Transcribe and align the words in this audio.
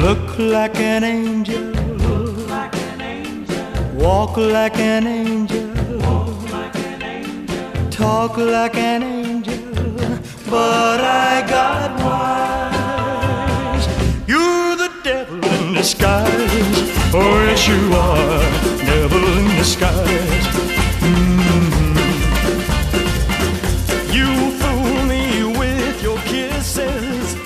Look 0.00 0.38
like 0.38 0.76
an 0.80 1.04
angel. 1.04 1.72
Walk 4.02 4.38
like 4.38 4.78
an 4.78 5.06
angel. 5.06 5.68
Talk 7.90 8.38
like 8.38 8.76
an 8.76 9.02
angel. 9.02 9.60
But 10.48 11.00
I 11.00 11.44
got 11.46 11.90
wise. 12.00 13.86
You're 14.26 14.76
the 14.76 14.90
devil 15.04 15.44
in 15.44 15.74
disguise. 15.74 16.30
Oh, 17.12 17.44
yes, 17.48 17.68
you 17.68 17.92
are. 17.92 18.42
Devil 18.86 19.22
in 19.36 19.48
disguise. 19.58 20.46
Mm-hmm. 21.04 21.92
You 24.16 24.28
fool 24.60 25.04
me 25.12 25.24
with 25.58 26.02
your 26.02 26.18
kisses. 26.20 27.36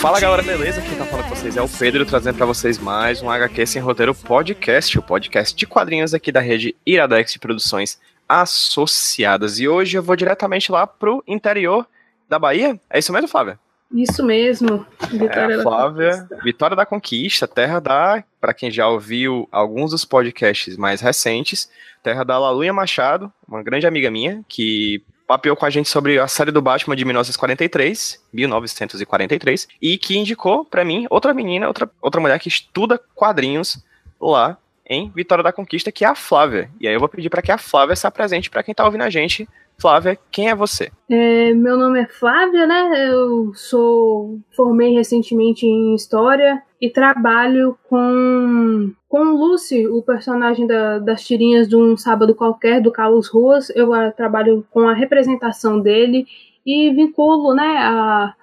Fala 0.00 0.20
galera, 0.20 0.42
beleza? 0.42 0.80
Quem 0.82 0.94
tá 0.96 1.04
falando 1.04 1.28
com 1.28 1.35
vocês 1.46 1.56
é 1.56 1.62
o 1.62 1.68
Pedro, 1.68 2.04
trazendo 2.04 2.36
pra 2.36 2.44
vocês 2.44 2.76
mais 2.76 3.22
um 3.22 3.30
HQ 3.30 3.66
Sem 3.66 3.80
Roteiro 3.80 4.12
Podcast, 4.12 4.98
o 4.98 5.02
podcast 5.02 5.54
de 5.54 5.64
quadrinhos 5.64 6.12
aqui 6.12 6.32
da 6.32 6.40
rede 6.40 6.74
Iradex 6.84 7.32
de 7.34 7.38
Produções 7.38 8.00
Associadas. 8.28 9.60
E 9.60 9.68
hoje 9.68 9.96
eu 9.96 10.02
vou 10.02 10.16
diretamente 10.16 10.72
lá 10.72 10.88
pro 10.88 11.22
interior 11.24 11.86
da 12.28 12.36
Bahia. 12.36 12.80
É 12.90 12.98
isso 12.98 13.12
mesmo, 13.12 13.28
Flávia? 13.28 13.60
Isso 13.92 14.24
mesmo. 14.24 14.84
É 15.00 15.06
Vitória 15.06 15.54
a 15.54 15.56
da 15.58 15.62
Flávia, 15.62 16.10
Conquista. 16.10 16.40
Vitória 16.42 16.76
da 16.76 16.86
Conquista, 16.86 17.46
terra 17.46 17.78
da, 17.78 18.24
Pra 18.40 18.52
quem 18.52 18.68
já 18.68 18.88
ouviu 18.88 19.48
alguns 19.52 19.92
dos 19.92 20.04
podcasts 20.04 20.76
mais 20.76 21.00
recentes, 21.00 21.70
terra 22.02 22.24
da 22.24 22.36
Laluia 22.40 22.72
Machado, 22.72 23.32
uma 23.46 23.62
grande 23.62 23.86
amiga 23.86 24.10
minha, 24.10 24.44
que 24.48 25.00
papeou 25.26 25.56
com 25.56 25.66
a 25.66 25.70
gente 25.70 25.88
sobre 25.88 26.18
a 26.18 26.28
série 26.28 26.52
do 26.52 26.62
Batman 26.62 26.94
de 26.94 27.04
1943, 27.04 28.22
1943, 28.32 29.68
e 29.82 29.98
que 29.98 30.16
indicou 30.16 30.64
pra 30.64 30.84
mim 30.84 31.06
outra 31.10 31.34
menina, 31.34 31.66
outra, 31.66 31.90
outra 32.00 32.20
mulher 32.20 32.38
que 32.38 32.48
estuda 32.48 33.00
quadrinhos 33.14 33.82
lá 34.20 34.56
em 34.88 35.10
Vitória 35.10 35.42
da 35.42 35.52
Conquista, 35.52 35.90
que 35.90 36.04
é 36.04 36.08
a 36.08 36.14
Flávia. 36.14 36.70
E 36.80 36.86
aí 36.86 36.94
eu 36.94 37.00
vou 37.00 37.08
pedir 37.08 37.28
pra 37.28 37.42
que 37.42 37.50
a 37.50 37.58
Flávia 37.58 37.96
se 37.96 38.06
apresente 38.06 38.48
pra 38.48 38.62
quem 38.62 38.74
tá 38.74 38.84
ouvindo 38.84 39.02
a 39.02 39.10
gente. 39.10 39.48
Flávia, 39.78 40.18
quem 40.30 40.48
é 40.48 40.54
você? 40.54 40.90
É, 41.08 41.52
meu 41.52 41.76
nome 41.76 42.00
é 42.00 42.06
Flávia, 42.06 42.66
né? 42.66 43.08
Eu 43.10 43.52
sou 43.54 44.38
formei 44.56 44.94
recentemente 44.94 45.66
em 45.66 45.94
História 45.94 46.62
e 46.80 46.88
trabalho 46.90 47.76
com 47.88 48.90
com 49.08 49.22
Lucy, 49.32 49.86
o 49.86 50.02
personagem 50.02 50.66
da- 50.66 50.98
das 50.98 51.24
tirinhas 51.24 51.68
de 51.68 51.76
um 51.76 51.96
sábado 51.96 52.34
qualquer 52.34 52.80
do 52.82 52.90
Carlos 52.90 53.28
Ruas. 53.28 53.70
Eu 53.70 53.92
ah, 53.94 54.10
trabalho 54.10 54.66
com 54.70 54.88
a 54.88 54.92
representação 54.94 55.80
dele 55.80 56.26
e 56.64 56.90
vinculo, 56.92 57.54
né, 57.54 57.78
a 57.78 58.34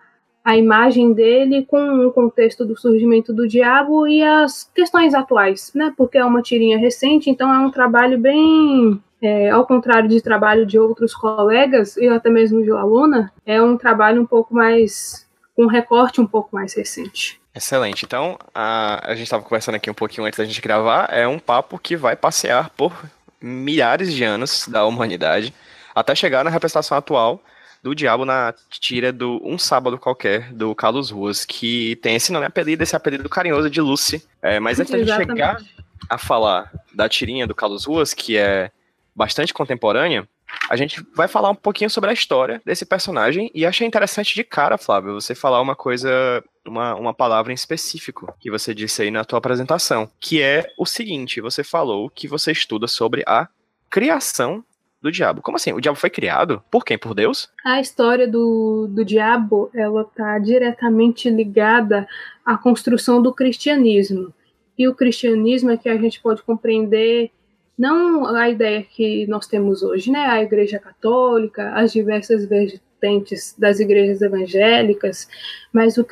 a 0.45 0.57
imagem 0.57 1.13
dele 1.13 1.65
com 1.65 2.05
o 2.05 2.11
contexto 2.11 2.65
do 2.65 2.75
surgimento 2.77 3.31
do 3.31 3.47
diabo 3.47 4.05
e 4.05 4.21
as 4.21 4.69
questões 4.75 5.13
atuais, 5.13 5.71
né? 5.73 5.93
Porque 5.95 6.17
é 6.17 6.25
uma 6.25 6.41
tirinha 6.41 6.77
recente, 6.77 7.29
então 7.29 7.53
é 7.53 7.59
um 7.59 7.71
trabalho 7.71 8.19
bem 8.19 9.01
é, 9.23 9.49
ao 9.49 9.65
contrário 9.65 10.09
de 10.09 10.21
trabalho 10.21 10.65
de 10.65 10.77
outros 10.77 11.15
colegas 11.15 11.95
e 11.95 12.09
até 12.09 12.29
mesmo 12.29 12.61
de 12.61 12.69
aluna, 12.71 13.31
é 13.45 13.61
um 13.61 13.77
trabalho 13.77 14.21
um 14.21 14.25
pouco 14.25 14.53
mais 14.53 15.25
com 15.55 15.63
um 15.63 15.67
recorte 15.67 16.19
um 16.19 16.27
pouco 16.27 16.53
mais 16.53 16.73
recente. 16.73 17.39
Excelente. 17.55 18.03
Então, 18.03 18.37
a, 18.53 19.11
a 19.11 19.15
gente 19.15 19.23
estava 19.23 19.41
conversando 19.41 19.75
aqui 19.75 19.89
um 19.89 19.93
pouquinho 19.93 20.27
antes 20.27 20.37
da 20.37 20.43
gente 20.43 20.59
gravar. 20.59 21.07
É 21.09 21.25
um 21.25 21.39
papo 21.39 21.79
que 21.79 21.95
vai 21.95 22.17
passear 22.17 22.69
por 22.71 22.91
milhares 23.39 24.11
de 24.11 24.25
anos 24.25 24.67
da 24.67 24.83
humanidade 24.85 25.53
até 25.95 26.13
chegar 26.13 26.43
na 26.43 26.49
representação 26.49 26.97
atual 26.97 27.41
do 27.81 27.95
diabo 27.95 28.25
na 28.25 28.53
tira 28.69 29.13
do 29.13 29.39
Um 29.41 29.57
Sábado 29.57 29.97
Qualquer, 29.97 30.51
do 30.51 30.75
Carlos 30.75 31.11
Ruas, 31.11 31.45
que 31.45 31.95
tem 31.97 32.15
esse 32.15 32.31
nome 32.31 32.45
apelido, 32.45 32.83
esse 32.83 32.95
apelido 32.95 33.29
carinhoso 33.29 33.69
de 33.69 33.79
Lucy. 33.79 34.25
É, 34.41 34.59
mas 34.59 34.81
antes 34.81 34.91
da 34.91 34.97
gente 34.97 35.15
chegar 35.15 35.61
a 36.09 36.17
falar 36.17 36.71
da 36.93 37.07
tirinha 37.07 37.47
do 37.47 37.55
Carlos 37.55 37.85
Ruas, 37.85 38.13
que 38.13 38.37
é 38.37 38.71
bastante 39.15 39.53
contemporânea, 39.53 40.27
a 40.69 40.75
gente 40.75 41.03
vai 41.15 41.27
falar 41.27 41.49
um 41.49 41.55
pouquinho 41.55 41.89
sobre 41.89 42.09
a 42.09 42.13
história 42.13 42.61
desse 42.65 42.85
personagem 42.85 43.49
e 43.53 43.65
achei 43.65 43.87
interessante 43.87 44.35
de 44.35 44.43
cara, 44.43 44.77
Flávio, 44.77 45.13
você 45.13 45.33
falar 45.33 45.61
uma 45.61 45.75
coisa, 45.75 46.43
uma, 46.65 46.95
uma 46.95 47.13
palavra 47.13 47.51
em 47.51 47.55
específico 47.55 48.33
que 48.39 48.51
você 48.51 48.73
disse 48.73 49.01
aí 49.01 49.11
na 49.11 49.25
tua 49.25 49.39
apresentação, 49.39 50.09
que 50.19 50.41
é 50.41 50.71
o 50.77 50.85
seguinte, 50.85 51.41
você 51.41 51.63
falou 51.63 52.09
que 52.09 52.27
você 52.27 52.51
estuda 52.51 52.87
sobre 52.87 53.23
a 53.25 53.47
criação 53.89 54.63
do 55.01 55.11
diabo. 55.11 55.41
Como 55.41 55.57
assim? 55.57 55.73
O 55.73 55.81
diabo 55.81 55.97
foi 55.97 56.09
criado? 56.09 56.63
Por 56.71 56.85
quem? 56.85 56.97
Por 56.97 57.13
Deus? 57.13 57.49
A 57.63 57.81
história 57.81 58.25
do, 58.25 58.87
do 58.89 59.03
diabo 59.03 59.69
ela 59.75 60.03
está 60.03 60.39
diretamente 60.39 61.29
ligada 61.29 62.07
à 62.45 62.57
construção 62.57 63.21
do 63.21 63.33
cristianismo. 63.33 64.33
E 64.77 64.87
o 64.87 64.95
cristianismo 64.95 65.71
é 65.71 65.77
que 65.77 65.89
a 65.89 65.97
gente 65.97 66.21
pode 66.21 66.41
compreender 66.41 67.31
não 67.77 68.25
a 68.35 68.49
ideia 68.49 68.83
que 68.83 69.25
nós 69.27 69.47
temos 69.47 69.83
hoje, 69.83 70.11
né? 70.11 70.19
A 70.19 70.41
Igreja 70.41 70.79
Católica, 70.79 71.71
as 71.73 71.91
diversas 71.91 72.45
vertentes 72.45 73.55
das 73.57 73.79
igrejas 73.79 74.21
evangélicas, 74.21 75.27
mas 75.71 75.97
o, 75.97 76.05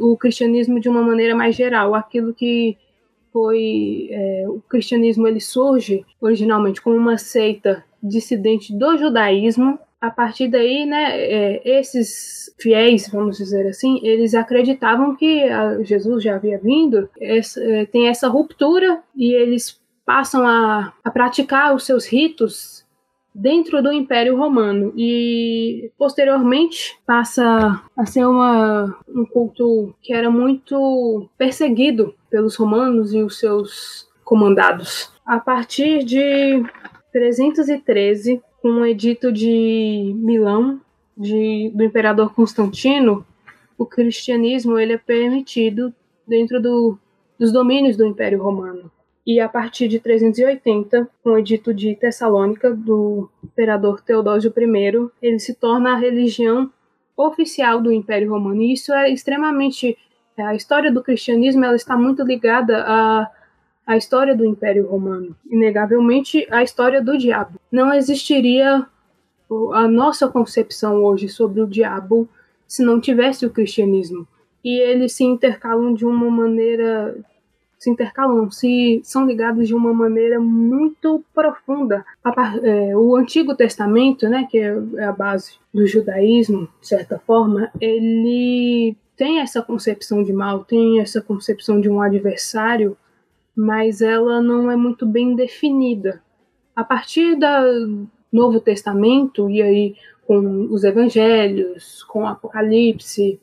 o 0.00 0.16
cristianismo 0.16 0.80
de 0.80 0.88
uma 0.88 1.02
maneira 1.02 1.34
mais 1.34 1.54
geral, 1.54 1.94
aquilo 1.94 2.34
que 2.34 2.76
foi 3.32 4.08
é, 4.10 4.44
o 4.48 4.60
cristianismo 4.68 5.26
ele 5.26 5.40
surge 5.40 6.04
originalmente 6.20 6.82
como 6.82 6.96
uma 6.96 7.16
seita 7.16 7.84
dissidente 8.02 8.76
do 8.76 8.98
judaísmo 8.98 9.78
a 10.02 10.10
partir 10.10 10.48
daí, 10.48 10.84
né, 10.84 11.16
é, 11.16 11.78
esses 11.78 12.52
fiéis, 12.60 13.08
vamos 13.08 13.36
dizer 13.38 13.68
assim, 13.68 14.00
eles 14.02 14.34
acreditavam 14.34 15.14
que 15.14 15.44
ah, 15.44 15.80
Jesus 15.84 16.24
já 16.24 16.34
havia 16.34 16.58
vindo, 16.58 17.08
é, 17.20 17.40
tem 17.86 18.08
essa 18.08 18.26
ruptura 18.26 19.00
e 19.14 19.32
eles 19.32 19.80
passam 20.12 20.46
a, 20.46 20.92
a 21.02 21.10
praticar 21.10 21.74
os 21.74 21.86
seus 21.86 22.04
ritos 22.04 22.84
dentro 23.34 23.82
do 23.82 23.90
Império 23.90 24.36
Romano 24.36 24.92
e 24.94 25.90
posteriormente 25.96 26.98
passa 27.06 27.82
a 27.96 28.04
ser 28.04 28.26
uma, 28.26 28.94
um 29.08 29.24
culto 29.24 29.94
que 30.02 30.12
era 30.12 30.30
muito 30.30 31.30
perseguido 31.38 32.14
pelos 32.28 32.56
romanos 32.56 33.14
e 33.14 33.22
os 33.22 33.38
seus 33.38 34.06
comandados. 34.22 35.10
A 35.24 35.40
partir 35.40 36.04
de 36.04 36.62
313, 37.10 38.42
com 38.60 38.68
o 38.68 38.84
edito 38.84 39.32
de 39.32 40.12
Milão 40.14 40.78
de, 41.16 41.72
do 41.74 41.82
imperador 41.82 42.34
Constantino, 42.34 43.24
o 43.78 43.86
cristianismo 43.86 44.78
ele 44.78 44.92
é 44.92 44.98
permitido 44.98 45.90
dentro 46.28 46.60
do, 46.60 46.98
dos 47.38 47.50
domínios 47.50 47.96
do 47.96 48.04
Império 48.04 48.42
Romano. 48.42 48.92
E 49.26 49.38
a 49.38 49.48
partir 49.48 49.86
de 49.86 50.00
380, 50.00 51.08
com 51.22 51.30
o 51.30 51.38
edito 51.38 51.72
de 51.72 51.94
Tessalônica 51.94 52.74
do 52.74 53.30
imperador 53.42 54.00
Teodósio 54.00 54.52
I, 54.56 55.10
ele 55.22 55.38
se 55.38 55.54
torna 55.54 55.92
a 55.92 55.96
religião 55.96 56.70
oficial 57.16 57.80
do 57.80 57.92
Império 57.92 58.30
Romano. 58.30 58.60
E 58.62 58.72
isso 58.72 58.92
é 58.92 59.10
extremamente 59.10 59.96
a 60.36 60.54
história 60.54 60.90
do 60.90 61.02
cristianismo 61.02 61.64
ela 61.64 61.76
está 61.76 61.96
muito 61.96 62.22
ligada 62.22 62.82
à, 62.84 63.30
à 63.86 63.96
história 63.96 64.34
do 64.34 64.46
Império 64.46 64.86
Romano, 64.86 65.36
inegavelmente 65.50 66.46
a 66.50 66.62
história 66.62 67.02
do 67.02 67.16
diabo. 67.18 67.60
Não 67.70 67.92
existiria 67.92 68.86
a 69.74 69.86
nossa 69.86 70.28
concepção 70.28 71.04
hoje 71.04 71.28
sobre 71.28 71.60
o 71.60 71.66
diabo 71.66 72.28
se 72.66 72.82
não 72.82 73.00
tivesse 73.00 73.44
o 73.44 73.50
cristianismo. 73.50 74.26
E 74.64 74.80
eles 74.80 75.12
se 75.12 75.24
intercalam 75.24 75.92
de 75.92 76.06
uma 76.06 76.30
maneira 76.30 77.14
se 77.82 77.90
intercalam, 77.90 78.48
se 78.48 79.00
são 79.02 79.26
ligados 79.26 79.66
de 79.66 79.74
uma 79.74 79.92
maneira 79.92 80.38
muito 80.38 81.24
profunda. 81.34 82.04
É, 82.62 82.96
o 82.96 83.16
Antigo 83.16 83.56
Testamento, 83.56 84.28
né, 84.28 84.46
que 84.48 84.56
é 84.56 84.72
é 84.98 85.04
a 85.04 85.10
base 85.10 85.54
do 85.74 85.84
judaísmo, 85.84 86.68
de 86.80 86.86
certa 86.86 87.18
forma, 87.18 87.72
ele 87.80 88.96
tem 89.16 89.40
essa 89.40 89.60
concepção 89.60 90.22
de 90.22 90.32
mal, 90.32 90.64
tem 90.64 91.00
essa 91.00 91.20
concepção 91.20 91.80
de 91.80 91.90
um 91.90 92.00
adversário, 92.00 92.96
mas 93.54 94.00
ela 94.00 94.40
não 94.40 94.70
é 94.70 94.76
muito 94.76 95.04
bem 95.04 95.34
definida. 95.34 96.22
A 96.76 96.84
partir 96.84 97.34
do 97.34 98.06
Novo 98.32 98.60
Testamento, 98.60 99.50
e 99.50 99.60
aí 99.60 99.96
com 100.24 100.68
os 100.70 100.84
evangelhos, 100.84 102.04
com 102.04 102.22
o 102.22 102.26
Apocalipse, 102.28 103.40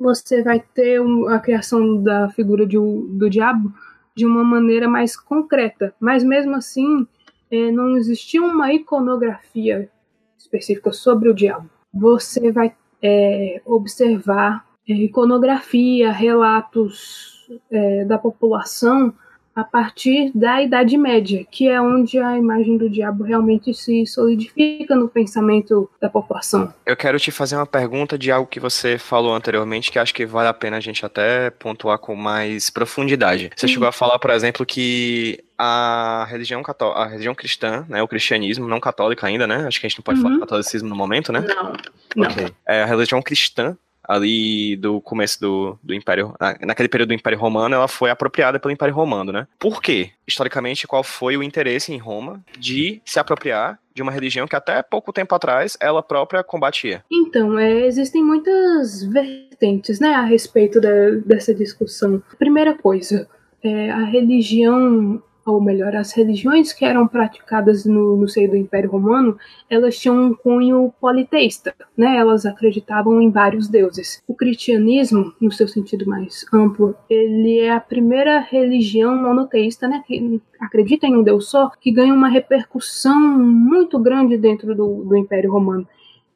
você 0.00 0.42
vai 0.42 0.60
ter 0.74 1.00
a 1.28 1.38
criação 1.38 2.02
da 2.02 2.30
figura 2.30 2.66
de 2.66 2.76
do 2.76 3.28
diabo 3.28 3.72
de 4.16 4.24
uma 4.24 4.42
maneira 4.42 4.88
mais 4.88 5.16
concreta. 5.16 5.94
Mas 6.00 6.24
mesmo 6.24 6.56
assim, 6.56 7.06
eh, 7.50 7.70
não 7.70 7.96
existia 7.96 8.42
uma 8.42 8.72
iconografia 8.72 9.90
específica 10.38 10.90
sobre 10.92 11.28
o 11.28 11.34
diabo. 11.34 11.68
Você 11.92 12.50
vai 12.50 12.74
eh, 13.02 13.60
observar 13.64 14.64
eh, 14.88 14.94
iconografia, 14.94 16.10
relatos 16.10 17.48
eh, 17.70 18.04
da 18.04 18.18
população 18.18 19.12
a 19.60 19.64
partir 19.64 20.32
da 20.34 20.62
Idade 20.62 20.96
Média, 20.96 21.46
que 21.50 21.68
é 21.68 21.80
onde 21.80 22.18
a 22.18 22.36
imagem 22.36 22.78
do 22.78 22.88
diabo 22.88 23.24
realmente 23.24 23.74
se 23.74 24.06
solidifica 24.06 24.96
no 24.96 25.08
pensamento 25.08 25.90
da 26.00 26.08
população. 26.08 26.72
Eu 26.86 26.96
quero 26.96 27.18
te 27.20 27.30
fazer 27.30 27.56
uma 27.56 27.66
pergunta 27.66 28.18
de 28.18 28.32
algo 28.32 28.48
que 28.48 28.58
você 28.58 28.96
falou 28.96 29.34
anteriormente, 29.34 29.92
que 29.92 29.98
acho 29.98 30.14
que 30.14 30.24
vale 30.24 30.48
a 30.48 30.54
pena 30.54 30.78
a 30.78 30.80
gente 30.80 31.04
até 31.04 31.50
pontuar 31.50 31.98
com 31.98 32.14
mais 32.16 32.70
profundidade. 32.70 33.50
Você 33.54 33.68
chegou 33.68 33.86
a 33.86 33.92
falar, 33.92 34.18
por 34.18 34.30
exemplo, 34.30 34.64
que 34.64 35.44
a 35.58 36.26
religião 36.30 36.62
católica, 36.62 37.00
a 37.00 37.06
religião 37.06 37.34
cristã, 37.34 37.84
né, 37.86 38.02
o 38.02 38.08
cristianismo, 38.08 38.66
não 38.66 38.80
católica 38.80 39.26
ainda, 39.26 39.46
né? 39.46 39.66
Acho 39.66 39.78
que 39.78 39.86
a 39.86 39.88
gente 39.90 39.98
não 39.98 40.04
pode 40.04 40.18
uhum. 40.20 40.26
falar 40.26 40.40
catolicismo 40.40 40.88
no 40.88 40.96
momento, 40.96 41.30
né? 41.30 41.40
Não. 41.40 41.72
não. 42.16 42.30
Okay. 42.30 42.48
É, 42.66 42.82
a 42.82 42.86
religião 42.86 43.20
cristã 43.20 43.76
ali 44.06 44.76
do 44.76 45.00
começo 45.00 45.40
do, 45.40 45.78
do 45.82 45.94
Império, 45.94 46.34
naquele 46.60 46.88
período 46.88 47.08
do 47.08 47.14
Império 47.14 47.38
Romano, 47.38 47.74
ela 47.74 47.88
foi 47.88 48.10
apropriada 48.10 48.58
pelo 48.58 48.72
Império 48.72 48.94
Romano, 48.94 49.32
né? 49.32 49.46
Por 49.58 49.80
quê? 49.80 50.10
Historicamente, 50.26 50.86
qual 50.86 51.02
foi 51.02 51.36
o 51.36 51.42
interesse 51.42 51.92
em 51.92 51.98
Roma 51.98 52.40
de 52.58 53.00
se 53.04 53.18
apropriar 53.18 53.78
de 53.94 54.02
uma 54.02 54.12
religião 54.12 54.46
que 54.46 54.56
até 54.56 54.82
pouco 54.82 55.12
tempo 55.12 55.34
atrás 55.34 55.76
ela 55.80 56.02
própria 56.02 56.42
combatia? 56.42 57.04
Então, 57.10 57.58
é, 57.58 57.86
existem 57.86 58.22
muitas 58.22 59.04
vertentes, 59.04 60.00
né, 60.00 60.14
a 60.14 60.22
respeito 60.22 60.80
da, 60.80 61.10
dessa 61.24 61.54
discussão. 61.54 62.22
Primeira 62.38 62.74
coisa, 62.76 63.28
é, 63.62 63.90
a 63.90 64.04
religião 64.04 65.22
ou 65.44 65.60
melhor, 65.60 65.96
as 65.96 66.12
religiões 66.12 66.72
que 66.72 66.84
eram 66.84 67.06
praticadas 67.06 67.84
no, 67.84 68.16
no 68.16 68.28
seio 68.28 68.50
do 68.50 68.56
Império 68.56 68.90
Romano, 68.90 69.38
elas 69.68 69.98
tinham 69.98 70.16
um 70.16 70.34
cunho 70.34 70.92
politeísta, 71.00 71.74
né? 71.96 72.16
Elas 72.16 72.44
acreditavam 72.44 73.20
em 73.20 73.30
vários 73.30 73.68
deuses. 73.68 74.22
O 74.28 74.34
cristianismo, 74.34 75.32
no 75.40 75.50
seu 75.50 75.66
sentido 75.66 76.06
mais 76.06 76.44
amplo, 76.52 76.94
ele 77.08 77.58
é 77.58 77.72
a 77.72 77.80
primeira 77.80 78.38
religião 78.40 79.16
monoteísta, 79.16 79.88
né? 79.88 80.02
Que 80.06 80.40
acredita 80.60 81.06
em 81.06 81.16
um 81.16 81.22
deus 81.22 81.48
só, 81.48 81.70
que 81.80 81.90
ganha 81.90 82.12
uma 82.12 82.28
repercussão 82.28 83.18
muito 83.18 83.98
grande 83.98 84.36
dentro 84.36 84.74
do, 84.74 85.04
do 85.04 85.16
Império 85.16 85.52
Romano. 85.52 85.86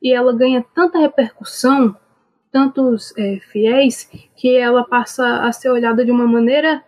E 0.02 0.12
ela 0.12 0.34
ganha 0.34 0.64
tanta 0.74 0.98
repercussão, 0.98 1.96
tantos 2.50 3.12
é, 3.18 3.38
fiéis, 3.52 4.08
que 4.36 4.56
ela 4.56 4.84
passa 4.84 5.40
a 5.40 5.52
ser 5.52 5.70
olhada 5.70 6.04
de 6.04 6.10
uma 6.10 6.26
maneira 6.26 6.82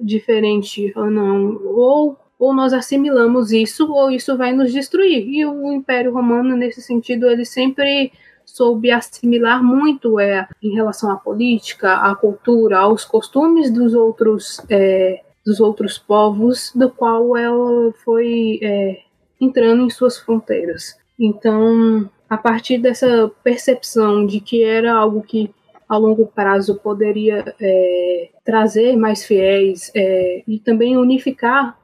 diferente 0.00 0.92
ou 0.96 1.10
não. 1.10 1.60
Ou, 1.64 2.18
ou 2.38 2.54
nós 2.54 2.72
assimilamos 2.72 3.52
isso, 3.52 3.90
ou 3.92 4.10
isso 4.10 4.36
vai 4.36 4.52
nos 4.52 4.72
destruir. 4.72 5.28
E 5.28 5.44
o 5.44 5.72
Império 5.72 6.12
Romano, 6.12 6.56
nesse 6.56 6.82
sentido, 6.82 7.28
ele 7.28 7.44
sempre 7.44 8.12
soube 8.44 8.90
assimilar 8.90 9.62
muito 9.62 10.18
é, 10.18 10.48
em 10.62 10.74
relação 10.74 11.10
à 11.10 11.16
política, 11.16 11.94
à 11.94 12.14
cultura, 12.14 12.78
aos 12.78 13.04
costumes 13.04 13.70
dos 13.70 13.94
outros, 13.94 14.60
é, 14.68 15.22
dos 15.44 15.60
outros 15.60 15.98
povos, 15.98 16.72
do 16.74 16.90
qual 16.90 17.36
ela 17.36 17.92
foi 18.04 18.58
é, 18.62 19.00
entrando 19.40 19.84
em 19.84 19.90
suas 19.90 20.18
fronteiras. 20.18 20.98
Então, 21.18 22.08
a 22.28 22.36
partir 22.36 22.78
dessa 22.78 23.30
percepção 23.42 24.26
de 24.26 24.40
que 24.40 24.62
era 24.62 24.92
algo 24.94 25.22
que 25.22 25.50
a 25.90 25.96
longo 25.96 26.24
prazo 26.24 26.76
poderia 26.76 27.52
é, 27.60 28.30
trazer 28.44 28.96
mais 28.96 29.24
fiéis 29.24 29.90
é, 29.92 30.44
e 30.46 30.60
também 30.60 30.96
unificar 30.96 31.76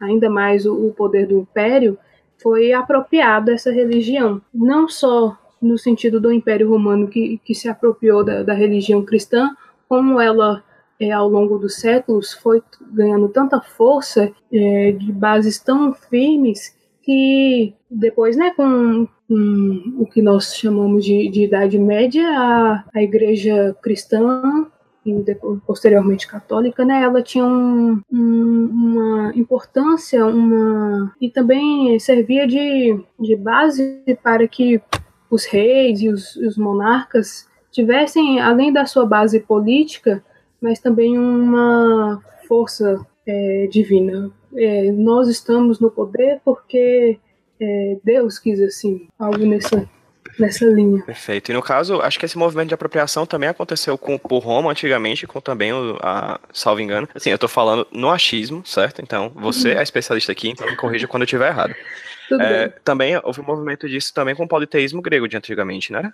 ainda 0.00 0.30
mais 0.30 0.64
o, 0.64 0.86
o, 0.86 0.92
poder 0.94 1.26
do 1.26 1.38
império, 1.38 1.98
foi 2.42 2.72
apropriada 2.72 3.52
essa 3.52 3.70
religião. 3.70 4.40
Não 4.52 4.88
só 4.88 5.36
no 5.60 5.76
sentido 5.76 6.18
do 6.18 6.32
Império 6.32 6.70
Romano, 6.70 7.06
que, 7.06 7.38
que 7.44 7.54
se 7.54 7.68
apropriou 7.68 8.24
da, 8.24 8.42
da 8.42 8.54
religião 8.54 9.04
cristã, 9.04 9.54
como 9.86 10.18
ela, 10.18 10.64
é, 10.98 11.12
ao 11.12 11.28
longo 11.28 11.58
dos 11.58 11.76
séculos, 11.76 12.32
foi 12.32 12.62
ganhando 12.90 13.28
tanta 13.28 13.60
força 13.60 14.32
é, 14.50 14.92
de 14.92 15.12
bases 15.12 15.60
tão 15.60 15.92
firmes 15.92 16.74
que 17.02 17.74
depois, 17.90 18.36
né, 18.36 18.52
com, 18.56 19.06
com 19.28 19.94
o 19.98 20.06
que 20.06 20.22
nós 20.22 20.54
chamamos 20.54 21.04
de, 21.04 21.28
de 21.28 21.44
Idade 21.44 21.78
Média, 21.78 22.26
a, 22.26 22.84
a 22.94 23.02
Igreja 23.02 23.76
cristã 23.82 24.66
e 25.04 25.12
depois, 25.14 25.60
posteriormente 25.66 26.26
católica, 26.26 26.84
né, 26.84 27.02
ela 27.02 27.22
tinha 27.22 27.44
um, 27.44 28.00
um, 28.10 28.68
uma 28.72 29.32
importância, 29.34 30.24
uma 30.24 31.12
e 31.20 31.28
também 31.28 31.98
servia 31.98 32.46
de, 32.46 32.98
de 33.18 33.36
base 33.36 34.02
para 34.22 34.46
que 34.46 34.80
os 35.28 35.44
reis 35.44 36.00
e 36.00 36.08
os, 36.08 36.36
os 36.36 36.56
monarcas 36.56 37.48
tivessem, 37.70 38.38
além 38.38 38.72
da 38.72 38.86
sua 38.86 39.06
base 39.06 39.40
política, 39.40 40.22
mas 40.60 40.78
também 40.78 41.18
uma 41.18 42.22
força 42.46 43.04
é, 43.26 43.66
divina, 43.70 44.30
é, 44.56 44.90
nós 44.92 45.28
estamos 45.28 45.80
no 45.80 45.90
poder 45.90 46.40
porque 46.44 47.18
é, 47.60 47.96
Deus 48.04 48.38
quis 48.38 48.60
assim, 48.60 49.08
algo 49.18 49.44
nessa, 49.46 49.88
nessa 50.38 50.64
linha. 50.64 51.02
Perfeito. 51.02 51.50
E 51.50 51.54
no 51.54 51.62
caso, 51.62 52.00
acho 52.00 52.18
que 52.18 52.26
esse 52.26 52.36
movimento 52.36 52.68
de 52.68 52.74
apropriação 52.74 53.24
também 53.26 53.48
aconteceu 53.48 53.96
com 53.96 54.18
por 54.18 54.40
Roma 54.40 54.70
antigamente, 54.70 55.26
com 55.26 55.40
também 55.40 55.72
o, 55.72 55.98
a, 56.02 56.40
salvo 56.52 56.80
engano. 56.80 57.08
Assim, 57.14 57.30
eu 57.30 57.38
tô 57.38 57.48
falando 57.48 57.86
no 57.92 58.10
achismo, 58.10 58.64
certo? 58.64 59.00
Então, 59.00 59.30
você 59.34 59.72
uhum. 59.72 59.78
é 59.78 59.82
especialista 59.82 60.32
aqui, 60.32 60.48
então 60.50 60.66
me 60.66 60.76
corrija 60.76 61.06
quando 61.06 61.22
eu 61.22 61.26
estiver 61.26 61.48
errado. 61.48 61.74
É, 62.40 62.68
também 62.84 63.18
houve 63.22 63.40
um 63.40 63.44
movimento 63.44 63.88
disso 63.88 64.12
também 64.14 64.34
com 64.34 64.44
o 64.44 64.48
politeísmo 64.48 65.02
grego 65.02 65.28
de 65.28 65.36
antigamente, 65.36 65.92
né? 65.92 66.12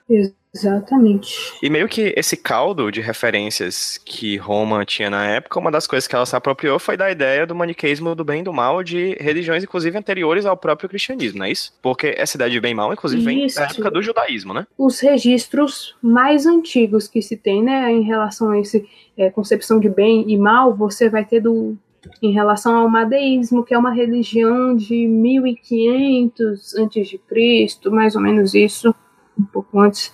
Exatamente. 0.54 1.34
E 1.62 1.68
meio 1.68 1.88
que 1.88 2.12
esse 2.16 2.36
caldo 2.36 2.90
de 2.90 3.00
referências 3.00 3.98
que 4.04 4.36
Roma 4.36 4.84
tinha 4.84 5.10
na 5.10 5.26
época, 5.26 5.58
uma 5.58 5.70
das 5.70 5.86
coisas 5.86 6.06
que 6.08 6.14
ela 6.14 6.26
se 6.26 6.34
apropriou 6.34 6.78
foi 6.78 6.96
da 6.96 7.10
ideia 7.10 7.46
do 7.46 7.54
maniqueísmo 7.54 8.14
do 8.14 8.24
bem 8.24 8.40
e 8.40 8.44
do 8.44 8.52
mal 8.52 8.82
de 8.82 9.16
religiões, 9.20 9.62
inclusive 9.62 9.96
anteriores 9.96 10.46
ao 10.46 10.56
próprio 10.56 10.88
cristianismo, 10.88 11.40
não 11.40 11.46
é 11.46 11.50
isso? 11.50 11.72
Porque 11.82 12.14
essa 12.16 12.36
ideia 12.36 12.50
de 12.50 12.60
bem 12.60 12.72
e 12.72 12.74
mal, 12.74 12.92
inclusive, 12.92 13.22
vem 13.22 13.46
da 13.46 13.64
época 13.64 13.90
do 13.90 14.02
judaísmo, 14.02 14.54
né? 14.54 14.66
Os 14.76 15.00
registros 15.00 15.94
mais 16.02 16.46
antigos 16.46 17.08
que 17.08 17.20
se 17.20 17.36
tem, 17.36 17.62
né, 17.62 17.92
em 17.92 18.02
relação 18.02 18.50
a 18.50 18.58
essa 18.58 18.80
é, 19.16 19.30
concepção 19.30 19.78
de 19.78 19.88
bem 19.88 20.24
e 20.28 20.36
mal, 20.36 20.74
você 20.74 21.08
vai 21.08 21.24
ter 21.24 21.40
do 21.40 21.76
em 22.22 22.32
relação 22.32 22.76
ao 22.76 22.88
madeísmo, 22.88 23.64
que 23.64 23.74
é 23.74 23.78
uma 23.78 23.92
religião 23.92 24.74
de 24.74 25.06
1500 25.06 26.74
antes 26.76 27.08
de 27.08 27.18
Cristo, 27.18 27.90
mais 27.90 28.14
ou 28.16 28.22
menos 28.22 28.54
isso, 28.54 28.94
um 29.38 29.44
pouco 29.44 29.80
antes, 29.80 30.12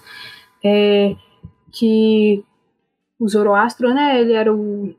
é, 0.64 1.16
que 1.72 2.44
o 3.18 3.28
Zoroastro, 3.28 3.92
né, 3.92 4.20
ele 4.20 4.32
era 4.32 4.54
o, 4.54 4.94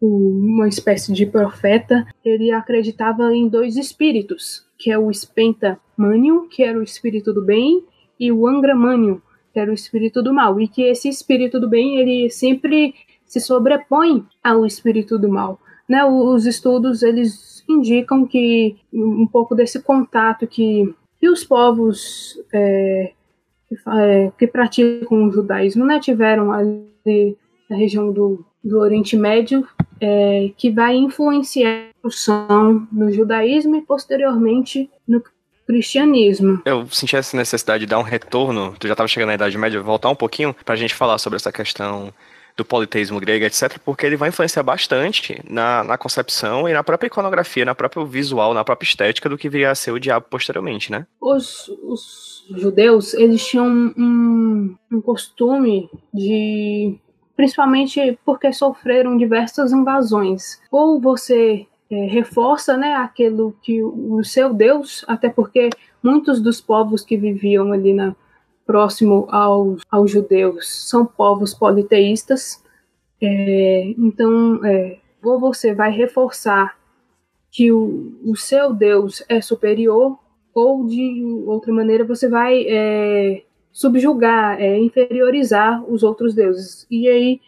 o, 0.00 0.06
uma 0.06 0.68
espécie 0.68 1.12
de 1.12 1.26
profeta, 1.26 2.06
ele 2.24 2.50
acreditava 2.50 3.34
em 3.34 3.48
dois 3.48 3.76
espíritos, 3.76 4.66
que 4.78 4.90
é 4.90 4.98
o 4.98 5.12
Spenta 5.12 5.78
que 6.50 6.62
era 6.62 6.78
o 6.78 6.82
espírito 6.82 7.32
do 7.32 7.44
bem, 7.44 7.84
e 8.18 8.32
o 8.32 8.46
Angra 8.46 8.74
que 9.52 9.58
era 9.58 9.70
o 9.70 9.74
espírito 9.74 10.22
do 10.22 10.32
mal, 10.32 10.60
e 10.60 10.68
que 10.68 10.82
esse 10.82 11.08
espírito 11.08 11.60
do 11.60 11.68
bem, 11.68 11.96
ele 11.96 12.30
sempre 12.30 12.94
se 13.26 13.40
sobrepõe 13.40 14.26
ao 14.42 14.64
espírito 14.64 15.18
do 15.18 15.28
mal 15.28 15.60
né, 15.90 16.04
os 16.04 16.46
estudos 16.46 17.02
eles 17.02 17.64
indicam 17.68 18.24
que 18.24 18.76
um 18.92 19.26
pouco 19.26 19.56
desse 19.56 19.82
contato 19.82 20.46
que, 20.46 20.94
que 21.18 21.28
os 21.28 21.42
povos 21.42 22.38
é, 22.52 23.12
que, 23.68 23.76
é, 23.98 24.32
que, 24.38 24.46
praticam 24.46 25.26
o 25.26 25.32
judaísmo 25.32 25.84
né, 25.84 25.98
tiveram 25.98 26.52
ali 26.52 27.36
na 27.68 27.76
região 27.76 28.12
do, 28.12 28.44
do 28.62 28.78
Oriente 28.78 29.16
Médio, 29.16 29.66
é, 30.00 30.52
que 30.56 30.70
vai 30.70 30.94
influenciar 30.94 31.88
a 31.90 32.02
construção 32.02 32.86
no 32.92 33.12
judaísmo 33.12 33.74
e 33.74 33.82
posteriormente 33.82 34.88
no 35.08 35.20
cristianismo. 35.66 36.62
Eu 36.64 36.86
senti 36.86 37.16
essa 37.16 37.36
necessidade 37.36 37.80
de 37.80 37.90
dar 37.90 37.98
um 37.98 38.02
retorno, 38.02 38.76
tu 38.78 38.86
já 38.86 38.94
estava 38.94 39.08
chegando 39.08 39.28
na 39.28 39.34
Idade 39.34 39.58
Média, 39.58 39.82
voltar 39.82 40.08
um 40.08 40.14
pouquinho 40.14 40.54
para 40.64 40.74
a 40.74 40.78
gente 40.78 40.94
falar 40.94 41.18
sobre 41.18 41.36
essa 41.36 41.50
questão 41.50 42.12
do 42.60 42.64
politeísmo 42.64 43.18
grego, 43.18 43.46
etc., 43.46 43.78
porque 43.82 44.04
ele 44.04 44.16
vai 44.16 44.28
influenciar 44.28 44.62
bastante 44.62 45.40
na, 45.48 45.82
na 45.82 45.96
concepção 45.96 46.68
e 46.68 46.74
na 46.74 46.84
própria 46.84 47.06
iconografia, 47.08 47.64
na 47.64 47.74
própria 47.74 48.04
visual, 48.04 48.52
na 48.52 48.62
própria 48.62 48.86
estética 48.86 49.30
do 49.30 49.38
que 49.38 49.48
viria 49.48 49.70
a 49.70 49.74
ser 49.74 49.92
o 49.92 49.98
diabo 49.98 50.26
posteriormente, 50.28 50.92
né? 50.92 51.06
Os, 51.18 51.68
os 51.82 52.46
judeus, 52.54 53.14
eles 53.14 53.46
tinham 53.46 53.66
um, 53.66 54.76
um 54.92 55.00
costume 55.00 55.88
de 56.12 56.98
principalmente 57.34 58.18
porque 58.26 58.52
sofreram 58.52 59.16
diversas 59.16 59.72
invasões. 59.72 60.60
Ou 60.70 61.00
você 61.00 61.66
é, 61.90 62.06
reforça 62.06 62.76
né, 62.76 62.92
aquilo 62.96 63.56
que 63.62 63.82
o 63.82 64.22
seu 64.22 64.52
Deus, 64.52 65.02
até 65.08 65.30
porque 65.30 65.70
muitos 66.02 66.42
dos 66.42 66.60
povos 66.60 67.02
que 67.02 67.16
viviam 67.16 67.72
ali 67.72 67.94
na, 67.94 68.14
próximo 68.70 69.26
aos, 69.28 69.82
aos 69.90 70.12
judeus 70.12 70.88
são 70.88 71.04
povos 71.04 71.52
politeístas. 71.52 72.62
É, 73.20 73.92
então, 73.98 74.64
é, 74.64 74.98
ou 75.20 75.40
você 75.40 75.74
vai 75.74 75.90
reforçar 75.90 76.78
que 77.50 77.72
o, 77.72 78.16
o 78.24 78.36
seu 78.36 78.72
Deus 78.72 79.24
é 79.28 79.40
superior, 79.40 80.16
ou 80.54 80.86
de 80.86 81.20
outra 81.48 81.72
maneira 81.72 82.04
você 82.04 82.28
vai 82.28 82.64
é, 82.68 83.42
subjugar, 83.72 84.60
é, 84.60 84.78
inferiorizar 84.78 85.82
os 85.90 86.04
outros 86.04 86.32
deuses. 86.32 86.86
E 86.88 87.08
aí, 87.08 87.40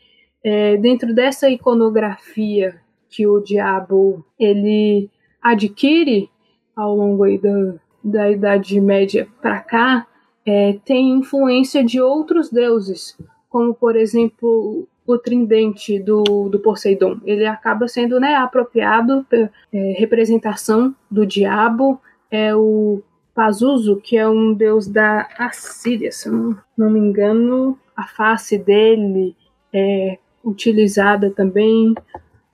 é, 0.42 0.76
dentro 0.76 1.14
dessa 1.14 1.48
iconografia 1.48 2.80
que 3.08 3.28
o 3.28 3.38
diabo 3.38 4.24
ele 4.36 5.08
adquire 5.40 6.28
ao 6.74 6.96
longo 6.96 7.24
da, 7.38 7.74
da 8.02 8.30
Idade 8.32 8.80
Média 8.80 9.28
para 9.40 9.60
cá 9.60 10.08
é, 10.46 10.78
tem 10.84 11.10
influência 11.10 11.84
de 11.84 12.00
outros 12.00 12.50
deuses, 12.50 13.16
como 13.48 13.74
por 13.74 13.96
exemplo 13.96 14.88
o 15.06 15.18
tridente 15.18 15.98
do, 15.98 16.48
do 16.48 16.58
Poseidon. 16.60 17.20
Ele 17.24 17.46
acaba 17.46 17.88
sendo 17.88 18.20
né, 18.20 18.36
apropriado, 18.36 19.26
é, 19.32 19.46
representação 19.98 20.94
do 21.10 21.26
diabo, 21.26 22.00
é 22.30 22.54
o 22.54 23.02
Pazuzu, 23.34 23.96
que 23.96 24.16
é 24.16 24.28
um 24.28 24.54
deus 24.54 24.86
da 24.86 25.28
Assíria, 25.38 26.12
se 26.12 26.30
não, 26.30 26.56
não 26.76 26.90
me 26.90 27.00
engano, 27.00 27.78
a 27.96 28.04
face 28.04 28.58
dele 28.58 29.34
é 29.72 30.18
utilizada 30.44 31.30
também. 31.30 31.94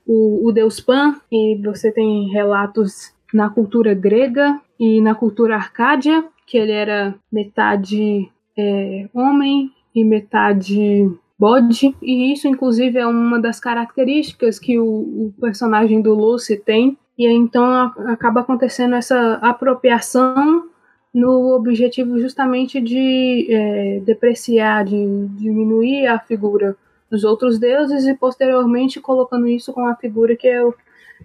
O, 0.06 0.46
o 0.46 0.52
deus 0.52 0.80
Pan, 0.80 1.20
e 1.30 1.60
você 1.62 1.92
tem 1.92 2.28
relatos 2.30 3.12
na 3.32 3.50
cultura 3.50 3.92
grega 3.94 4.58
e 4.80 5.00
na 5.00 5.14
cultura 5.14 5.56
arcádia, 5.56 6.24
que 6.48 6.56
ele 6.56 6.72
era 6.72 7.14
metade 7.30 8.28
é, 8.56 9.08
homem 9.12 9.70
e 9.94 10.02
metade 10.02 11.10
bode, 11.38 11.94
e 12.02 12.32
isso 12.32 12.48
inclusive 12.48 12.98
é 12.98 13.06
uma 13.06 13.38
das 13.38 13.60
características 13.60 14.58
que 14.58 14.78
o, 14.78 14.84
o 14.84 15.34
personagem 15.40 16.02
do 16.02 16.14
Lucy 16.14 16.56
tem, 16.56 16.98
e 17.16 17.28
então 17.28 17.64
a, 17.64 17.92
acaba 18.08 18.40
acontecendo 18.40 18.94
essa 18.94 19.34
apropriação 19.34 20.64
no 21.14 21.54
objetivo 21.54 22.18
justamente 22.18 22.80
de 22.80 23.46
é, 23.50 24.00
depreciar, 24.00 24.84
de 24.84 25.26
diminuir 25.36 26.06
a 26.06 26.18
figura 26.18 26.76
dos 27.10 27.24
outros 27.24 27.58
deuses 27.58 28.06
e 28.06 28.14
posteriormente 28.14 29.00
colocando 29.00 29.46
isso 29.46 29.72
com 29.72 29.86
a 29.86 29.94
figura 29.94 30.36
que 30.36 30.48
é 30.48 30.64
o, 30.64 30.74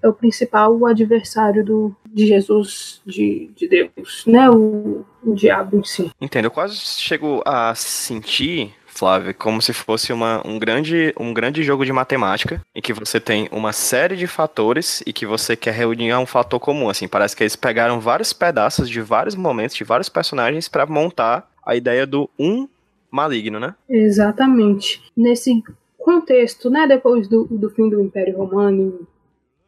é 0.02 0.08
o 0.08 0.14
principal 0.14 0.86
adversário 0.86 1.64
do, 1.64 1.96
de 2.06 2.26
Jesus, 2.28 3.02
de, 3.06 3.50
de 3.56 3.68
Deus, 3.68 4.24
né? 4.26 4.50
O, 4.50 5.06
o 5.24 5.34
diabo 5.34 5.78
em 5.78 5.84
si. 5.84 6.12
Entendo, 6.20 6.46
eu 6.46 6.52
quase 6.52 6.76
chego 6.76 7.42
a 7.46 7.74
sentir 7.76 8.74
Flávio, 8.94 9.34
como 9.34 9.62
se 9.62 9.74
fosse 9.74 10.14
uma, 10.14 10.46
um, 10.46 10.60
grande, 10.60 11.14
um 11.20 11.34
grande 11.34 11.64
jogo 11.64 11.84
de 11.84 11.92
matemática, 11.92 12.62
em 12.76 12.82
que 12.82 12.94
você 12.94 13.20
tem 13.20 13.50
uma 13.52 13.74
série 13.74 14.16
de 14.16 14.28
fatores 14.28 15.02
e 15.06 15.12
que 15.12 15.26
você 15.26 15.56
quer 15.56 15.74
reunir 15.74 16.14
um 16.14 16.26
fator 16.26 16.60
comum. 16.60 16.90
Assim, 16.90 17.08
parece 17.08 17.36
que 17.36 17.44
eles 17.44 17.56
pegaram 17.56 18.00
vários 18.00 18.32
pedaços 18.32 18.88
de 18.88 19.02
vários 19.02 19.36
momentos, 19.36 19.76
de 19.76 19.84
vários 19.84 20.10
personagens, 20.10 20.70
para 20.70 20.86
montar 20.86 21.50
a 21.66 21.76
ideia 21.76 22.06
do 22.06 22.30
um 22.38 22.68
maligno, 23.10 23.60
né? 23.60 23.74
Exatamente. 23.90 25.02
Nesse 25.18 25.64
contexto, 25.98 26.70
né, 26.70 26.86
depois 26.86 27.28
do, 27.28 27.46
do 27.46 27.70
fim 27.70 27.90
do 27.90 28.02
Império 28.02 28.38
Romano, 28.38 29.08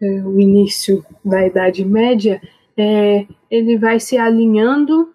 é, 0.01 0.05
o 0.23 0.39
início 0.39 1.05
da 1.23 1.45
Idade 1.45 1.85
Média, 1.85 2.41
é, 2.77 3.25
ele 3.49 3.77
vai 3.77 3.99
se 3.99 4.17
alinhando 4.17 5.13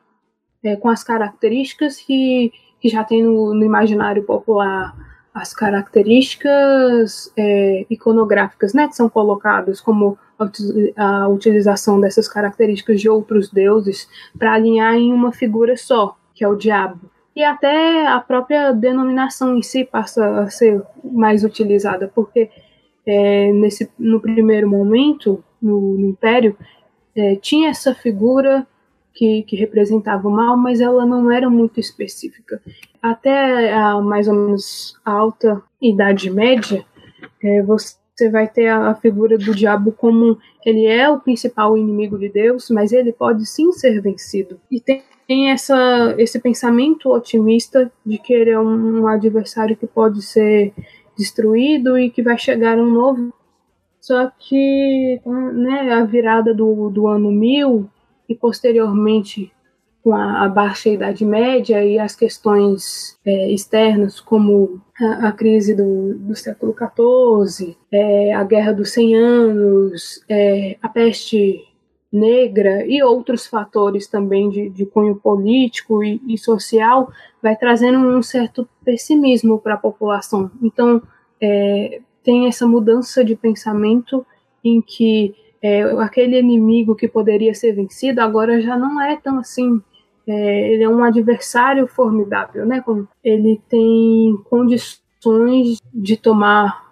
é, 0.63 0.77
com 0.77 0.89
as 0.89 1.05
características 1.05 1.99
que 1.99 2.53
que 2.81 2.89
já 2.89 3.05
tem 3.05 3.23
no, 3.23 3.55
no 3.55 3.65
imaginário 3.65 4.25
popular 4.25 4.97
as 5.33 5.55
características 5.55 7.33
é, 7.37 7.87
iconográficas 7.89 8.75
né, 8.75 8.89
que 8.89 8.97
são 8.97 9.09
colocadas, 9.09 9.81
como 9.81 10.19
a, 10.37 10.51
a 10.97 11.29
utilização 11.29 12.01
dessas 12.01 12.27
características 12.27 13.01
de 13.01 13.09
outros 13.09 13.49
deuses 13.49 14.09
para 14.37 14.55
alinhar 14.55 14.95
em 14.95 15.13
uma 15.13 15.31
figura 15.31 15.77
só, 15.77 16.17
que 16.35 16.43
é 16.43 16.49
o 16.49 16.57
diabo. 16.57 16.99
E 17.37 17.45
até 17.45 18.09
a 18.09 18.19
própria 18.19 18.73
denominação 18.73 19.57
em 19.57 19.63
si 19.63 19.85
passa 19.85 20.41
a 20.41 20.51
ser 20.51 20.83
mais 21.05 21.45
utilizada, 21.45 22.11
porque 22.13 22.51
é, 23.11 23.53
nesse, 23.53 23.91
no 23.99 24.21
primeiro 24.21 24.71
momento, 24.71 25.43
no, 25.61 25.99
no 25.99 26.07
Império, 26.07 26.57
é, 27.17 27.35
tinha 27.35 27.69
essa 27.69 27.93
figura 27.93 28.65
que, 29.13 29.43
que 29.43 29.57
representava 29.57 30.29
o 30.29 30.31
mal, 30.31 30.57
mas 30.57 30.81
ela 30.81 31.05
não 31.05 31.31
era 31.31 31.51
muito 31.51 31.81
específica. 31.81 32.63
Até 33.03 33.73
a 33.73 34.01
mais 34.01 34.29
ou 34.29 34.35
menos 34.35 34.95
alta 35.05 35.61
Idade 35.83 36.31
Média, 36.31 36.85
é, 37.43 37.63
você 37.63 37.97
vai 38.31 38.47
ter 38.47 38.69
a, 38.69 38.91
a, 38.91 38.95
figura 38.95 39.37
do 39.37 39.55
diabo 39.55 39.91
como 39.91 40.39
ele 40.65 40.87
é 40.87 41.11
o 41.11 41.19
principal 41.19 41.77
inimigo 41.77 42.17
de 42.17 42.29
Deus, 42.29 42.71
mas 42.71 42.93
ele 42.93 43.13
pode 43.13 43.45
sim 43.45 43.73
ser 43.73 44.01
vencido. 44.01 44.61
E 44.71 44.79
tem, 44.79 45.03
tem 45.27 45.51
essa, 45.51 46.15
esse 46.17 46.39
pensamento 46.39 47.11
otimista 47.11 47.91
de 48.07 48.19
que 48.19 48.33
ele 48.33 48.51
é 48.51 48.61
um, 48.61 49.01
um 49.01 49.07
adversário 49.09 49.77
que 49.77 49.87
pode 49.87 50.23
ser 50.23 50.73
destruído 51.17 51.99
e 51.99 52.11
que 52.11 52.23
vai 52.23 52.39
chegar 52.39 52.79
um 52.79 52.91
novo. 52.91 53.33
Só 54.01 54.31
que 54.39 55.21
né, 55.25 55.93
a 55.93 56.05
virada 56.05 56.55
do, 56.55 56.89
do 56.91 57.07
ano 57.07 57.31
1000 57.31 57.89
e 58.29 58.35
posteriormente 58.35 59.53
com 60.03 60.15
a, 60.15 60.45
a, 60.45 60.49
baixa 60.49 60.89
Idade 60.89 61.25
Média 61.25 61.85
e 61.85 61.99
as 61.99 62.17
questões 62.17 63.19
é, 63.25 63.53
externas, 63.53 64.19
como 64.19 64.81
a, 64.99 65.29
a 65.29 65.33
crise 65.33 65.75
do, 65.75 66.15
do, 66.15 66.35
século 66.35 66.75
XIV, 66.75 67.77
é, 67.93 68.33
a 68.33 68.43
Guerra 68.43 68.73
dos 68.73 68.93
Cem 68.93 69.15
Anos, 69.15 70.25
é, 70.29 70.79
a 70.81 70.89
peste 70.89 71.63
negra 72.13 72.85
e 72.87 73.03
outros 73.03 73.47
fatores 73.47 74.07
também 74.07 74.51
de, 74.51 74.69
de 74.69 74.85
cunho 74.85 75.17
político 75.17 76.03
e, 76.03 76.21
e, 76.27 76.37
social, 76.37 77.13
vai 77.43 77.57
trazendo 77.57 77.99
um 77.99 78.23
certo 78.23 78.69
pessimismo 78.85 79.59
para 79.59 79.75
a 79.75 79.79
população. 79.79 80.51
Então, 80.63 81.01
é, 81.41 82.01
tem 82.23 82.47
essa 82.47 82.67
mudança 82.67 83.25
de 83.25 83.37
pensamento 83.37 84.27
em 84.65 84.81
que 84.81 85.35
é, 85.63 85.83
aquele 86.03 86.39
inimigo 86.39 86.95
que 86.95 87.07
poderia 87.07 87.55
ser 87.55 87.73
vencido 87.73 88.21
agora 88.21 88.61
já 88.61 88.77
não 88.77 89.01
é 89.01 89.17
tão 89.17 89.39
assim. 89.39 89.81
É, 90.27 90.73
ele 90.73 90.83
é 90.83 90.89
um 90.89 91.03
adversário 91.03 91.87
formidável, 91.87 92.65
né? 92.67 92.83
Ele 93.23 93.61
tem 93.69 94.37
condições 94.49 95.79
de 95.93 96.17
tomar, 96.17 96.90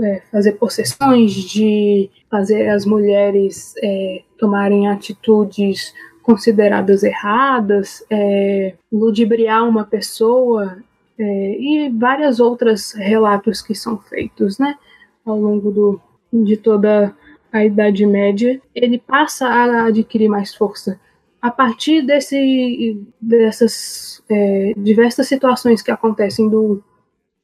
é, 0.00 0.22
fazer 0.30 0.52
possessões, 0.52 1.32
de 1.32 2.10
fazer 2.30 2.68
as 2.68 2.86
mulheres 2.86 3.74
é, 3.82 4.22
tomarem 4.38 4.88
atitudes 4.88 5.94
consideradas 6.22 7.02
erradas, 7.02 8.04
é, 8.08 8.74
ludibriar 8.90 9.68
uma 9.68 9.84
pessoa 9.84 10.78
é, 11.18 11.24
e 11.58 11.90
várias 11.90 12.40
outras 12.40 12.92
relatos 12.92 13.60
que 13.60 13.74
são 13.74 13.98
feitos, 13.98 14.58
né? 14.58 14.76
Ao 15.24 15.38
longo 15.38 15.70
do, 15.70 16.00
de 16.32 16.56
toda 16.56 17.14
a 17.52 17.64
Idade 17.64 18.06
Média, 18.06 18.60
ele 18.74 18.98
passa 18.98 19.46
a 19.46 19.86
adquirir 19.86 20.28
mais 20.28 20.54
força. 20.54 20.98
A 21.40 21.50
partir 21.50 22.02
desse, 22.02 23.04
dessas 23.20 24.22
é, 24.30 24.72
diversas 24.76 25.26
situações 25.26 25.82
que 25.82 25.90
acontecem 25.90 26.48
do, 26.48 26.82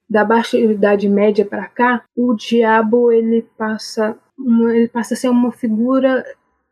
da 0.09 0.25
Baixa 0.25 0.59
Idade 0.59 1.09
Média 1.09 1.45
para 1.45 1.67
cá, 1.67 2.05
o 2.17 2.35
diabo 2.35 3.13
ele 3.13 3.47
passa, 3.57 4.17
ele 4.71 4.89
passa 4.89 5.15
a 5.15 5.17
ser 5.17 5.29
uma 5.29 5.53
figura 5.53 6.25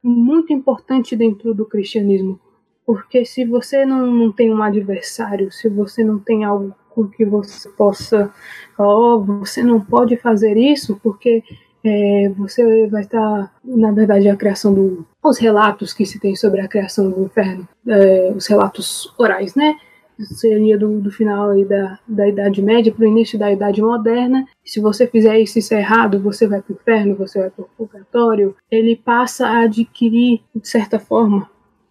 muito 0.02 0.52
importante 0.52 1.16
dentro 1.16 1.52
do 1.52 1.66
cristianismo. 1.66 2.40
Porque 2.87 3.25
se 3.25 3.45
você 3.45 3.85
não, 3.85 4.07
não 4.07 4.33
tem 4.33 4.52
um 4.52 4.62
adversário, 4.62 5.50
se 5.50 5.69
você 5.69 6.05
não 6.05 6.19
tem 6.19 6.45
algo 6.45 6.75
que 7.14 7.26
você 7.26 7.69
possa 7.71 8.33
oh, 8.78 9.21
você 9.21 9.62
não 9.62 9.81
pode 9.81 10.16
fazer 10.16 10.57
isso 10.57 10.99
porque 11.02 11.43
é, 11.85 12.28
você 12.31 12.87
vai 12.88 13.02
estar, 13.02 13.52
na 13.64 13.93
verdade, 13.93 14.28
a 14.28 14.37
criação 14.37 14.75
do. 14.75 15.07
os 15.23 15.38
relatos 15.38 15.93
que 15.93 16.05
se 16.05 16.19
tem 16.19 16.35
sobre 16.35 16.61
a 16.61 16.69
criação 16.69 17.11
do 17.11 17.25
inferno, 17.25 17.69
é, 17.87 18.33
os 18.35 18.47
relatos 18.47 19.14
orais, 19.16 19.55
né? 19.55 19.76
Seria 20.18 20.78
do, 20.78 21.00
do 21.00 21.11
final 21.11 21.50
aí 21.50 21.64
da, 21.64 21.99
da 22.06 22.28
Idade 22.28 22.62
Média 22.62 22.92
para 22.92 23.04
o 23.04 23.08
início 23.08 23.38
da 23.38 23.52
Idade 23.52 23.82
Moderna. 23.82 24.46
Se 24.64 24.80
você 24.80 25.06
fizer 25.06 25.38
isso, 25.38 25.58
isso 25.58 25.75
é 25.75 25.78
errado, 25.78 26.20
você 26.20 26.46
vai 26.46 26.62
para 26.62 26.73
o 26.73 26.76
inferno, 26.76 27.14
você 27.14 27.38
vai 27.38 27.50
para 27.50 27.64
o 27.64 27.68
purgatório. 27.76 28.56
Ele 28.70 28.96
passa 28.96 29.46
a 29.46 29.61
adquirir, 29.61 30.40
de 30.54 30.68
certa 30.68 30.99
forma, 30.99 31.50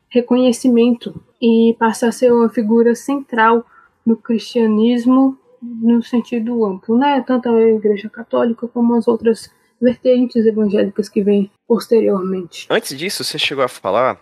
reconhecimento 0.09 1.13
e 1.41 1.75
passa 1.77 2.07
a 2.07 2.11
ser 2.11 2.31
uma 2.31 2.49
figura 2.49 2.95
central 2.95 3.65
no 4.05 4.15
cristianismo 4.15 5.37
no 5.61 6.03
sentido 6.03 6.65
amplo, 6.65 6.97
né? 6.97 7.23
Tanto 7.25 7.49
a 7.49 7.61
Igreja 7.61 8.09
Católica 8.09 8.67
como 8.67 8.95
as 8.95 9.07
outras 9.07 9.49
vertentes 9.81 10.45
evangélicas 10.45 11.09
que 11.09 11.21
vêm 11.21 11.51
posteriormente. 11.67 12.67
Antes 12.69 12.97
disso, 12.97 13.23
você 13.23 13.37
chegou 13.37 13.63
a 13.63 13.67
falar, 13.67 14.19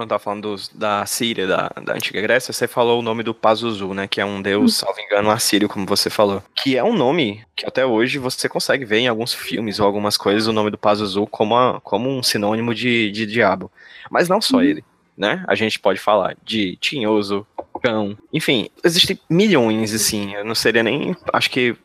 quando 0.00 0.08
estava 0.08 0.22
falando 0.22 0.42
dos, 0.48 0.70
da 0.70 1.04
Síria, 1.04 1.46
da, 1.46 1.70
da 1.84 1.92
antiga 1.92 2.22
Grécia, 2.22 2.54
você 2.54 2.66
falou 2.66 3.00
o 3.00 3.02
nome 3.02 3.22
do 3.22 3.34
Pazuzu, 3.34 3.92
né? 3.92 4.08
Que 4.08 4.18
é 4.18 4.24
um 4.24 4.40
deus, 4.40 4.82
hum. 4.82 4.86
salvo 4.86 4.98
engano, 4.98 5.30
assírio, 5.30 5.68
como 5.68 5.84
você 5.84 6.08
falou. 6.08 6.42
Que 6.54 6.78
é 6.78 6.82
um 6.82 6.96
nome 6.96 7.44
que 7.54 7.66
até 7.66 7.84
hoje 7.84 8.18
você 8.18 8.48
consegue 8.48 8.86
ver 8.86 9.00
em 9.00 9.08
alguns 9.08 9.34
filmes 9.34 9.78
ou 9.78 9.84
algumas 9.84 10.16
coisas 10.16 10.48
o 10.48 10.54
nome 10.54 10.70
do 10.70 10.78
Pazuzu 10.78 11.26
como, 11.26 11.54
a, 11.54 11.82
como 11.82 12.08
um 12.08 12.22
sinônimo 12.22 12.74
de, 12.74 13.10
de 13.10 13.26
diabo. 13.26 13.70
Mas 14.10 14.26
não 14.26 14.40
só 14.40 14.56
hum. 14.56 14.62
ele. 14.62 14.84
Né? 15.18 15.44
A 15.46 15.54
gente 15.54 15.78
pode 15.78 16.00
falar 16.00 16.34
de 16.42 16.76
tinhoso, 16.76 17.46
cão, 17.82 18.16
enfim, 18.32 18.70
existem 18.82 19.20
milhões, 19.28 19.92
assim, 19.92 20.34
eu 20.34 20.46
não 20.46 20.54
seria 20.54 20.82
nem, 20.82 21.14
acho 21.30 21.50
que 21.50 21.76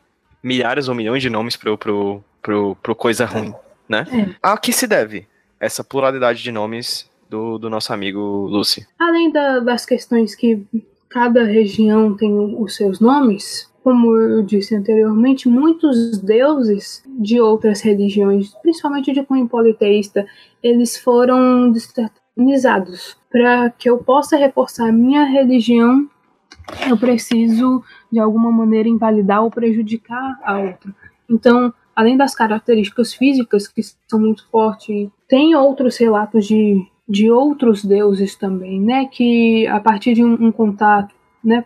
milhares 0.42 0.88
ou 0.88 0.94
milhões 0.94 1.20
de 1.20 1.28
nomes 1.28 1.54
pro, 1.54 1.76
pro, 1.76 2.24
pro, 2.40 2.76
pro 2.76 2.94
coisa 2.94 3.26
ruim. 3.26 3.52
né? 3.86 4.06
É. 4.10 4.34
A 4.42 4.56
que 4.56 4.72
se 4.72 4.86
deve 4.86 5.26
essa 5.60 5.84
pluralidade 5.84 6.42
de 6.42 6.50
nomes 6.50 7.10
do, 7.28 7.58
do 7.58 7.70
nosso 7.70 7.92
amigo 7.92 8.20
Lucy? 8.20 8.86
Além 8.98 9.30
da, 9.30 9.60
das 9.60 9.84
questões 9.84 10.34
que 10.34 10.66
cada 11.08 11.44
região 11.44 12.14
tem 12.14 12.32
os 12.58 12.74
seus 12.74 13.00
nomes, 13.00 13.70
como 13.82 14.16
eu 14.16 14.42
disse 14.42 14.74
anteriormente, 14.74 15.48
muitos 15.48 16.18
deuses 16.18 17.04
de 17.06 17.40
outras 17.40 17.80
religiões, 17.80 18.52
principalmente 18.60 19.12
de 19.12 19.22
cunho 19.22 19.48
politeísta, 19.48 20.26
eles 20.60 20.98
foram 20.98 21.70
desternizados. 21.70 23.16
Para 23.30 23.70
que 23.70 23.88
eu 23.88 23.98
possa 23.98 24.36
reforçar 24.36 24.88
a 24.88 24.92
minha 24.92 25.22
religião, 25.24 26.08
eu 26.88 26.98
preciso, 26.98 27.82
de 28.10 28.18
alguma 28.18 28.50
maneira, 28.50 28.88
invalidar 28.88 29.44
ou 29.44 29.50
prejudicar 29.50 30.36
a 30.42 30.58
outra. 30.58 30.92
Então, 31.30 31.72
além 31.94 32.16
das 32.16 32.34
características 32.34 33.14
físicas, 33.14 33.68
que 33.68 33.82
são 34.08 34.18
muito 34.18 34.48
fortes, 34.50 35.08
tem 35.28 35.54
outros 35.54 35.96
relatos 35.96 36.44
de, 36.46 36.84
de 37.08 37.30
outros 37.30 37.84
deuses 37.84 38.34
também, 38.34 38.80
né? 38.80 39.06
Que 39.06 39.66
a 39.66 39.80
partir 39.80 40.14
de 40.14 40.24
um, 40.24 40.46
um 40.46 40.52
contato, 40.52 41.14
né? 41.42 41.64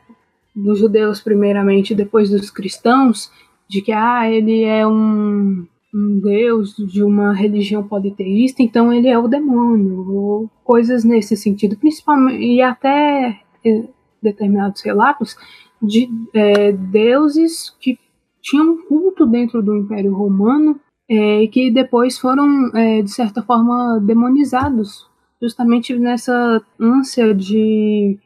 dos 0.55 0.79
judeus 0.79 1.21
primeiramente, 1.21 1.95
depois 1.95 2.31
dos 2.31 2.51
cristãos, 2.51 3.31
de 3.69 3.81
que 3.83 3.93
ah, 3.93 4.29
ele 4.31 4.65
é 4.65 4.87
um, 4.87 5.67
um 5.95 6.21
deus 6.21 6.75
de 6.77 7.03
uma 7.03 7.33
religião 7.33 7.87
politeísta, 7.87 8.63
então 8.63 8.93
ele 8.93 9.09
é 9.09 9.19
o 9.19 9.29
demônio, 9.29 10.11
ou 10.11 10.51
coisas 10.65 11.05
nesse 11.05 11.37
sentido, 11.37 11.77
principalmente 11.77 12.43
e 12.43 12.61
até 12.61 13.41
eh, 13.65 13.89
determinados 14.23 14.83
relatos 14.83 15.37
de 15.83 16.09
é, 16.35 16.73
deuses 16.73 17.71
que 17.81 17.99
tinham 18.43 18.77
culto 18.87 19.27
dentro 19.27 19.63
do 19.63 19.77
Império 19.77 20.15
Romano 20.15 20.79
é, 21.09 21.47
que 21.49 21.71
depois 21.71 22.19
foram 22.19 22.71
é, 22.75 23.03
de 23.03 23.11
certa 23.11 23.43
forma 23.43 23.99
demonizados, 24.01 25.10
justamente 25.41 25.95
nessa 25.99 26.61
ânsia 26.79 27.35
de 27.35 28.19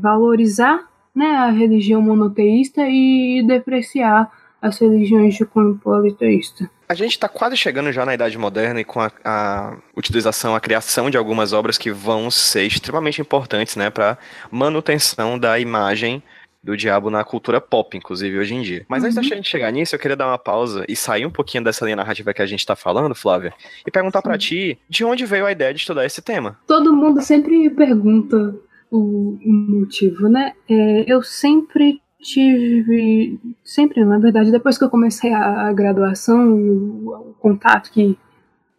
valorizar 0.00 0.88
né, 1.14 1.36
a 1.36 1.50
religião 1.50 2.02
monoteísta 2.02 2.82
e 2.88 3.44
depreciar 3.46 4.30
as 4.60 4.78
religiões 4.78 5.34
de 5.34 5.44
cunho 5.44 5.78
politeísta. 5.78 6.68
A 6.88 6.94
gente 6.94 7.12
está 7.12 7.28
quase 7.28 7.56
chegando 7.56 7.92
já 7.92 8.04
na 8.04 8.14
Idade 8.14 8.36
Moderna 8.38 8.80
e 8.80 8.84
com 8.84 9.00
a, 9.00 9.12
a, 9.24 9.76
utilização, 9.96 10.54
a 10.54 10.60
criação 10.60 11.10
de 11.10 11.16
algumas 11.16 11.52
obras 11.52 11.76
que 11.76 11.92
vão 11.92 12.30
ser 12.30 12.64
extremamente 12.64 13.20
importantes 13.20 13.76
né, 13.76 13.90
para 13.90 14.16
manutenção 14.50 15.38
da 15.38 15.58
imagem 15.58 16.22
do 16.62 16.76
diabo 16.76 17.08
na 17.10 17.24
cultura 17.24 17.60
pop, 17.60 17.96
inclusive 17.96 18.38
hoje 18.38 18.54
em 18.54 18.62
dia. 18.62 18.84
Mas 18.88 19.02
uhum. 19.02 19.06
antes 19.06 19.16
da 19.16 19.22
uhum. 19.22 19.28
gente 19.28 19.48
chegar 19.48 19.70
nisso, 19.70 19.94
eu 19.94 19.98
queria 19.98 20.16
dar 20.16 20.26
uma 20.26 20.38
pausa 20.38 20.84
e 20.88 20.96
sair 20.96 21.24
um 21.24 21.30
pouquinho 21.30 21.64
dessa 21.64 21.84
linha 21.84 21.96
narrativa 21.96 22.34
que 22.34 22.42
a 22.42 22.46
gente 22.46 22.60
está 22.60 22.74
falando, 22.74 23.14
Flávia, 23.14 23.52
e 23.86 23.90
perguntar 23.90 24.22
para 24.22 24.36
ti 24.36 24.78
de 24.88 25.04
onde 25.04 25.24
veio 25.24 25.46
a 25.46 25.52
ideia 25.52 25.72
de 25.72 25.80
estudar 25.80 26.04
esse 26.04 26.20
tema. 26.20 26.58
Todo 26.66 26.94
mundo 26.94 27.20
sempre 27.22 27.70
pergunta 27.70 28.54
o, 28.90 29.38
motivo, 29.44 30.28
né? 30.28 30.54
É, 30.68 31.04
eu 31.06 31.22
sempre 31.22 32.00
tive, 32.20 33.38
sempre, 33.62 34.04
na 34.04 34.18
verdade, 34.18 34.50
depois 34.50 34.76
que 34.76 34.84
eu 34.84 34.90
comecei 34.90 35.32
a, 35.32 35.68
a 35.68 35.72
graduação 35.72 36.58
e 36.58 36.70
o, 36.70 37.30
o, 37.30 37.34
contato 37.38 37.92
que 37.92 38.18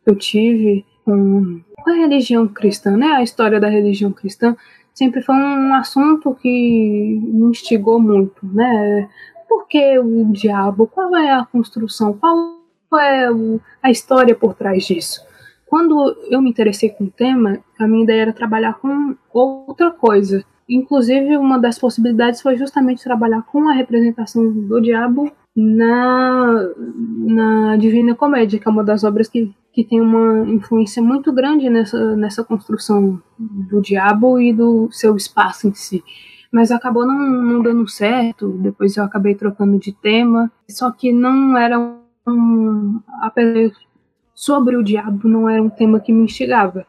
eu 0.06 0.16
tive 0.16 0.86
com 1.06 1.62
a 1.88 1.94
religião 1.94 2.48
cristã, 2.48 2.98
né? 2.98 3.08
A 3.08 3.24
história 3.24 3.60
da 3.60 3.70
religião 3.70 4.12
cristã 4.12 4.56
sempre 5.00 5.22
foi 5.22 5.34
um 5.34 5.74
assunto 5.74 6.36
que 6.36 7.22
me 7.24 7.50
instigou 7.50 8.02
muito, 8.02 8.46
né? 8.46 9.08
Por 9.48 9.66
que 9.66 9.98
o 9.98 10.26
diabo? 10.26 10.88
Qual 10.88 11.16
é 11.16 11.32
a 11.32 11.46
construção? 11.46 12.14
Qual 12.14 12.60
é 13.00 13.28
a 13.82 13.90
história 13.90 14.36
por 14.36 14.54
trás 14.54 14.86
disso? 14.86 15.22
Quando 15.66 16.18
eu 16.30 16.42
me 16.42 16.50
interessei 16.50 16.90
com 16.90 17.06
o 17.06 17.12
tema, 17.12 17.60
a 17.80 17.88
minha 17.88 18.04
ideia 18.04 18.24
era 18.24 18.34
trabalhar 18.34 18.74
com 18.74 19.16
outra 19.34 19.90
coisa. 19.90 20.44
Inclusive, 20.68 21.38
uma 21.38 21.58
das 21.58 21.80
possibilidades 21.80 22.42
foi 22.42 22.58
justamente 22.58 23.04
trabalhar 23.04 23.42
com 23.44 23.70
a 23.70 23.74
representação 23.74 24.52
do 24.52 24.82
diabo 24.82 25.32
na, 25.56 26.70
na 27.26 27.78
Divina 27.78 28.16
Comédia, 28.16 28.60
que 28.60 28.68
é 28.68 28.72
uma 28.72 28.84
das 28.84 29.04
obras 29.04 29.30
que, 29.30 29.54
que 29.72 29.84
tem 29.84 30.02
uma 30.02 30.48
influência 30.50 31.02
muito 31.02 31.32
grande 31.32 31.70
nessa, 31.70 32.16
nessa 32.16 32.44
construção 32.44 33.22
do 33.38 33.82
diabo 33.82 34.40
e 34.40 34.52
do 34.52 34.90
seu 34.92 35.16
espaço 35.16 35.68
em 35.68 35.74
si. 35.74 36.04
Mas 36.52 36.72
acabou 36.72 37.06
não, 37.06 37.18
não 37.18 37.62
dando 37.62 37.88
certo, 37.88 38.50
depois 38.50 38.98
eu 38.98 39.04
acabei 39.04 39.36
trocando 39.36 39.78
de 39.78 39.92
tema, 39.92 40.52
só 40.68 40.90
que 40.92 41.12
não 41.12 41.56
era 41.58 41.80
um, 42.28 43.00
apesar 43.22 43.72
sobre 44.40 44.78
o 44.78 44.84
diabo 44.84 45.28
não 45.28 45.50
era 45.50 45.62
um 45.62 45.70
tema 45.70 46.00
que 46.00 46.14
me 46.14 46.24
instigava. 46.24 46.88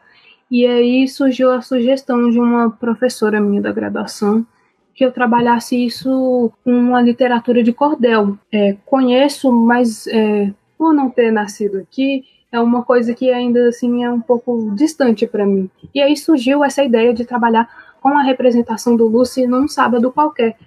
E 0.49 0.65
aí 0.65 1.05
surgiu 1.07 1.51
a 1.51 1.61
sugestão 1.61 2.29
de 2.29 2.39
uma 2.39 2.69
professora 2.69 3.41
minha 3.41 3.61
da 3.61 3.73
graduação 3.73 4.45
que 4.93 5.03
eu 5.03 5.11
trabalhasse 5.11 5.85
isso 5.85 6.51
com 6.63 6.71
uma 6.71 7.01
literatura 7.01 7.61
de 7.61 7.73
cordel. 7.73 8.37
É, 8.51 8.77
conheço, 8.85 9.51
mas 9.51 10.07
é, 10.07 10.53
por 10.77 10.93
não 10.93 11.09
ter 11.09 11.31
nascido 11.31 11.79
aqui, 11.79 12.23
é 12.51 12.59
uma 12.59 12.83
coisa 12.83 13.13
que 13.13 13.31
ainda 13.31 13.69
assim 13.69 14.03
é 14.03 14.11
um 14.11 14.21
pouco 14.21 14.71
distante 14.75 15.25
para 15.25 15.45
mim. 15.45 15.69
E 15.93 16.01
aí 16.01 16.15
surgiu 16.17 16.63
essa 16.63 16.83
ideia 16.83 17.13
de 17.13 17.25
trabalhar 17.25 17.69
com 18.01 18.09
a 18.17 18.23
representação 18.23 18.95
do 18.95 19.07
Lucy 19.07 19.47
num 19.47 19.67
sábado 19.67 20.11
qualquer, 20.11 20.57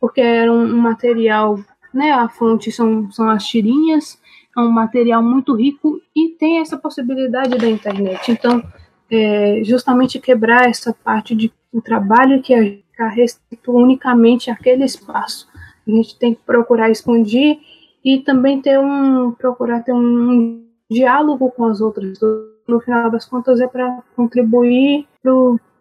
porque 0.00 0.20
era 0.20 0.52
um, 0.52 0.64
um 0.64 0.78
material, 0.78 1.58
né? 1.92 2.12
A 2.12 2.28
fonte 2.28 2.70
são, 2.72 3.10
são 3.10 3.28
as 3.28 3.44
tirinhas 3.44 4.18
é 4.56 4.60
um 4.60 4.70
material 4.70 5.22
muito 5.22 5.54
rico 5.54 6.00
e 6.14 6.30
tem 6.30 6.60
essa 6.60 6.76
possibilidade 6.76 7.58
da 7.58 7.68
internet. 7.68 8.30
Então, 8.30 8.62
é, 9.10 9.60
justamente 9.64 10.20
quebrar 10.20 10.68
essa 10.68 10.94
parte 10.94 11.34
de 11.34 11.52
trabalho 11.84 12.40
que 12.40 12.54
é 12.54 12.78
restrito 13.12 13.72
unicamente 13.72 14.50
àquele 14.50 14.84
espaço. 14.84 15.48
A 15.86 15.90
gente 15.90 16.16
tem 16.18 16.34
que 16.34 16.40
procurar 16.46 16.90
expandir 16.90 17.58
e 18.04 18.20
também 18.20 18.62
ter 18.62 18.78
um 18.78 19.32
procurar 19.32 19.82
ter 19.82 19.92
um 19.92 20.64
diálogo 20.94 21.50
com 21.50 21.64
as 21.64 21.80
outras. 21.80 22.18
No 22.66 22.80
final 22.80 23.10
das 23.10 23.26
contas, 23.26 23.60
é 23.60 23.66
para 23.66 24.02
contribuir 24.16 25.06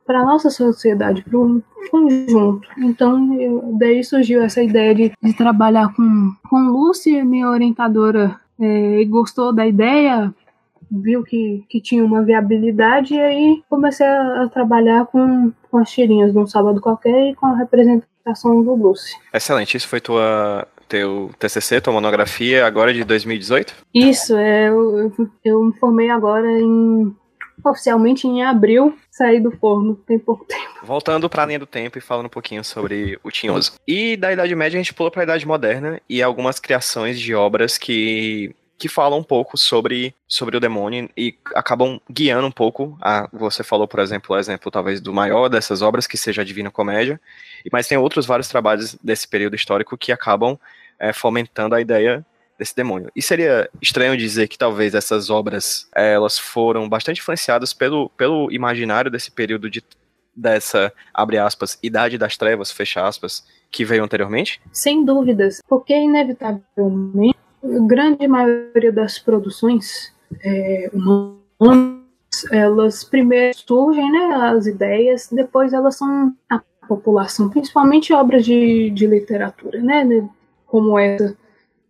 para 0.05 0.19
a 0.19 0.25
nossa 0.25 0.49
sociedade, 0.49 1.23
para 1.23 1.37
o 1.37 1.63
conjunto. 1.89 2.67
Então, 2.77 3.33
eu, 3.39 3.75
daí 3.79 4.03
surgiu 4.03 4.41
essa 4.41 4.61
ideia 4.61 4.93
de, 4.93 5.11
de 5.21 5.33
trabalhar 5.33 5.93
com, 5.95 6.33
com 6.49 6.57
Lúcia, 6.69 7.23
minha 7.23 7.49
orientadora 7.49 8.39
é, 8.59 9.03
gostou 9.05 9.53
da 9.53 9.65
ideia, 9.65 10.33
viu 10.91 11.23
que, 11.23 11.63
que 11.69 11.81
tinha 11.81 12.03
uma 12.03 12.23
viabilidade, 12.23 13.13
e 13.13 13.19
aí 13.19 13.63
comecei 13.69 14.05
a, 14.05 14.43
a 14.43 14.49
trabalhar 14.49 15.05
com, 15.05 15.51
com 15.69 15.77
as 15.77 15.89
tirinhas 15.89 16.31
de 16.31 16.37
um 16.37 16.47
sábado 16.47 16.81
qualquer 16.81 17.31
e 17.31 17.35
com 17.35 17.47
a 17.47 17.55
representação 17.55 18.63
do 18.63 18.75
Lucy. 18.75 19.15
Excelente, 19.33 19.77
isso 19.77 19.87
foi 19.87 19.99
tua 19.99 20.67
teu 20.87 21.31
TCC, 21.39 21.81
tua 21.81 21.93
monografia, 21.93 22.65
agora 22.65 22.93
de 22.93 23.03
2018? 23.03 23.73
Isso, 23.93 24.35
é, 24.35 24.69
eu, 24.69 25.11
eu 25.43 25.63
me 25.63 25.73
formei 25.79 26.09
agora 26.09 26.49
em 26.49 27.15
oficialmente 27.63 28.27
em 28.27 28.43
abril, 28.43 28.97
saí 29.09 29.39
do 29.39 29.51
forno, 29.51 29.95
tem 30.07 30.19
pouco 30.19 30.45
tempo. 30.45 30.63
Voltando 30.83 31.29
para 31.29 31.43
a 31.43 31.45
linha 31.45 31.59
do 31.59 31.65
tempo 31.65 31.97
e 31.97 32.01
falando 32.01 32.25
um 32.25 32.29
pouquinho 32.29 32.63
sobre 32.63 33.17
o 33.23 33.31
Tinhoso. 33.31 33.73
E 33.87 34.17
da 34.17 34.33
Idade 34.33 34.55
Média 34.55 34.77
a 34.77 34.83
gente 34.83 34.93
pulou 34.93 35.11
para 35.11 35.21
a 35.21 35.23
Idade 35.23 35.47
Moderna 35.47 36.01
e 36.09 36.21
algumas 36.21 36.59
criações 36.59 37.19
de 37.19 37.33
obras 37.33 37.77
que 37.77 38.53
que 38.77 38.89
falam 38.89 39.19
um 39.19 39.23
pouco 39.23 39.57
sobre, 39.57 40.13
sobre 40.27 40.57
o 40.57 40.59
demônio 40.59 41.09
e 41.15 41.35
acabam 41.55 42.01
guiando 42.09 42.47
um 42.47 42.51
pouco. 42.51 42.97
A, 43.01 43.29
você 43.31 43.63
falou, 43.63 43.87
por 43.87 43.99
exemplo, 43.99 44.35
o 44.35 44.39
exemplo 44.39 44.71
talvez 44.71 44.99
do 44.99 45.13
maior 45.13 45.47
dessas 45.47 45.81
obras, 45.81 46.07
que 46.07 46.17
seja 46.17 46.41
a 46.41 46.45
Divina 46.45 46.71
Comédia, 46.71 47.19
mas 47.71 47.87
tem 47.87 47.97
outros 47.97 48.25
vários 48.25 48.47
trabalhos 48.47 48.95
desse 49.03 49.27
período 49.27 49.55
histórico 49.55 49.97
que 49.97 50.11
acabam 50.11 50.57
é, 50.99 51.13
fomentando 51.13 51.75
a 51.75 51.81
ideia 51.81 52.25
desse 52.57 52.75
demônio. 52.75 53.11
E 53.15 53.21
seria 53.21 53.69
estranho 53.81 54.15
dizer 54.17 54.47
que 54.47 54.57
talvez 54.57 54.93
essas 54.93 55.29
obras 55.29 55.87
elas 55.95 56.37
foram 56.37 56.87
bastante 56.87 57.19
influenciadas 57.19 57.73
pelo, 57.73 58.09
pelo 58.09 58.51
imaginário 58.51 59.09
desse 59.09 59.31
período 59.31 59.69
de 59.69 59.83
dessa, 60.35 60.91
abre 61.13 61.37
aspas, 61.37 61.77
idade 61.83 62.17
das 62.17 62.35
trevas, 62.35 62.71
fecha 62.71 63.05
aspas, 63.07 63.45
que 63.71 63.85
veio 63.85 64.03
anteriormente? 64.03 64.59
Sem 64.71 65.05
dúvidas, 65.05 65.61
porque 65.67 65.95
inevitavelmente 65.95 67.37
grande 67.87 68.27
maioria 68.27 68.91
das 68.91 69.17
produções 69.19 70.13
é, 70.43 70.89
humanas, 70.93 72.03
elas 72.51 73.03
primeiro 73.03 73.57
surgem, 73.57 74.11
né, 74.11 74.35
as 74.35 74.65
ideias, 74.65 75.29
depois 75.31 75.71
elas 75.71 75.95
são 75.95 76.33
a 76.49 76.61
população, 76.87 77.49
principalmente 77.49 78.13
obras 78.13 78.43
de, 78.43 78.89
de 78.89 79.07
literatura, 79.07 79.81
né, 79.81 80.27
como 80.65 80.97
essa 80.97 81.37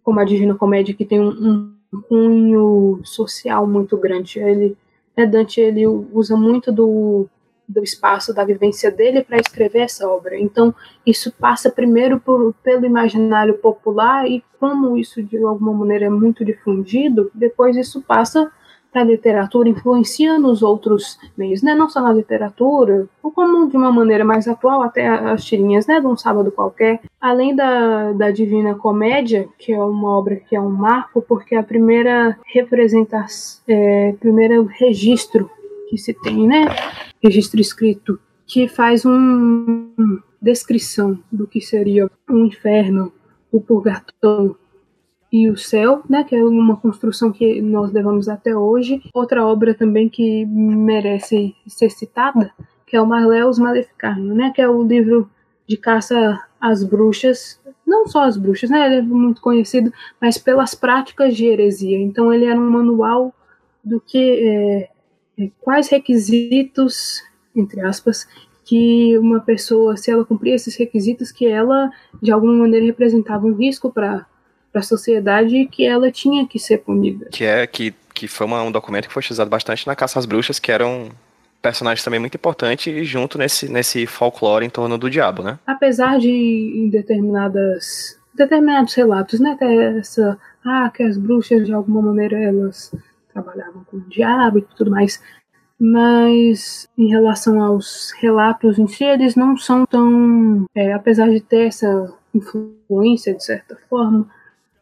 como 0.03 0.19
a 0.19 0.25
Divina 0.25 0.53
Comédia, 0.53 0.93
que 0.93 1.05
tem 1.05 1.19
um, 1.19 1.73
um 1.93 2.01
cunho 2.01 2.99
social 3.03 3.65
muito 3.65 3.97
grande. 3.97 4.39
Ele, 4.39 4.77
né, 5.15 5.25
Dante 5.25 5.61
ele 5.61 5.87
usa 5.87 6.35
muito 6.35 6.71
do, 6.71 7.27
do 7.67 7.83
espaço 7.83 8.33
da 8.33 8.43
vivência 8.43 8.91
dele 8.91 9.23
para 9.23 9.39
escrever 9.39 9.79
essa 9.79 10.07
obra. 10.07 10.37
Então, 10.37 10.73
isso 11.05 11.31
passa 11.31 11.69
primeiro 11.69 12.19
por, 12.19 12.53
pelo 12.63 12.85
imaginário 12.85 13.55
popular 13.55 14.29
e 14.29 14.43
como 14.59 14.97
isso 14.97 15.21
de 15.21 15.37
alguma 15.37 15.73
maneira 15.73 16.05
é 16.05 16.09
muito 16.09 16.45
difundido, 16.45 17.31
depois 17.33 17.75
isso 17.75 18.01
passa 18.01 18.51
para 18.93 19.01
a 19.01 19.05
literatura 19.05 19.67
influencia 19.67 20.37
nos 20.37 20.61
outros 20.61 21.17
meios, 21.35 21.63
né? 21.63 21.73
Não 21.73 21.89
só 21.89 21.99
na 21.99 22.13
literatura, 22.13 23.07
ou 23.23 23.31
como 23.31 23.67
de 23.67 23.75
uma 23.75 23.91
maneira 23.91 24.23
mais 24.23 24.47
atual, 24.47 24.83
até 24.83 25.07
as 25.07 25.43
tirinhas, 25.43 25.87
né? 25.87 25.99
De 25.99 26.05
um 26.05 26.15
sábado 26.15 26.51
qualquer. 26.51 27.01
Além 27.19 27.55
da, 27.55 28.11
da 28.11 28.29
Divina 28.29 28.75
Comédia, 28.75 29.49
que 29.57 29.73
é 29.73 29.83
uma 29.83 30.15
obra 30.15 30.35
que 30.35 30.55
é 30.55 30.61
um 30.61 30.69
marco, 30.69 31.23
porque 31.23 31.55
é 31.55 31.57
a 31.57 31.63
primeira 31.63 32.37
representação, 32.53 33.63
é, 33.67 34.13
primeiro 34.19 34.63
registro 34.65 35.49
que 35.93 35.97
se 35.99 36.13
tem, 36.13 36.47
né? 36.47 36.65
Registro 37.23 37.61
escrito 37.61 38.19
que 38.47 38.67
faz 38.67 39.05
uma 39.05 40.23
descrição 40.41 41.19
do 41.31 41.45
que 41.47 41.61
seria 41.61 42.09
o 42.27 42.37
inferno, 42.39 43.13
o 43.51 43.61
purgatório 43.61 44.57
e 45.31 45.49
o 45.49 45.55
céu, 45.55 46.01
né, 46.09 46.23
que 46.23 46.35
é 46.35 46.43
uma 46.43 46.77
construção 46.77 47.31
que 47.31 47.61
nós 47.61 47.91
levamos 47.91 48.27
até 48.27 48.55
hoje. 48.55 49.01
Outra 49.13 49.45
obra 49.45 49.73
também 49.73 50.09
que 50.09 50.45
merece 50.45 51.55
ser 51.67 51.89
citada, 51.89 52.51
que 52.85 52.95
é 52.95 53.01
o 53.01 53.05
Marleus 53.05 53.59
Maleficarum, 53.59 54.33
né, 54.33 54.51
que 54.53 54.61
é 54.61 54.67
o 54.67 54.83
livro 54.83 55.29
de 55.67 55.77
caça 55.77 56.43
às 56.59 56.83
bruxas, 56.83 57.59
não 57.85 58.07
só 58.07 58.23
as 58.23 58.35
bruxas, 58.35 58.69
né, 58.69 58.85
ele 58.87 58.95
é 58.95 59.01
muito 59.01 59.41
conhecido, 59.41 59.93
mas 60.19 60.37
pelas 60.37 60.75
práticas 60.75 61.35
de 61.35 61.45
heresia. 61.45 61.99
Então 61.99 62.33
ele 62.33 62.45
era 62.45 62.59
um 62.59 62.69
manual 62.69 63.33
do 63.83 63.99
que 63.99 64.47
é, 64.47 64.89
quais 65.59 65.89
requisitos, 65.89 67.23
entre 67.55 67.81
aspas, 67.81 68.27
que 68.65 69.17
uma 69.17 69.39
pessoa, 69.39 69.97
se 69.97 70.09
ela 70.09 70.23
cumprir 70.23 70.53
esses 70.53 70.75
requisitos, 70.75 71.31
que 71.31 71.45
ela 71.45 71.91
de 72.21 72.31
alguma 72.31 72.53
maneira 72.53 72.85
representava 72.85 73.45
um 73.45 73.53
risco 73.53 73.91
para 73.91 74.25
a 74.73 74.81
sociedade 74.81 75.55
e 75.57 75.67
que 75.67 75.85
ela 75.85 76.11
tinha 76.11 76.47
que 76.47 76.57
ser 76.57 76.79
punida. 76.79 77.27
Que 77.31 77.43
é 77.43 77.67
que, 77.67 77.93
que 78.13 78.27
foi 78.27 78.47
uma, 78.47 78.63
um 78.63 78.71
documento 78.71 79.07
que 79.07 79.13
foi 79.13 79.21
utilizado 79.21 79.49
bastante 79.49 79.85
na 79.85 79.95
Caça 79.95 80.19
às 80.19 80.25
Bruxas, 80.25 80.59
que 80.59 80.71
eram 80.71 81.09
personagens 81.61 82.03
também 82.03 82.19
muito 82.19 82.35
importantes 82.35 83.07
junto 83.07 83.37
nesse, 83.37 83.69
nesse 83.69 84.05
folclore 84.05 84.65
em 84.65 84.69
torno 84.69 84.97
do 84.97 85.09
diabo, 85.09 85.43
né? 85.43 85.57
Apesar 85.65 86.19
de 86.19 86.29
em 86.29 86.89
determinadas 86.89 88.19
determinados 88.33 88.93
relatos, 88.95 89.39
né, 89.39 89.51
até 89.51 89.99
essa 89.99 90.37
ah, 90.65 90.91
que 90.93 91.03
as 91.03 91.17
bruxas 91.17 91.65
de 91.65 91.71
alguma 91.71 92.01
maneira 92.01 92.41
elas 92.41 92.91
trabalhavam 93.33 93.83
com 93.85 93.97
o 93.97 94.01
diabo 94.01 94.59
e 94.59 94.61
tudo 94.61 94.91
mais, 94.91 95.21
mas 95.79 96.87
em 96.97 97.09
relação 97.09 97.61
aos 97.61 98.11
relatos 98.21 98.79
em 98.79 98.87
si, 98.87 99.03
eles 99.03 99.35
não 99.35 99.57
são 99.57 99.85
tão, 99.85 100.65
é, 100.75 100.93
apesar 100.93 101.29
de 101.29 101.41
ter 101.41 101.67
essa 101.67 102.13
influência 102.33 103.33
de 103.33 103.43
certa 103.43 103.77
forma, 103.89 104.29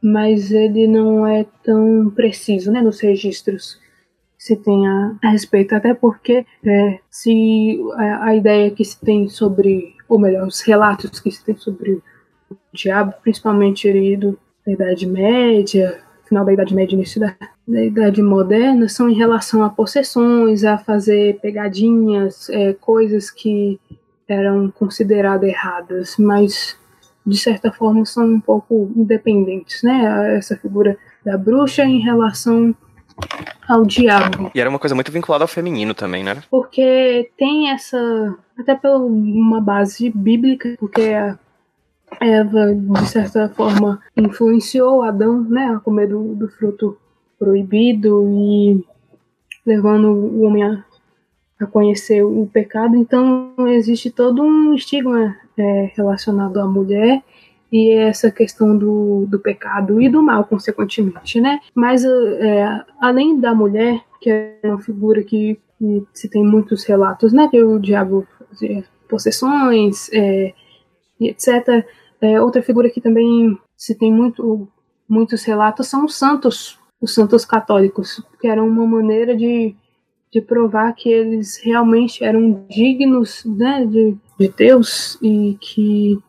mas 0.01 0.51
ele 0.51 0.87
não 0.87 1.25
é 1.25 1.45
tão 1.63 2.11
preciso 2.15 2.71
né, 2.71 2.81
nos 2.81 2.99
registros 2.99 3.79
se 4.41 4.55
tem 4.55 4.87
a, 4.87 5.15
a 5.23 5.29
respeito, 5.29 5.75
até 5.75 5.93
porque 5.93 6.43
é, 6.65 6.99
se 7.11 7.79
a, 7.93 8.29
a, 8.29 8.35
ideia 8.35 8.71
que 8.71 8.83
se 8.83 8.99
tem 8.99 9.29
sobre, 9.29 9.93
ou 10.09 10.17
melhor, 10.17 10.47
os 10.47 10.61
relatos 10.61 11.19
que 11.19 11.29
se 11.29 11.45
tem 11.45 11.55
sobre 11.55 12.01
o 12.49 12.57
diabo, 12.73 13.13
principalmente 13.21 13.87
ali 13.87 14.17
do, 14.17 14.39
da 14.65 14.73
Idade 14.73 15.05
Média, 15.05 16.01
final 16.31 16.45
da 16.45 16.53
Idade 16.53 16.73
Média, 16.73 16.95
início 16.95 17.19
da, 17.19 17.35
da 17.67 17.83
Idade 17.83 18.21
Moderna, 18.21 18.87
são 18.87 19.09
em 19.09 19.13
relação 19.13 19.63
a 19.63 19.69
possessões, 19.69 20.63
a 20.63 20.77
fazer 20.77 21.37
pegadinhas, 21.41 22.49
é, 22.49 22.73
coisas 22.73 23.29
que 23.29 23.77
eram 24.29 24.71
consideradas 24.71 25.49
erradas, 25.49 26.15
mas 26.17 26.79
de 27.25 27.37
certa 27.37 27.71
forma, 27.71 28.05
são 28.05 28.25
um 28.25 28.39
pouco 28.39 28.91
independentes, 28.95 29.83
né? 29.83 30.37
Essa 30.37 30.57
figura 30.57 30.97
da 31.23 31.37
bruxa 31.37 31.83
em 31.83 31.99
relação 31.99 32.73
ao 33.67 33.85
diabo. 33.85 34.51
E 34.55 34.59
era 34.59 34.69
uma 34.69 34.79
coisa 34.79 34.95
muito 34.95 35.11
vinculada 35.11 35.43
ao 35.43 35.47
feminino 35.47 35.93
também, 35.93 36.23
né? 36.23 36.41
Porque 36.49 37.29
tem 37.37 37.69
essa. 37.69 38.35
Até 38.57 38.73
por 38.73 39.01
uma 39.01 39.61
base 39.61 40.09
bíblica, 40.09 40.75
porque 40.79 41.01
a 41.13 41.37
Eva, 42.19 42.73
de 42.73 43.07
certa 43.07 43.49
forma, 43.49 43.99
influenciou 44.15 45.01
Adão, 45.01 45.43
né? 45.43 45.73
A 45.75 45.79
comer 45.79 46.07
do, 46.07 46.35
do 46.35 46.47
fruto 46.49 46.97
proibido 47.39 48.27
e 48.29 48.85
levando 49.65 50.09
o 50.09 50.43
homem 50.43 50.63
a, 50.63 50.83
a 51.59 51.65
conhecer 51.65 52.23
o 52.23 52.47
pecado. 52.51 52.95
Então, 52.95 53.53
existe 53.69 54.11
todo 54.11 54.43
um 54.43 54.75
estigma 54.75 55.35
é, 55.57 55.91
relacionado 55.95 56.59
à 56.59 56.67
mulher 56.67 57.23
e 57.71 57.91
essa 57.91 58.29
questão 58.29 58.77
do, 58.77 59.25
do 59.27 59.39
pecado 59.39 60.01
e 60.01 60.09
do 60.09 60.21
mal, 60.21 60.43
consequentemente, 60.43 61.39
né? 61.39 61.59
Mas, 61.73 62.03
é, 62.03 62.83
além 62.99 63.39
da 63.39 63.55
mulher, 63.55 64.01
que 64.19 64.29
é 64.29 64.59
uma 64.65 64.81
figura 64.81 65.23
que, 65.23 65.57
que, 65.79 66.03
se 66.13 66.29
tem 66.29 66.43
muitos 66.43 66.83
relatos, 66.83 67.31
né? 67.31 67.47
Que 67.49 67.63
o 67.63 67.79
diabo 67.79 68.27
fazia 68.49 68.83
possessões 69.07 70.09
é, 70.13 70.53
e 71.19 71.29
etc. 71.29 71.85
É, 72.21 72.39
outra 72.39 72.61
figura 72.61 72.89
que 72.89 73.01
também 73.01 73.57
se 73.75 73.95
tem 73.95 74.11
muito, 74.11 74.67
muitos 75.09 75.43
relatos 75.43 75.87
são 75.87 76.05
os 76.05 76.15
santos, 76.15 76.79
os 77.01 77.13
santos 77.13 77.43
católicos, 77.45 78.23
que 78.39 78.47
eram 78.47 78.67
uma 78.67 78.85
maneira 78.85 79.35
de, 79.35 79.75
de 80.31 80.41
provar 80.41 80.93
que 80.93 81.09
eles 81.09 81.59
realmente 81.63 82.23
eram 82.23 82.65
dignos 82.69 83.43
né, 83.45 83.85
de 83.85 84.17
de 84.41 84.49
Deus 84.49 85.17
e 85.21 85.57
que 85.61 86.19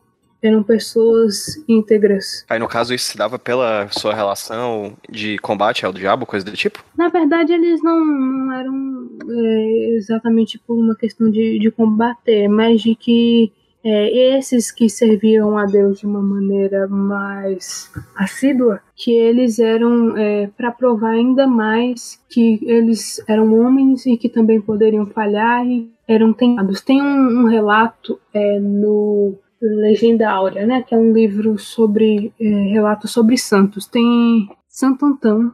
eram 0.41 0.61
pessoas 0.61 1.63
íntegras. 1.67 2.45
Aí 2.49 2.59
no 2.59 2.67
caso 2.67 2.93
isso 2.93 3.11
se 3.11 3.17
dava 3.17 3.39
pela 3.39 3.87
sua 3.91 4.13
relação 4.13 4.95
de 5.09 5.37
combate 5.39 5.85
ao 5.85 5.93
diabo, 5.93 6.25
coisa 6.25 6.45
do 6.45 6.51
tipo? 6.51 6.83
Na 6.97 7.07
verdade 7.09 7.53
eles 7.53 7.81
não, 7.81 8.05
não 8.05 8.53
eram 8.53 9.09
é, 9.29 9.95
exatamente 9.95 10.59
por 10.59 10.77
uma 10.77 10.95
questão 10.95 11.31
de, 11.31 11.57
de 11.59 11.71
combater, 11.71 12.47
mas 12.49 12.81
de 12.81 12.93
que 12.93 13.51
é, 13.83 14.37
esses 14.37 14.71
que 14.71 14.87
serviam 14.87 15.57
a 15.57 15.65
Deus 15.65 15.99
de 15.99 16.05
uma 16.05 16.21
maneira 16.21 16.87
mais 16.87 17.91
assídua, 18.15 18.79
que 18.95 19.11
eles 19.11 19.59
eram 19.59 20.15
é, 20.15 20.47
para 20.47 20.71
provar 20.71 21.11
ainda 21.11 21.45
mais 21.45 22.23
que 22.29 22.59
eles 22.63 23.21
eram 23.27 23.53
homens 23.59 24.05
e 24.05 24.15
que 24.15 24.29
também 24.29 24.61
poderiam 24.61 25.05
falhar 25.07 25.67
e 25.67 25.91
eram 26.07 26.31
tentados. 26.31 26.81
Tem 26.81 27.01
um, 27.01 27.41
um 27.41 27.45
relato 27.47 28.19
é, 28.33 28.59
no 28.59 29.35
Legenda 29.61 30.29
Áurea, 30.29 30.65
né, 30.65 30.81
que 30.81 30.95
é 30.95 30.97
um 30.97 31.11
livro 31.11 31.57
sobre 31.57 32.33
é, 32.39 32.45
relatos 32.45 33.11
sobre 33.11 33.37
santos. 33.37 33.85
Tem 33.85 34.47
Santo 34.67 35.05
Antão, 35.05 35.53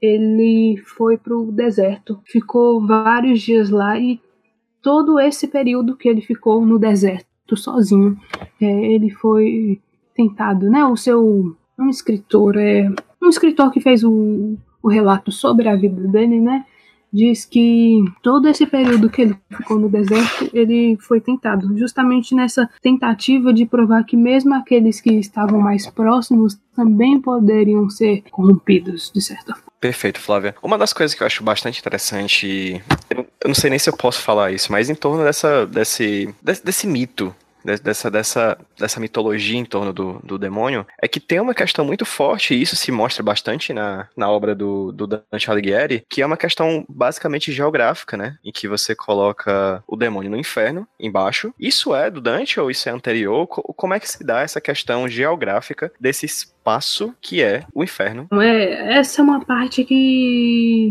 ele 0.00 0.82
foi 0.84 1.16
para 1.16 1.36
o 1.36 1.52
deserto, 1.52 2.20
ficou 2.24 2.84
vários 2.84 3.40
dias 3.40 3.70
lá 3.70 3.96
e 3.96 4.20
todo 4.82 5.20
esse 5.20 5.46
período 5.46 5.96
que 5.96 6.08
ele 6.08 6.20
ficou 6.20 6.66
no 6.66 6.76
deserto 6.76 7.31
sozinho. 7.56 8.16
É, 8.60 8.92
ele 8.92 9.10
foi 9.10 9.80
tentado, 10.14 10.70
né? 10.70 10.84
O 10.84 10.96
seu 10.96 11.56
um 11.78 11.88
escritor, 11.88 12.56
é 12.56 12.88
um 13.20 13.28
escritor 13.28 13.70
que 13.70 13.80
fez 13.80 14.04
o, 14.04 14.56
o 14.82 14.88
relato 14.88 15.32
sobre 15.32 15.68
a 15.68 15.76
vida 15.76 16.06
dele, 16.08 16.40
né? 16.40 16.64
Diz 17.12 17.44
que 17.44 18.02
todo 18.22 18.48
esse 18.48 18.64
período 18.64 19.10
que 19.10 19.20
ele 19.20 19.36
ficou 19.50 19.78
no 19.78 19.86
deserto, 19.86 20.48
ele 20.50 20.96
foi 20.98 21.20
tentado, 21.20 21.76
justamente 21.76 22.34
nessa 22.34 22.66
tentativa 22.80 23.52
de 23.52 23.66
provar 23.66 24.04
que 24.04 24.16
mesmo 24.16 24.54
aqueles 24.54 24.98
que 24.98 25.12
estavam 25.12 25.60
mais 25.60 25.86
próximos 25.90 26.58
também 26.74 27.20
poderiam 27.20 27.90
ser 27.90 28.22
corrompidos, 28.30 29.10
de 29.14 29.20
certa 29.20 29.54
forma. 29.54 29.70
Perfeito, 29.78 30.20
Flávia. 30.20 30.54
Uma 30.62 30.78
das 30.78 30.94
coisas 30.94 31.14
que 31.14 31.22
eu 31.22 31.26
acho 31.26 31.44
bastante 31.44 31.80
interessante, 31.80 32.82
eu 33.10 33.26
não 33.48 33.54
sei 33.54 33.68
nem 33.68 33.78
se 33.78 33.90
eu 33.90 33.96
posso 33.96 34.22
falar 34.22 34.50
isso, 34.50 34.72
mas 34.72 34.88
em 34.88 34.94
torno 34.94 35.22
dessa, 35.22 35.66
desse, 35.66 36.34
desse, 36.42 36.64
desse 36.64 36.86
mito 36.86 37.34
dessa, 37.64 38.10
dessa, 38.10 38.58
dessa 38.78 39.00
mitologia 39.00 39.58
em 39.58 39.64
torno 39.64 39.92
do, 39.92 40.20
do 40.22 40.38
demônio, 40.38 40.86
é 41.00 41.08
que 41.08 41.20
tem 41.20 41.40
uma 41.40 41.54
questão 41.54 41.84
muito 41.84 42.04
forte, 42.04 42.54
e 42.54 42.62
isso 42.62 42.76
se 42.76 42.90
mostra 42.90 43.22
bastante 43.22 43.72
na, 43.72 44.08
na 44.16 44.30
obra 44.30 44.54
do, 44.54 44.92
do 44.92 45.06
Dante 45.06 45.50
Alighieri, 45.50 46.04
que 46.08 46.22
é 46.22 46.26
uma 46.26 46.36
questão 46.36 46.84
basicamente 46.88 47.52
geográfica, 47.52 48.16
né? 48.16 48.36
Em 48.44 48.52
que 48.52 48.68
você 48.68 48.94
coloca 48.94 49.82
o 49.86 49.96
demônio 49.96 50.30
no 50.30 50.36
inferno, 50.36 50.86
embaixo. 50.98 51.52
Isso 51.58 51.94
é 51.94 52.10
do 52.10 52.20
Dante 52.20 52.60
ou 52.60 52.70
isso 52.70 52.88
é 52.88 52.92
anterior? 52.92 53.46
Como 53.46 53.94
é 53.94 54.00
que 54.00 54.08
se 54.08 54.24
dá 54.24 54.40
essa 54.40 54.60
questão 54.60 55.08
geográfica 55.08 55.92
desse 56.00 56.26
espaço 56.26 57.14
que 57.20 57.42
é 57.42 57.64
o 57.74 57.82
inferno? 57.82 58.28
É, 58.40 58.98
essa 58.98 59.20
é 59.20 59.24
uma 59.24 59.44
parte 59.44 59.84
que 59.84 60.90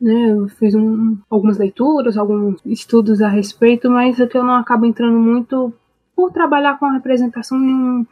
né, 0.00 0.32
eu 0.32 0.48
fiz 0.48 0.74
um, 0.74 1.18
algumas 1.28 1.58
leituras, 1.58 2.16
alguns 2.16 2.60
estudos 2.64 3.20
a 3.20 3.28
respeito, 3.28 3.90
mas 3.90 4.18
é 4.18 4.26
que 4.26 4.36
eu 4.36 4.44
não 4.44 4.54
acabo 4.54 4.86
entrando 4.86 5.18
muito 5.18 5.72
por 6.14 6.32
trabalhar 6.32 6.78
com 6.78 6.86
a 6.86 6.92
representação 6.92 7.58
em, 7.58 8.06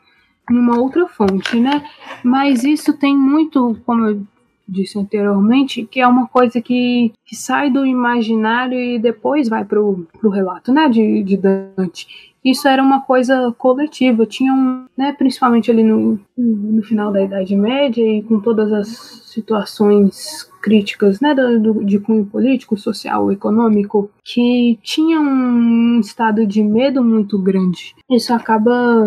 em 0.51 0.59
uma 0.59 0.79
outra 0.79 1.07
fonte, 1.07 1.59
né? 1.59 1.85
Mas 2.25 2.65
isso 2.65 2.93
tem 2.93 3.17
muito, 3.17 3.81
como 3.85 4.07
eu 4.07 4.23
disse 4.71 4.99
anteriormente, 4.99 5.85
que 5.85 6.01
é 6.01 6.07
uma 6.07 6.29
coisa 6.29 6.61
que, 6.61 7.13
que 7.25 7.35
sai 7.35 7.71
do 7.71 7.85
imaginário 7.85 8.79
e 8.79 8.99
depois 8.99 9.49
vai 9.49 9.65
pro, 9.65 10.07
pro 10.21 10.31
relato, 10.31 10.73
né, 10.73 10.89
de, 10.89 11.23
de 11.23 11.37
Dante 11.37 12.31
isso 12.45 12.67
era 12.67 12.83
uma 12.83 13.03
coisa 13.03 13.55
coletiva. 13.59 14.25
Tinham, 14.25 14.87
né, 14.97 15.13
principalmente 15.13 15.71
ali 15.71 15.83
no, 15.83 16.19
no 16.37 16.83
final 16.83 17.13
da 17.13 17.23
Idade 17.23 17.55
Média 17.55 18.03
e 18.03 18.23
com 18.23 18.41
todas 18.41 18.73
as 18.73 18.89
situações 19.27 20.51
críticas 20.63 21.21
né, 21.21 21.35
do, 21.35 21.85
de 21.85 21.99
cunho 21.99 22.25
político, 22.25 22.77
social, 22.77 23.31
econômico, 23.31 24.11
que 24.25 24.79
tinha 24.83 25.21
um 25.21 26.01
estado 26.01 26.47
de 26.47 26.63
medo 26.63 27.05
muito 27.05 27.39
grande. 27.39 27.95
Isso 28.11 28.33
acaba 28.33 29.05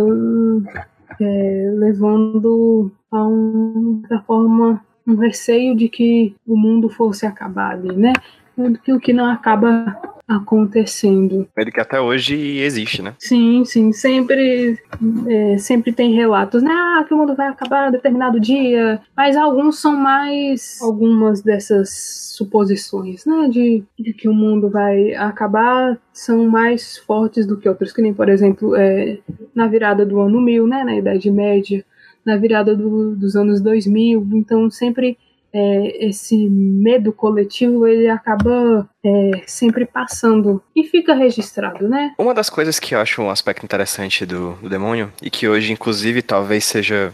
é, 1.19 1.71
levando 1.75 2.91
a 3.11 3.27
um, 3.27 4.01
da 4.09 4.21
forma 4.21 4.81
um 5.07 5.15
receio 5.15 5.75
de 5.75 5.89
que 5.89 6.35
o 6.45 6.55
mundo 6.55 6.89
fosse 6.89 7.25
acabar 7.25 7.71
ali, 7.71 7.95
né? 7.95 8.13
Que 8.83 8.93
o 8.93 8.99
que 8.99 9.11
não 9.11 9.25
acaba 9.25 10.13
acontecendo. 10.27 11.47
Ele 11.57 11.71
que 11.71 11.79
até 11.79 11.99
hoje 11.99 12.59
existe, 12.59 13.01
né? 13.01 13.13
Sim, 13.19 13.63
sim. 13.65 13.91
Sempre, 13.91 14.79
é, 15.27 15.57
sempre 15.57 15.91
tem 15.91 16.13
relatos, 16.13 16.63
né? 16.63 16.71
Ah, 16.71 17.03
que 17.05 17.13
o 17.13 17.17
mundo 17.17 17.35
vai 17.35 17.47
acabar 17.47 17.91
determinado 17.91 18.39
dia. 18.39 19.01
Mas 19.15 19.35
alguns 19.35 19.79
são 19.79 19.95
mais 19.95 20.79
algumas 20.81 21.41
dessas 21.41 21.89
suposições, 22.35 23.25
né? 23.25 23.49
De, 23.49 23.83
de 23.99 24.13
que 24.13 24.27
o 24.27 24.33
mundo 24.33 24.69
vai 24.69 25.13
acabar 25.15 25.97
são 26.11 26.47
mais 26.47 26.97
fortes 26.97 27.45
do 27.45 27.57
que 27.57 27.67
outros. 27.67 27.91
Que 27.91 28.01
nem, 28.01 28.13
por 28.13 28.29
exemplo, 28.29 28.75
é, 28.75 29.19
na 29.53 29.67
virada 29.67 30.05
do 30.05 30.19
ano 30.19 30.39
1000, 30.39 30.67
né? 30.67 30.83
Na 30.83 30.95
Idade 30.95 31.29
Média. 31.29 31.83
Na 32.25 32.37
virada 32.37 32.75
do, 32.75 33.15
dos 33.15 33.35
anos 33.35 33.61
2000. 33.61 34.27
Então, 34.33 34.69
sempre 34.69 35.17
é, 35.53 36.07
esse 36.07 36.35
medo 36.49 37.13
coletivo 37.13 37.87
ele 37.87 38.09
acaba 38.09 38.89
é, 39.05 39.43
sempre 39.45 39.85
passando 39.85 40.61
e 40.75 40.83
fica 40.83 41.13
registrado, 41.13 41.87
né? 41.87 42.13
Uma 42.17 42.33
das 42.33 42.49
coisas 42.49 42.79
que 42.79 42.95
eu 42.95 42.99
acho 42.99 43.21
um 43.21 43.29
aspecto 43.29 43.63
interessante 43.63 44.25
do, 44.25 44.53
do 44.53 44.69
demônio 44.69 45.13
e 45.21 45.29
que 45.29 45.47
hoje, 45.47 45.71
inclusive, 45.71 46.21
talvez 46.21 46.65
seja 46.65 47.13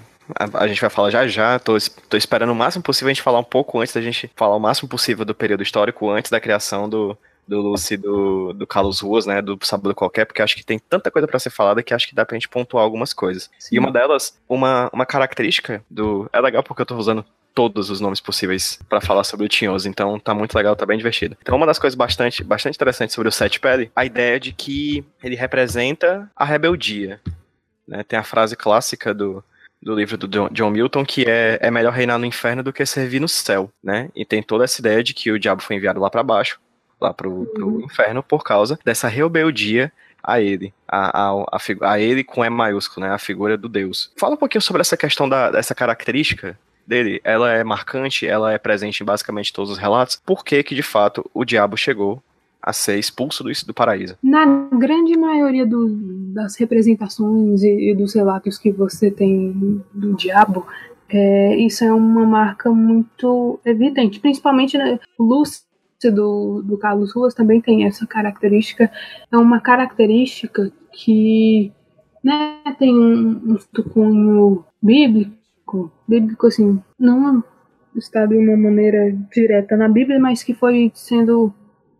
a, 0.53 0.67
gente 0.67 0.79
vai 0.79 0.89
falar 0.89 1.09
já 1.09 1.27
já. 1.27 1.59
Tô, 1.59 1.75
tô 2.07 2.15
esperando 2.15 2.51
o 2.51 2.55
máximo 2.55 2.83
possível 2.83 3.09
a 3.09 3.13
gente 3.13 3.23
falar 3.23 3.39
um 3.39 3.43
pouco 3.43 3.79
antes 3.79 3.93
da 3.93 4.01
gente 4.01 4.29
falar 4.35 4.55
o 4.55 4.59
máximo 4.59 4.87
possível 4.87 5.25
do 5.25 5.33
período 5.33 5.63
histórico, 5.63 6.09
antes 6.09 6.29
da 6.29 6.39
criação 6.39 6.87
do, 6.87 7.17
do 7.49 7.61
Lucy 7.61 7.97
do, 7.97 8.53
do 8.53 8.67
Carlos 8.67 8.99
Ruas, 8.99 9.25
né? 9.25 9.41
Do 9.41 9.57
Sábado 9.63 9.95
Qualquer, 9.95 10.25
porque 10.25 10.41
acho 10.41 10.55
que 10.55 10.63
tem 10.63 10.77
tanta 10.77 11.09
coisa 11.09 11.27
para 11.27 11.39
ser 11.39 11.49
falada 11.49 11.81
que 11.81 11.93
acho 11.93 12.07
que 12.07 12.15
dá 12.15 12.23
pra 12.23 12.35
gente 12.35 12.47
pontuar 12.47 12.83
algumas 12.83 13.11
coisas. 13.11 13.49
Sim. 13.57 13.75
E 13.75 13.79
uma 13.79 13.91
delas, 13.91 14.39
uma, 14.47 14.89
uma 14.93 15.05
característica 15.05 15.83
do. 15.89 16.29
É 16.31 16.39
legal 16.39 16.61
porque 16.61 16.81
eu 16.83 16.85
tô 16.85 16.95
usando 16.95 17.25
todos 17.55 17.89
os 17.89 17.99
nomes 17.99 18.21
possíveis 18.21 18.79
para 18.87 19.01
falar 19.01 19.23
sobre 19.23 19.45
o 19.45 19.49
Tinhoso, 19.49 19.89
então 19.89 20.19
tá 20.19 20.33
muito 20.33 20.55
legal, 20.55 20.75
tá 20.75 20.85
bem 20.85 20.97
divertido. 20.97 21.35
Então 21.41 21.57
uma 21.57 21.65
das 21.65 21.79
coisas 21.79 21.95
bastante, 21.95 22.43
bastante 22.43 22.75
interessantes 22.75 23.15
sobre 23.15 23.27
o 23.27 23.31
Sete 23.31 23.59
Pele, 23.59 23.91
a 23.95 24.05
ideia 24.05 24.39
de 24.39 24.53
que 24.53 25.03
ele 25.23 25.35
representa 25.35 26.29
a 26.35 26.45
rebeldia. 26.45 27.19
Né? 27.87 28.03
Tem 28.03 28.19
a 28.19 28.23
frase 28.23 28.55
clássica 28.55 29.13
do, 29.13 29.43
do 29.81 29.95
livro 29.95 30.15
do 30.15 30.49
John 30.51 30.69
Milton, 30.69 31.03
que 31.03 31.25
é, 31.27 31.57
é 31.59 31.71
melhor 31.71 31.91
reinar 31.91 32.19
no 32.19 32.25
inferno 32.25 32.61
do 32.61 32.71
que 32.71 32.85
servir 32.85 33.19
no 33.19 33.27
céu, 33.27 33.71
né? 33.83 34.09
E 34.15 34.23
tem 34.23 34.43
toda 34.43 34.63
essa 34.63 34.79
ideia 34.79 35.03
de 35.03 35.13
que 35.13 35.31
o 35.31 35.39
diabo 35.39 35.63
foi 35.63 35.75
enviado 35.75 35.99
lá 35.99 36.09
para 36.09 36.21
baixo, 36.21 36.59
lá 36.99 37.13
pro, 37.13 37.45
pro 37.45 37.67
uhum. 37.67 37.81
inferno, 37.81 38.23
por 38.23 38.43
causa 38.43 38.79
dessa 38.83 39.07
rebeldia 39.07 39.91
a 40.23 40.41
ele, 40.41 40.73
a, 40.87 41.29
a, 41.29 41.31
a, 41.31 41.91
a, 41.91 41.99
ele 41.99 42.23
com 42.23 42.43
E 42.43 42.49
maiúsculo, 42.49 43.05
né? 43.05 43.13
A 43.13 43.17
figura 43.17 43.57
do 43.57 43.69
Deus. 43.69 44.11
Fala 44.17 44.35
um 44.35 44.37
pouquinho 44.37 44.61
sobre 44.61 44.81
essa 44.81 44.97
questão 44.97 45.27
da, 45.27 45.49
dessa 45.51 45.73
característica 45.73 46.57
dele, 46.85 47.21
ela 47.23 47.51
é 47.51 47.63
marcante, 47.63 48.25
ela 48.25 48.51
é 48.51 48.57
presente 48.57 49.01
em 49.01 49.05
basicamente 49.05 49.53
todos 49.53 49.69
os 49.71 49.77
relatos, 49.77 50.19
por 50.25 50.43
que 50.43 50.63
que 50.63 50.73
de 50.73 50.81
fato 50.81 51.29
o 51.33 51.45
diabo 51.45 51.77
chegou 51.77 52.21
a 52.61 52.73
ser 52.73 52.97
expulso 52.97 53.43
do, 53.43 53.51
do 53.67 53.73
paraíso? 53.73 54.17
Na 54.23 54.45
grande 54.73 55.15
maioria 55.15 55.65
do, 55.67 55.87
das 56.33 56.57
representações 56.57 57.61
e, 57.61 57.91
e, 57.91 57.95
dos 57.95 58.15
relatos 58.15 58.57
que 58.57 58.71
você 58.71 59.11
tem 59.11 59.83
do 59.93 60.15
diabo, 60.15 60.65
é, 61.07 61.55
isso 61.57 61.83
é 61.83 61.93
uma 61.93 62.25
marca 62.25 62.71
muito 62.71 63.59
evidente, 63.63 64.19
principalmente 64.19 64.77
né, 64.77 64.99
Lúcia 65.17 65.68
do, 66.07 66.61
do 66.61 66.77
Carlos 66.77 67.13
Ruas 67.13 67.33
também 67.33 67.59
tem 67.59 67.85
essa 67.85 68.07
característica, 68.07 68.89
é 69.31 69.37
uma 69.37 69.59
característica 69.59 70.71
que 70.93 71.71
né, 72.23 72.61
tem 72.77 72.97
um, 72.97 73.57
um 73.75 73.83
cunho 73.89 74.63
bíblico, 74.81 75.91
bíblico, 76.07 76.47
assim, 76.47 76.81
não 76.97 77.43
está 77.95 78.25
de 78.25 78.37
uma 78.37 78.55
maneira 78.55 79.11
direta 79.33 79.75
na 79.75 79.89
Bíblia, 79.89 80.19
mas 80.19 80.43
que 80.43 80.53
foi 80.53 80.91
sendo 80.93 81.53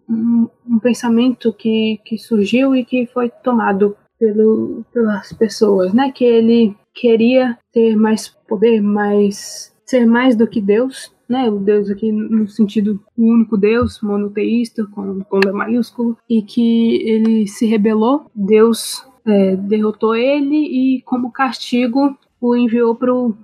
um, 0.09 0.47
um 0.67 0.79
pensamento 0.79 1.53
que, 1.53 1.99
que 2.05 2.17
surgiu 2.17 2.75
e 2.75 2.85
que 2.85 3.05
foi 3.07 3.29
tomado 3.29 3.95
pelo, 4.19 4.85
pelas 4.93 5.31
pessoas, 5.33 5.93
né? 5.93 6.11
Que 6.11 6.25
ele 6.25 6.75
queria 6.93 7.57
ter 7.71 7.95
mais 7.95 8.27
poder, 8.27 8.81
mais 8.81 9.73
ser 9.85 10.05
mais 10.05 10.35
do 10.35 10.47
que 10.47 10.61
Deus, 10.61 11.11
né? 11.29 11.49
O 11.49 11.59
Deus 11.59 11.89
aqui 11.89 12.11
no 12.11 12.47
sentido 12.47 12.99
o 13.15 13.23
único 13.23 13.55
Deus, 13.55 14.01
monoteísta, 14.01 14.85
com, 14.87 15.21
com 15.21 15.37
L 15.37 15.51
maiúsculo, 15.51 16.17
e 16.27 16.41
que 16.41 17.07
ele 17.07 17.47
se 17.47 17.67
rebelou, 17.67 18.25
Deus 18.33 19.05
é, 19.25 19.55
derrotou 19.55 20.15
ele 20.15 20.55
e 20.55 21.01
como 21.03 21.31
castigo 21.31 22.17
o 22.41 22.55
enviou 22.55 22.95
para 22.95 23.13
o 23.13 23.35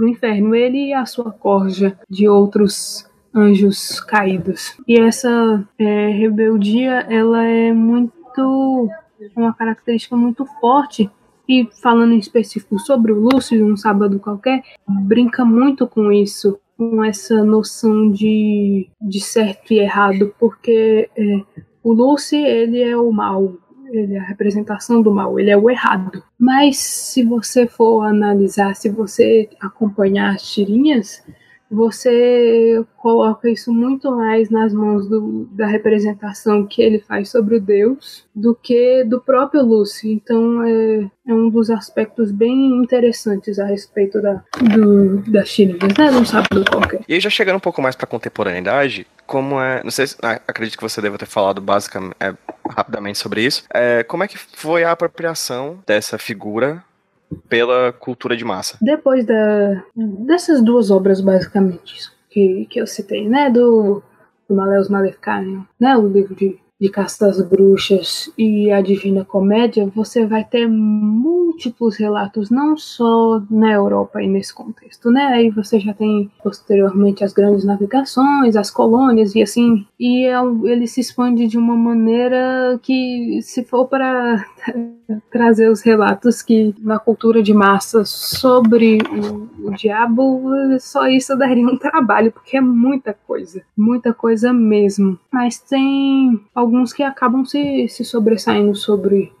inferno, 0.00 0.54
ele 0.54 0.88
e 0.88 0.94
a 0.94 1.04
sua 1.06 1.32
corja 1.32 1.98
de 2.08 2.28
outros 2.28 3.08
anjos 3.34 4.00
caídos. 4.00 4.76
E 4.86 4.98
essa 4.98 5.66
é, 5.78 6.08
rebeldia, 6.08 7.06
ela 7.08 7.42
é 7.42 7.72
muito 7.72 8.88
uma 9.36 9.54
característica 9.54 10.16
muito 10.16 10.44
forte 10.60 11.10
e 11.48 11.68
falando 11.82 12.12
em 12.12 12.18
específico 12.18 12.78
sobre 12.78 13.12
o 13.12 13.20
Lúcio, 13.20 13.64
um 13.66 13.76
sábado 13.76 14.18
qualquer, 14.18 14.62
brinca 14.86 15.44
muito 15.44 15.86
com 15.86 16.10
isso, 16.10 16.58
com 16.76 17.04
essa 17.04 17.42
noção 17.44 18.10
de, 18.10 18.88
de 19.00 19.20
certo 19.20 19.72
e 19.72 19.78
errado, 19.78 20.34
porque 20.38 21.08
é, 21.16 21.40
o 21.82 21.92
Lúcio, 21.92 22.38
ele 22.38 22.82
é 22.82 22.96
o 22.96 23.12
mal, 23.12 23.56
ele 23.92 24.14
é 24.14 24.18
a 24.18 24.24
representação 24.24 25.00
do 25.02 25.12
mal, 25.12 25.38
ele 25.38 25.50
é 25.50 25.56
o 25.56 25.70
errado. 25.70 26.22
Mas 26.38 26.78
se 26.78 27.22
você 27.22 27.66
for 27.66 28.02
analisar, 28.02 28.74
se 28.74 28.88
você 28.88 29.48
acompanhar 29.60 30.34
as 30.34 30.42
tirinhas, 30.52 31.22
você 31.74 32.84
coloca 32.96 33.50
isso 33.50 33.72
muito 33.72 34.10
mais 34.10 34.48
nas 34.50 34.72
mãos 34.72 35.08
do, 35.08 35.48
da 35.52 35.66
representação 35.66 36.66
que 36.66 36.80
ele 36.80 37.00
faz 37.00 37.30
sobre 37.30 37.56
o 37.56 37.60
Deus 37.60 38.24
do 38.34 38.54
que 38.54 39.04
do 39.04 39.20
próprio 39.20 39.62
Lúcio. 39.62 40.10
Então 40.10 40.62
é, 40.62 41.10
é 41.26 41.34
um 41.34 41.48
dos 41.50 41.70
aspectos 41.70 42.30
bem 42.30 42.78
interessantes 42.78 43.58
a 43.58 43.66
respeito 43.66 44.20
da, 44.20 44.42
do, 44.74 45.22
tirinhas, 45.54 45.96
né? 45.96 46.10
Não 46.10 46.24
sabe 46.24 46.48
do 46.50 46.64
qualquer. 46.64 47.00
E 47.08 47.14
aí, 47.14 47.20
já 47.20 47.30
chegando 47.30 47.56
um 47.56 47.60
pouco 47.60 47.80
mais 47.80 47.96
para 47.96 48.04
a 48.04 48.08
contemporaneidade, 48.08 49.06
como 49.26 49.60
é. 49.60 49.82
Não 49.82 49.90
sei 49.90 50.06
se. 50.06 50.16
Ah, 50.22 50.40
acredito 50.46 50.76
que 50.76 50.82
você 50.82 51.00
deva 51.00 51.18
ter 51.18 51.26
falado 51.26 51.60
basicamente, 51.60 52.16
é, 52.20 52.34
rapidamente 52.68 53.18
sobre 53.18 53.42
isso. 53.42 53.64
É, 53.72 54.02
como 54.02 54.22
é 54.22 54.28
que 54.28 54.38
foi 54.38 54.84
a 54.84 54.92
apropriação 54.92 55.78
dessa 55.86 56.18
figura 56.18 56.82
pela 57.48 57.92
cultura 57.92 58.36
de 58.36 58.44
massa. 58.44 58.78
Depois 58.80 59.24
da, 59.24 59.84
dessas 59.94 60.62
duas 60.62 60.90
obras, 60.90 61.20
basicamente, 61.20 62.10
que, 62.30 62.66
que 62.68 62.80
eu 62.80 62.86
citei, 62.86 63.28
né? 63.28 63.48
Do, 63.48 64.02
do 64.48 64.54
Maleus 64.54 64.88
Maleficarum, 64.88 65.64
né? 65.78 65.96
O 65.96 66.08
livro 66.08 66.34
de 66.34 66.58
de 66.84 66.90
Caça 66.90 67.24
das 67.24 67.40
Bruxas 67.40 68.30
e 68.36 68.70
a 68.70 68.82
Divina 68.82 69.24
Comédia, 69.24 69.90
você 69.94 70.26
vai 70.26 70.44
ter 70.44 70.68
múltiplos 70.68 71.96
relatos, 71.96 72.50
não 72.50 72.76
só 72.76 73.42
na 73.50 73.72
Europa 73.72 74.20
e 74.20 74.28
nesse 74.28 74.54
contexto, 74.54 75.10
né? 75.10 75.24
Aí 75.32 75.48
você 75.48 75.80
já 75.80 75.94
tem 75.94 76.30
posteriormente 76.42 77.24
as 77.24 77.32
grandes 77.32 77.64
navegações, 77.64 78.54
as 78.54 78.70
colônias 78.70 79.34
e 79.34 79.40
assim, 79.40 79.86
e 79.98 80.26
é 80.26 80.34
ele 80.64 80.86
se 80.86 81.00
expande 81.00 81.46
de 81.46 81.56
uma 81.56 81.74
maneira 81.74 82.78
que, 82.82 83.40
se 83.40 83.64
for 83.64 83.86
para 83.86 84.44
trazer 85.32 85.70
os 85.70 85.80
relatos 85.80 86.42
que 86.42 86.74
na 86.80 86.98
cultura 86.98 87.42
de 87.42 87.54
massa 87.54 88.04
sobre 88.04 88.98
o, 88.98 89.68
o 89.68 89.70
diabo, 89.70 90.42
só 90.78 91.06
isso 91.06 91.34
daria 91.34 91.66
um 91.66 91.78
trabalho, 91.80 92.30
porque 92.30 92.58
é 92.58 92.60
muita 92.60 93.16
coisa, 93.26 93.62
muita 93.74 94.12
coisa 94.12 94.52
mesmo. 94.52 95.18
Mas 95.32 95.58
tem 95.58 96.38
alguns 96.54 96.73
que 96.92 97.02
acabam 97.02 97.44
se, 97.44 97.88
se 97.88 98.04
sobressaindo 98.04 98.74
sobre, 98.74 99.32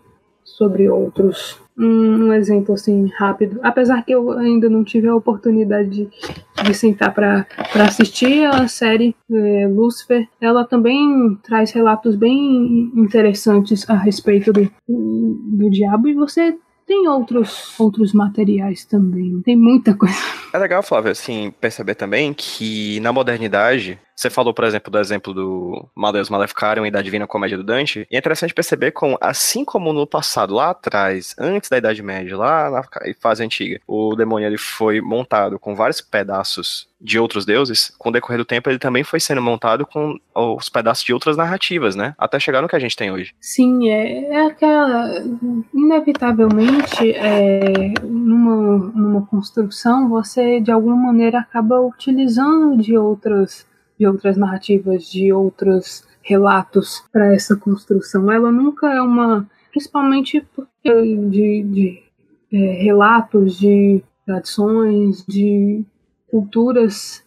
sobre 0.42 0.88
outros. 0.88 1.58
Um, 1.76 2.26
um, 2.26 2.32
exemplo 2.32 2.72
assim 2.72 3.10
rápido, 3.18 3.58
apesar 3.60 4.04
que 4.04 4.12
eu 4.12 4.30
ainda 4.30 4.70
não 4.70 4.84
tive 4.84 5.08
a 5.08 5.16
oportunidade 5.16 5.90
de, 5.90 6.08
de 6.62 6.72
sentar 6.72 7.12
para 7.12 7.44
assistir 7.84 8.44
a 8.44 8.68
série 8.68 9.12
é, 9.28 9.66
Lucifer, 9.66 10.28
ela 10.40 10.64
também 10.64 11.36
traz 11.42 11.72
relatos 11.72 12.14
bem 12.14 12.92
interessantes 12.94 13.90
a 13.90 13.94
respeito 13.94 14.52
do, 14.52 14.70
do 14.86 15.68
diabo 15.68 16.06
e 16.06 16.14
você 16.14 16.56
tem 16.86 17.08
outros, 17.08 17.74
outros 17.78 18.12
materiais 18.12 18.84
também. 18.84 19.40
Tem 19.42 19.56
muita 19.56 19.94
coisa. 19.94 20.14
É 20.52 20.58
legal, 20.58 20.82
Flávio, 20.82 21.10
assim, 21.10 21.52
perceber 21.60 21.94
também 21.94 22.32
que 22.32 23.00
na 23.00 23.12
modernidade, 23.12 23.98
você 24.14 24.30
falou, 24.30 24.54
por 24.54 24.64
exemplo, 24.64 24.90
do 24.90 24.98
exemplo 24.98 25.34
do 25.34 25.88
Maldeus 25.94 26.30
Maleficarum 26.30 26.86
e 26.86 26.90
da 26.90 27.02
Divina 27.02 27.26
Comédia 27.26 27.56
do 27.56 27.64
Dante, 27.64 28.06
e 28.10 28.16
é 28.16 28.18
interessante 28.18 28.54
perceber 28.54 28.92
como, 28.92 29.18
assim 29.20 29.64
como 29.64 29.92
no 29.92 30.06
passado, 30.06 30.54
lá 30.54 30.70
atrás, 30.70 31.34
antes 31.38 31.68
da 31.68 31.78
Idade 31.78 32.02
Média, 32.02 32.36
lá 32.36 32.70
na 32.70 32.82
fase 33.20 33.42
antiga, 33.44 33.80
o 33.86 34.14
demônio 34.14 34.46
ele 34.46 34.58
foi 34.58 35.00
montado 35.00 35.58
com 35.58 35.74
vários 35.74 36.00
pedaços 36.00 36.88
de 37.00 37.18
outros 37.18 37.44
deuses, 37.44 37.94
com 37.98 38.08
o 38.08 38.12
decorrer 38.12 38.38
do 38.38 38.46
tempo 38.46 38.70
ele 38.70 38.78
também 38.78 39.04
foi 39.04 39.20
sendo 39.20 39.42
montado 39.42 39.84
com 39.84 40.18
os 40.34 40.70
pedaços 40.70 41.04
de 41.04 41.12
outras 41.12 41.36
narrativas, 41.36 41.94
né? 41.94 42.14
Até 42.16 42.40
chegar 42.40 42.62
no 42.62 42.68
que 42.68 42.76
a 42.76 42.78
gente 42.78 42.96
tem 42.96 43.10
hoje. 43.10 43.34
Sim, 43.38 43.90
é, 43.90 44.24
é 44.30 44.46
aquela. 44.46 45.22
Inevitavelmente, 45.74 47.12
é, 47.12 47.92
numa, 48.02 48.78
numa 48.94 49.26
construção, 49.26 50.08
você 50.08 50.60
de 50.60 50.72
alguma 50.72 50.96
maneira 50.96 51.40
acaba 51.40 51.78
utilizando 51.78 52.78
de 52.78 52.96
outras 52.96 53.66
de 54.04 54.06
outras 54.06 54.36
narrativas, 54.36 55.10
de 55.10 55.32
outros 55.32 56.04
relatos 56.22 57.02
para 57.10 57.34
essa 57.34 57.56
construção. 57.56 58.30
Ela 58.30 58.52
nunca 58.52 58.92
é 58.92 59.00
uma, 59.00 59.48
principalmente 59.70 60.46
de, 60.84 61.62
de 61.62 62.02
é, 62.52 62.56
relatos, 62.82 63.58
de 63.58 64.02
tradições, 64.26 65.24
de 65.26 65.82
culturas 66.30 67.24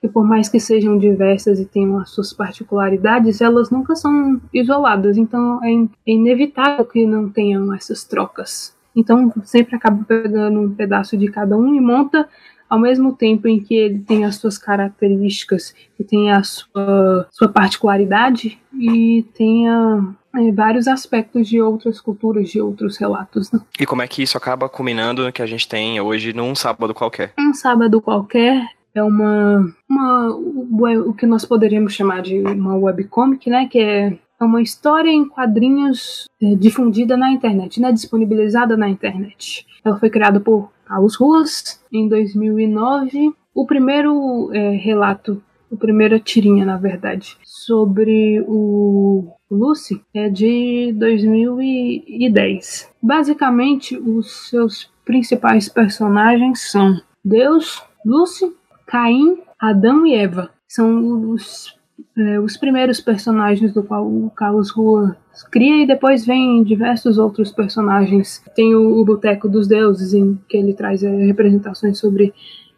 que 0.00 0.08
por 0.08 0.24
mais 0.24 0.48
que 0.48 0.58
sejam 0.58 0.98
diversas 0.98 1.60
e 1.60 1.64
tenham 1.64 1.96
as 1.98 2.10
suas 2.10 2.32
particularidades, 2.32 3.40
elas 3.40 3.70
nunca 3.70 3.94
são 3.94 4.40
isoladas. 4.52 5.16
Então 5.16 5.60
é, 5.64 5.70
é 6.10 6.12
inevitável 6.12 6.84
que 6.84 7.06
não 7.06 7.28
tenham 7.28 7.72
essas 7.72 8.02
trocas. 8.04 8.76
Então 8.94 9.32
sempre 9.44 9.76
acaba 9.76 10.04
pegando 10.04 10.60
um 10.60 10.74
pedaço 10.74 11.16
de 11.16 11.28
cada 11.28 11.56
um 11.56 11.74
e 11.74 11.80
monta 11.80 12.28
ao 12.72 12.78
mesmo 12.78 13.12
tempo 13.12 13.46
em 13.46 13.60
que 13.60 13.74
ele 13.74 13.98
tem 13.98 14.24
as 14.24 14.36
suas 14.36 14.56
características 14.56 15.74
e 16.00 16.02
tem 16.02 16.32
a 16.32 16.42
sua, 16.42 17.28
sua 17.30 17.46
particularidade 17.46 18.58
e 18.72 19.26
tenha 19.34 20.14
é, 20.34 20.50
vários 20.52 20.88
aspectos 20.88 21.46
de 21.46 21.60
outras 21.60 22.00
culturas, 22.00 22.48
de 22.48 22.62
outros 22.62 22.96
relatos. 22.96 23.52
Né? 23.52 23.60
E 23.78 23.84
como 23.84 24.00
é 24.00 24.08
que 24.08 24.22
isso 24.22 24.38
acaba 24.38 24.70
culminando 24.70 25.30
que 25.32 25.42
a 25.42 25.46
gente 25.46 25.68
tem 25.68 26.00
hoje 26.00 26.32
num 26.32 26.54
sábado 26.54 26.94
qualquer? 26.94 27.34
Um 27.38 27.52
sábado 27.52 28.00
qualquer 28.00 28.66
é 28.94 29.02
uma, 29.02 29.70
uma 29.86 30.30
o 30.30 31.12
que 31.12 31.26
nós 31.26 31.44
poderíamos 31.44 31.92
chamar 31.92 32.22
de 32.22 32.40
uma 32.40 32.74
webcomic, 32.74 33.50
né? 33.50 33.68
Que 33.70 33.80
é 33.80 34.18
uma 34.40 34.62
história 34.62 35.10
em 35.10 35.28
quadrinhos 35.28 36.24
é, 36.42 36.54
difundida 36.54 37.18
na 37.18 37.30
internet, 37.30 37.78
né? 37.78 37.92
Disponibilizada 37.92 38.78
na 38.78 38.88
internet. 38.88 39.66
Ela 39.84 39.98
foi 39.98 40.08
criada 40.08 40.40
por 40.40 40.70
Carlos 40.92 41.16
Ruas, 41.16 41.82
em 41.90 42.06
2009. 42.06 43.32
O 43.54 43.64
primeiro 43.64 44.50
é, 44.52 44.72
relato, 44.72 45.42
a 45.72 45.76
primeira 45.76 46.20
tirinha, 46.20 46.66
na 46.66 46.76
verdade, 46.76 47.38
sobre 47.42 48.44
o 48.46 49.26
Lucy 49.50 50.04
é 50.14 50.28
de 50.28 50.92
2010. 50.94 52.92
Basicamente, 53.02 53.96
os 53.96 54.50
seus 54.50 54.90
principais 55.02 55.66
personagens 55.66 56.70
são 56.70 57.00
Deus, 57.24 57.82
Lucy, 58.04 58.54
Caim, 58.86 59.38
Adão 59.58 60.06
e 60.06 60.14
Eva. 60.14 60.50
São 60.68 61.30
os, 61.30 61.74
é, 62.16 62.40
os 62.40 62.56
primeiros 62.56 63.00
personagens 63.00 63.72
do 63.72 63.82
qual 63.82 64.06
o 64.06 64.30
Carlos 64.30 64.70
Rua 64.70 65.16
cria 65.50 65.82
e 65.82 65.86
depois 65.86 66.26
vem 66.26 66.62
diversos 66.62 67.18
outros 67.18 67.50
personagens. 67.50 68.42
Tem 68.54 68.74
o, 68.74 69.00
o 69.00 69.04
Boteco 69.04 69.48
dos 69.48 69.66
Deuses, 69.66 70.12
em 70.12 70.38
que 70.48 70.56
ele 70.56 70.74
traz 70.74 71.02
é, 71.02 71.10
representações 71.24 71.98
sobre 71.98 72.32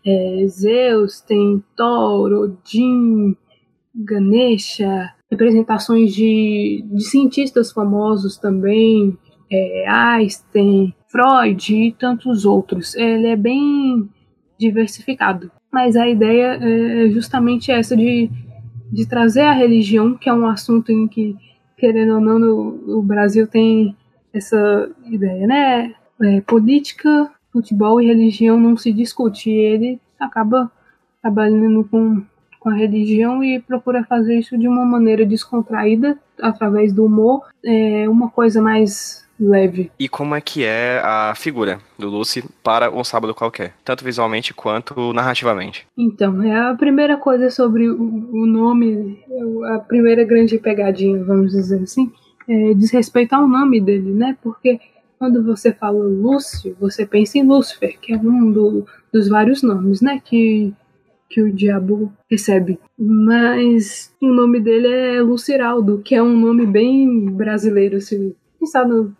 é, 0.07 0.47
Zeus, 0.49 1.21
tem 1.21 1.63
Thor, 1.77 2.33
Odin, 2.33 3.37
Ganesha, 3.95 5.11
representações 5.31 6.15
de, 6.15 6.85
de 6.91 7.05
cientistas 7.05 7.73
famosos 7.73 8.37
também, 8.37 9.17
é, 9.51 9.85
Einstein, 9.89 10.95
Freud 11.09 11.75
e 11.75 11.93
tantos 11.93 12.45
outros. 12.45 12.95
Ele 12.95 13.29
é 13.29 13.37
bem 13.37 14.09
diversificado. 14.59 15.51
Mas 15.73 15.97
a 15.97 16.09
ideia 16.09 16.59
é 16.61 17.09
justamente 17.09 17.73
essa 17.73 17.97
de, 17.97 18.31
de 18.95 19.07
trazer 19.07 19.43
a 19.43 19.53
religião, 19.53 20.15
que 20.15 20.29
é 20.29 20.33
um 20.33 20.47
assunto 20.47 20.93
em 20.93 21.09
que 21.09 21.37
querendo 21.77 22.15
ou 22.15 22.21
não, 22.21 22.39
no, 22.39 22.99
o 22.99 23.03
Brasil 23.03 23.47
tem 23.47 23.97
essa 24.33 24.89
ideia, 25.07 25.47
né? 25.47 25.95
É, 26.23 26.41
política, 26.41 27.31
futebol 27.53 28.01
e 28.01 28.07
religião 28.07 28.59
não 28.59 28.77
se 28.77 28.93
discute. 28.93 29.51
E 29.51 29.55
ele 29.55 30.01
acaba 30.19 30.71
trabalhando 31.21 31.85
com, 31.85 32.23
com 32.61 32.71
a 32.71 32.75
religião 32.75 33.43
e 33.43 33.61
procura 33.61 34.05
fazer 34.05 34.39
isso 34.39 34.57
de 34.57 34.69
uma 34.69 34.85
maneira 34.85 35.27
descontraída, 35.27 36.19
através 36.41 36.93
do 36.93 37.05
humor, 37.05 37.47
é 37.65 38.09
uma 38.09 38.31
coisa 38.31 38.63
mais 38.63 39.24
leve. 39.39 39.91
E 39.99 40.09
como 40.09 40.35
é 40.35 40.41
que 40.41 40.65
é 40.65 41.01
a 41.03 41.35
figura 41.35 41.81
do 41.99 42.09
Lucy 42.09 42.45
para 42.63 42.91
um 42.91 43.05
sábado 43.05 43.35
qualquer, 43.35 43.75
tanto 43.85 44.05
visualmente 44.05 44.55
quanto 44.55 45.13
narrativamente? 45.13 45.87
Então, 45.97 46.43
é 46.43 46.71
a 46.71 46.75
primeira 46.75 47.17
coisa 47.17 47.51
sobre 47.51 47.89
o 47.89 48.47
nome, 48.47 49.23
a 49.75 49.79
primeira 49.79 50.25
grande 50.25 50.59
pegadinha, 50.59 51.23
vamos 51.25 51.53
dizer 51.53 51.83
assim, 51.83 52.13
é 52.49 52.75
diz 52.75 52.91
respeito 52.91 53.33
ao 53.35 53.49
nome 53.49 53.81
dele, 53.81 54.13
né? 54.13 54.37
Porque 54.43 54.81
quando 55.19 55.43
você 55.43 55.73
fala 55.73 56.05
Lúcio, 56.05 56.77
você 56.79 57.07
pensa 57.07 57.39
em 57.39 57.47
Lúcifer, 57.47 57.99
que 58.01 58.13
é 58.13 58.17
um 58.17 58.51
do, 58.51 58.87
dos 59.13 59.29
vários 59.29 59.63
nomes, 59.63 60.01
né? 60.01 60.21
Que 60.25 60.73
que 61.35 61.43
o 61.43 61.53
diabo 61.53 62.13
recebe. 62.31 62.79
Mas 62.97 64.15
o 64.23 64.29
nome 64.29 64.61
dele 64.61 64.87
é 64.87 65.21
Luciraldo, 65.21 66.01
que 66.05 66.15
é 66.15 66.23
um 66.23 66.39
nome 66.39 66.65
bem 66.65 67.27
brasileiro, 67.27 68.01
se 68.01 68.37
pensar 68.61 68.87
no, 68.87 69.13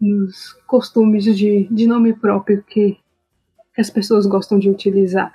nos 0.00 0.52
costumes 0.66 1.24
de, 1.24 1.68
de 1.70 1.86
nome 1.86 2.12
próprio 2.12 2.62
que, 2.62 2.98
as 3.78 3.90
pessoas 3.90 4.26
gostam 4.26 4.58
de 4.58 4.70
utilizar. 4.70 5.32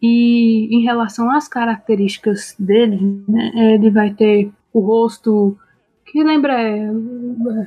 E 0.00 0.68
em 0.74 0.82
relação 0.82 1.30
às 1.30 1.48
características 1.48 2.54
dele, 2.58 3.24
né, 3.28 3.74
ele 3.74 3.90
vai 3.90 4.12
ter 4.12 4.50
o 4.72 4.80
rosto 4.80 5.56
que 6.06 6.22
lembra 6.22 6.60
é, 6.60 6.90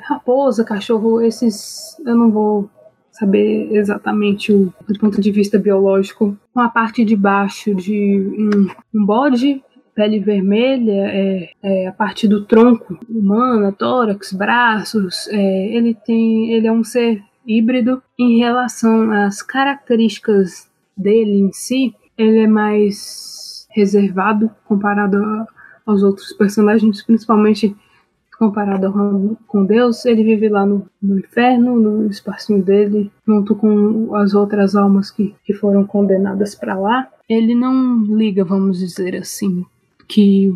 raposa, 0.03 0.63
cachorro, 0.63 1.21
esses 1.21 1.97
eu 2.05 2.15
não 2.15 2.29
vou 2.31 2.69
saber 3.11 3.73
exatamente 3.73 4.51
o, 4.51 4.73
do 4.87 4.99
ponto 4.99 5.19
de 5.21 5.31
vista 5.31 5.57
biológico. 5.57 6.37
Uma 6.53 6.69
parte 6.69 7.03
de 7.05 7.15
baixo 7.15 7.73
de 7.73 8.19
um, 8.37 9.01
um 9.01 9.05
bode 9.05 9.63
pele 9.95 10.19
vermelha, 10.19 10.91
é, 10.91 11.49
é, 11.63 11.87
a 11.87 11.91
parte 11.91 12.27
do 12.27 12.45
tronco 12.45 12.99
humana, 13.09 13.71
tórax, 13.71 14.33
braços, 14.33 15.27
é, 15.29 15.67
ele 15.75 15.95
tem, 16.05 16.51
ele 16.51 16.67
é 16.67 16.71
um 16.71 16.83
ser 16.83 17.23
híbrido. 17.47 18.03
Em 18.19 18.39
relação 18.39 19.11
às 19.11 19.41
características 19.41 20.69
dele 20.95 21.39
em 21.39 21.51
si, 21.53 21.95
ele 22.17 22.39
é 22.39 22.47
mais 22.47 23.67
reservado 23.71 24.51
comparado 24.65 25.17
aos 25.85 26.03
outros 26.03 26.33
personagens, 26.33 27.03
principalmente 27.03 27.75
comparado 28.37 29.37
com 29.47 29.65
Deus, 29.65 30.05
ele 30.05 30.23
vive 30.23 30.49
lá 30.49 30.65
no, 30.65 30.85
no, 31.01 31.19
inferno, 31.19 31.79
no 31.79 32.09
espacinho 32.09 32.61
dele, 32.61 33.11
junto 33.25 33.55
com 33.55 34.13
as 34.15 34.33
outras 34.33 34.75
almas 34.75 35.09
que, 35.09 35.33
que 35.43 35.53
foram 35.53 35.85
condenadas 35.85 36.53
para 36.53 36.77
lá. 36.77 37.07
Ele 37.29 37.55
não 37.55 38.03
liga, 38.03 38.43
vamos 38.43 38.79
dizer 38.79 39.15
assim, 39.15 39.65
que 40.07 40.51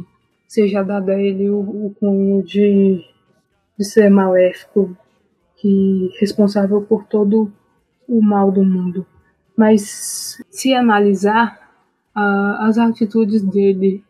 seja 0.47 0.83
dado 0.83 1.09
a 1.09 1.21
ele 1.21 1.49
o, 1.49 1.59
o 1.59 1.95
cunho 1.99 2.43
de, 2.43 3.03
de 3.77 3.85
ser 3.85 4.09
maléfico, 4.09 4.95
que 5.57 6.09
responsável 6.19 6.81
por 6.81 7.05
todo 7.05 7.51
o 8.07 8.21
mal 8.21 8.51
do 8.51 8.63
mundo. 8.63 9.05
Mas 9.55 10.41
se 10.49 10.73
analisar 10.73 11.59
as 12.15 12.77
atitudes 12.77 13.41
dele 13.41 14.03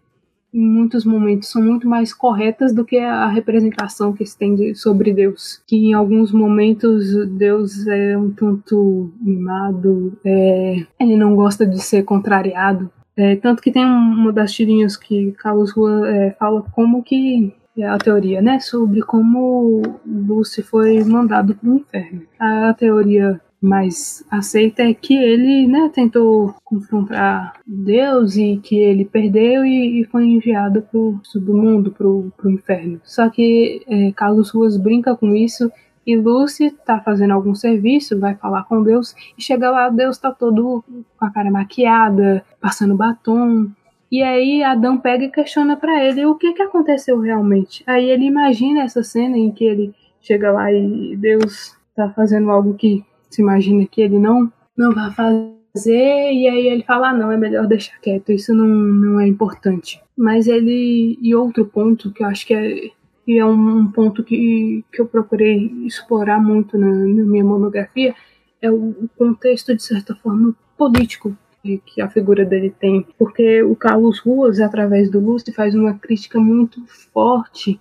em 0.51 0.67
muitos 0.67 1.05
momentos 1.05 1.49
são 1.49 1.61
muito 1.61 1.87
mais 1.87 2.11
corretas 2.11 2.73
do 2.73 2.83
que 2.83 2.97
a 2.97 3.27
representação 3.27 4.13
que 4.13 4.25
se 4.25 4.37
tem 4.37 4.55
de, 4.55 4.73
sobre 4.73 5.13
Deus. 5.13 5.61
Que 5.67 5.75
em 5.75 5.93
alguns 5.93 6.31
momentos 6.31 7.13
Deus 7.37 7.85
é 7.87 8.17
um 8.17 8.31
tanto 8.31 9.11
mimado, 9.21 10.17
é, 10.25 10.85
ele 10.99 11.15
não 11.15 11.35
gosta 11.35 11.67
de 11.67 11.79
ser 11.79 12.03
contrariado, 12.03 12.89
é, 13.19 13.35
tanto 13.35 13.61
que 13.61 13.69
tem 13.69 13.83
uma 13.83 14.31
das 14.31 14.53
tirinhas 14.53 14.95
que 14.95 15.33
Carlos 15.33 15.71
Rua 15.71 16.09
é, 16.09 16.31
fala 16.39 16.63
como 16.71 17.03
que 17.03 17.53
é 17.77 17.85
a 17.85 17.97
teoria, 17.97 18.41
né, 18.41 18.59
sobre 18.61 19.01
como 19.01 19.81
Lucy 20.05 20.63
foi 20.63 21.03
mandado 21.03 21.53
para 21.53 21.69
o 21.69 21.75
inferno. 21.75 22.21
A 22.39 22.73
teoria 22.73 23.41
mais 23.61 24.23
aceita 24.31 24.83
é 24.83 24.93
que 24.93 25.13
ele, 25.15 25.67
né, 25.67 25.91
tentou 25.93 26.55
confrontar 26.63 27.59
Deus 27.67 28.37
e 28.37 28.57
que 28.63 28.77
ele 28.77 29.03
perdeu 29.03 29.65
e, 29.65 29.99
e 29.99 30.05
foi 30.05 30.25
enviado 30.25 30.81
para 30.81 30.97
o 30.97 31.19
submundo, 31.21 31.91
para 31.91 32.07
o 32.07 32.31
inferno. 32.45 33.01
Só 33.03 33.29
que 33.29 33.81
é, 33.85 34.13
Carlos 34.13 34.49
Ruas 34.49 34.77
brinca 34.77 35.13
com 35.13 35.35
isso 35.35 35.69
E 36.05 36.15
Lucy 36.15 36.71
tá 36.85 36.99
fazendo 36.99 37.33
algum 37.33 37.53
serviço, 37.53 38.19
vai 38.19 38.35
falar 38.35 38.63
com 38.63 38.81
Deus, 38.81 39.13
e 39.37 39.41
chega 39.41 39.69
lá, 39.69 39.89
Deus 39.89 40.17
tá 40.17 40.31
todo 40.31 40.83
com 41.17 41.25
a 41.25 41.29
cara 41.29 41.51
maquiada, 41.51 42.43
passando 42.59 42.95
batom. 42.95 43.69
E 44.11 44.23
aí 44.23 44.63
Adão 44.63 44.97
pega 44.97 45.25
e 45.25 45.31
questiona 45.31 45.77
para 45.77 46.03
ele 46.03 46.25
o 46.25 46.35
que 46.35 46.53
que 46.53 46.63
aconteceu 46.63 47.19
realmente. 47.19 47.83
Aí 47.85 48.09
ele 48.09 48.25
imagina 48.25 48.81
essa 48.81 49.03
cena 49.03 49.37
em 49.37 49.51
que 49.51 49.63
ele 49.63 49.93
chega 50.21 50.51
lá 50.51 50.71
e 50.71 51.15
Deus 51.15 51.77
tá 51.95 52.09
fazendo 52.09 52.49
algo 52.49 52.73
que 52.73 53.03
se 53.29 53.41
imagina 53.41 53.85
que 53.85 54.01
ele 54.01 54.17
não 54.17 54.51
não 54.75 54.93
vai 54.93 55.11
fazer, 55.11 56.31
e 56.31 56.47
aí 56.47 56.67
ele 56.67 56.83
fala, 56.83 57.09
ah, 57.09 57.13
não, 57.13 57.29
é 57.29 57.37
melhor 57.37 57.67
deixar 57.67 57.99
quieto, 57.99 58.31
isso 58.31 58.55
não, 58.55 58.65
não 58.65 59.19
é 59.19 59.27
importante. 59.27 60.01
Mas 60.17 60.47
ele, 60.47 61.19
e 61.21 61.35
outro 61.35 61.65
ponto 61.65 62.13
que 62.13 62.23
eu 62.23 62.27
acho 62.27 62.47
que 62.47 62.53
é 62.53 62.89
e 63.29 63.37
é 63.37 63.45
um, 63.45 63.85
ponto 63.91 64.23
que, 64.23 64.83
que 64.91 64.99
eu 64.99 65.05
procurei 65.05 65.71
explorar 65.85 66.41
muito 66.41 66.79
na, 66.79 66.87
na 66.87 67.23
minha 67.23 67.43
monografia, 67.43 68.15
é 68.59 68.71
o, 68.71 69.07
contexto, 69.15 69.75
de 69.75 69.83
certa 69.83 70.15
forma, 70.15 70.55
político 70.75 71.37
que, 71.61 71.77
que 71.85 72.01
a 72.01 72.09
figura 72.09 72.43
dele 72.43 72.73
tem. 72.79 73.05
Porque 73.19 73.61
o 73.61 73.75
Carlos 73.75 74.17
Ruas, 74.17 74.59
através 74.59 75.11
do 75.11 75.19
Lúcio, 75.19 75.53
faz 75.53 75.75
uma 75.75 75.93
crítica 75.93 76.39
muito 76.39 76.83
forte 77.13 77.79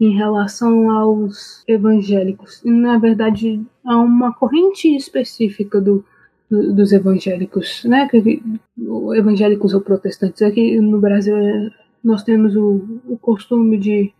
em 0.00 0.16
relação 0.16 0.90
aos 0.90 1.62
evangélicos. 1.68 2.60
E, 2.64 2.70
na 2.72 2.98
verdade, 2.98 3.64
há 3.84 3.98
uma 3.98 4.34
corrente 4.34 4.88
específica 4.96 5.80
do, 5.80 6.04
do, 6.50 6.74
dos 6.74 6.92
evangélicos, 6.92 7.84
né? 7.84 8.08
Que, 8.08 8.42
evangélicos 9.16 9.74
ou 9.74 9.80
protestantes. 9.80 10.42
Aqui 10.42 10.80
no 10.80 10.98
Brasil 10.98 11.36
nós 12.02 12.24
temos 12.24 12.56
o, 12.56 13.00
o 13.06 13.16
costume 13.16 13.78
de 13.78 14.12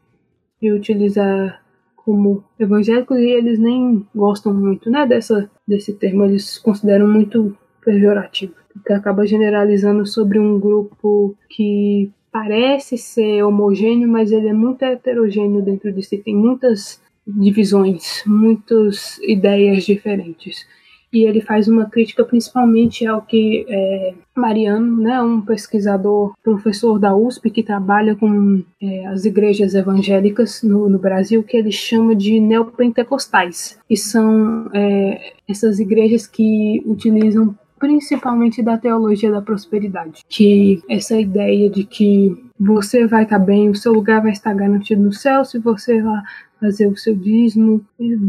e 0.60 0.72
utilizar 0.72 1.62
como 1.96 2.42
evangélicos 2.58 3.18
e 3.18 3.26
eles 3.26 3.58
nem 3.58 4.06
gostam 4.14 4.54
muito, 4.54 4.90
né, 4.90 5.06
dessa 5.06 5.50
desse 5.66 5.92
termo, 5.92 6.24
eles 6.24 6.58
consideram 6.58 7.06
muito 7.06 7.56
pejorativo, 7.84 8.54
porque 8.72 8.92
acaba 8.92 9.26
generalizando 9.26 10.06
sobre 10.06 10.38
um 10.38 10.58
grupo 10.58 11.36
que 11.48 12.10
parece 12.32 12.96
ser 12.96 13.42
homogêneo, 13.42 14.08
mas 14.08 14.32
ele 14.32 14.48
é 14.48 14.52
muito 14.52 14.82
heterogêneo 14.82 15.62
dentro 15.62 15.92
de 15.92 16.02
si, 16.02 16.18
tem 16.18 16.34
muitas 16.34 17.00
divisões, 17.26 18.22
muitas 18.26 19.18
ideias 19.18 19.84
diferentes 19.84 20.66
e 21.12 21.24
ele 21.24 21.40
faz 21.40 21.68
uma 21.68 21.86
crítica 21.86 22.24
principalmente 22.24 23.06
ao 23.06 23.22
que 23.22 23.64
é, 23.68 24.14
Mariano, 24.36 25.00
né, 25.02 25.20
um 25.20 25.40
pesquisador, 25.40 26.34
professor 26.42 26.98
da 26.98 27.14
USP 27.16 27.50
que 27.50 27.62
trabalha 27.62 28.14
com 28.14 28.62
é, 28.80 29.06
as 29.06 29.24
igrejas 29.24 29.74
evangélicas 29.74 30.62
no, 30.62 30.88
no, 30.88 30.98
Brasil, 30.98 31.42
que 31.42 31.56
ele 31.56 31.72
chama 31.72 32.14
de 32.14 32.38
neopentecostais, 32.38 33.78
que 33.88 33.96
são 33.96 34.68
é, 34.74 35.32
essas 35.48 35.80
igrejas 35.80 36.26
que 36.26 36.82
utilizam 36.84 37.56
principalmente 37.78 38.62
da 38.62 38.76
teologia 38.76 39.30
da 39.30 39.40
prosperidade, 39.40 40.24
que 40.28 40.82
essa 40.90 41.18
ideia 41.18 41.70
de 41.70 41.84
que 41.84 42.36
você 42.58 43.06
vai 43.06 43.22
estar 43.22 43.38
bem, 43.38 43.68
o 43.70 43.74
seu 43.74 43.92
lugar 43.92 44.20
vai 44.20 44.32
estar 44.32 44.52
garantido 44.52 45.00
no 45.00 45.12
céu 45.12 45.44
se 45.44 45.58
você 45.58 46.02
lá 46.02 46.22
fazer 46.60 46.88
o 46.88 46.96
seu 46.96 47.14
dízimo, 47.14 47.84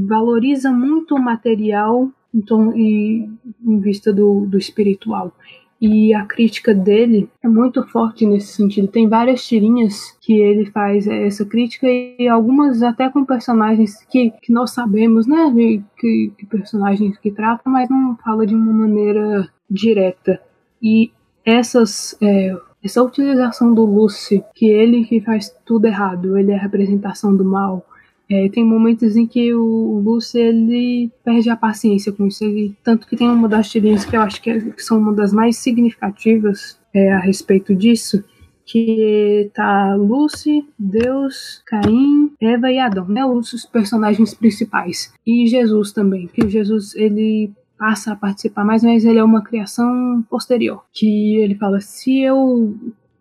valoriza 0.08 0.72
muito 0.72 1.16
o 1.16 1.22
material 1.22 2.12
então, 2.34 2.76
e, 2.76 3.30
em 3.62 3.80
vista 3.80 4.14
do, 4.14 4.46
do 4.46 4.58
espiritual. 4.58 5.34
E 5.82 6.14
a 6.14 6.26
crítica 6.26 6.74
dele 6.74 7.30
é 7.42 7.48
muito 7.48 7.82
forte 7.88 8.26
nesse 8.26 8.48
sentido. 8.48 8.90
Tem 8.90 9.08
várias 9.08 9.48
tirinhas 9.48 10.18
que 10.20 10.34
ele 10.34 10.66
faz 10.72 11.08
essa 11.08 11.46
crítica 11.46 11.88
e 11.88 12.28
algumas 12.28 12.84
até 12.84 13.10
com 13.10 13.24
personagens 13.24 14.04
que, 14.10 14.32
que 14.42 14.52
nós 14.52 14.72
sabemos, 14.72 15.26
né? 15.26 15.54
Que, 15.98 16.34
que 16.38 16.46
personagens 16.46 17.18
que 17.18 17.32
trata, 17.32 17.70
mas 17.70 17.90
não 17.90 18.18
fala 18.18 18.46
de 18.46 18.54
uma 18.54 18.74
maneira 18.74 19.50
direta. 19.70 20.42
E 20.82 21.12
essas 21.46 22.18
é, 22.22 22.58
essa 22.84 23.04
utilização 23.04 23.74
do 23.74 23.84
Lucy, 23.86 24.44
que 24.56 24.66
ele 24.66 25.04
que 25.06 25.22
faz 25.22 25.54
tudo 25.66 25.86
errado, 25.86 26.38
ele 26.38 26.52
é 26.52 26.56
a 26.56 26.62
representação 26.62 27.36
do 27.36 27.44
mal, 27.44 27.86
é, 28.30 28.48
tem 28.50 28.64
momentos 28.64 29.16
em 29.16 29.26
que 29.26 29.54
o 29.54 30.00
Lúcio 30.00 30.40
ele 30.40 31.12
perde 31.24 31.50
a 31.50 31.56
paciência 31.56 32.12
com 32.12 32.28
isso. 32.28 32.44
Ele, 32.44 32.76
tanto 32.84 33.08
que 33.08 33.16
tem 33.16 33.28
uma 33.28 33.50
das 33.50 33.70
tirinhas 33.70 34.06
que 34.06 34.16
eu 34.16 34.22
acho 34.22 34.42
que, 34.42 34.50
é, 34.52 34.60
que 34.60 34.84
são 34.84 35.00
uma 35.00 35.14
das 35.14 35.34
mais 35.34 35.58
significativas 35.58 36.80
é, 36.94 37.12
a 37.12 37.20
respeito 37.20 37.74
disso, 37.74 38.24
que 38.66 39.50
tá 39.54 39.96
Lucy, 39.96 40.64
Deus, 40.78 41.64
Caim, 41.66 42.32
Eva 42.40 42.72
e 42.72 42.78
Adão, 42.78 43.08
né? 43.08 43.26
Os 43.26 43.66
personagens 43.66 44.36
principais. 44.36 45.12
E 45.26 45.48
Jesus 45.48 45.92
também, 45.92 46.28
que 46.28 46.48
Jesus 46.48 46.96
ele 46.96 47.52
passa 47.80 48.12
a 48.12 48.16
participar 48.16 48.64
mais, 48.64 48.84
mas 48.84 49.06
ele 49.06 49.18
é 49.18 49.24
uma 49.24 49.44
criação 49.44 50.24
posterior. 50.30 50.84
Que 50.94 51.38
ele 51.38 51.56
fala: 51.56 51.80
se 51.80 52.20
eu 52.20 52.78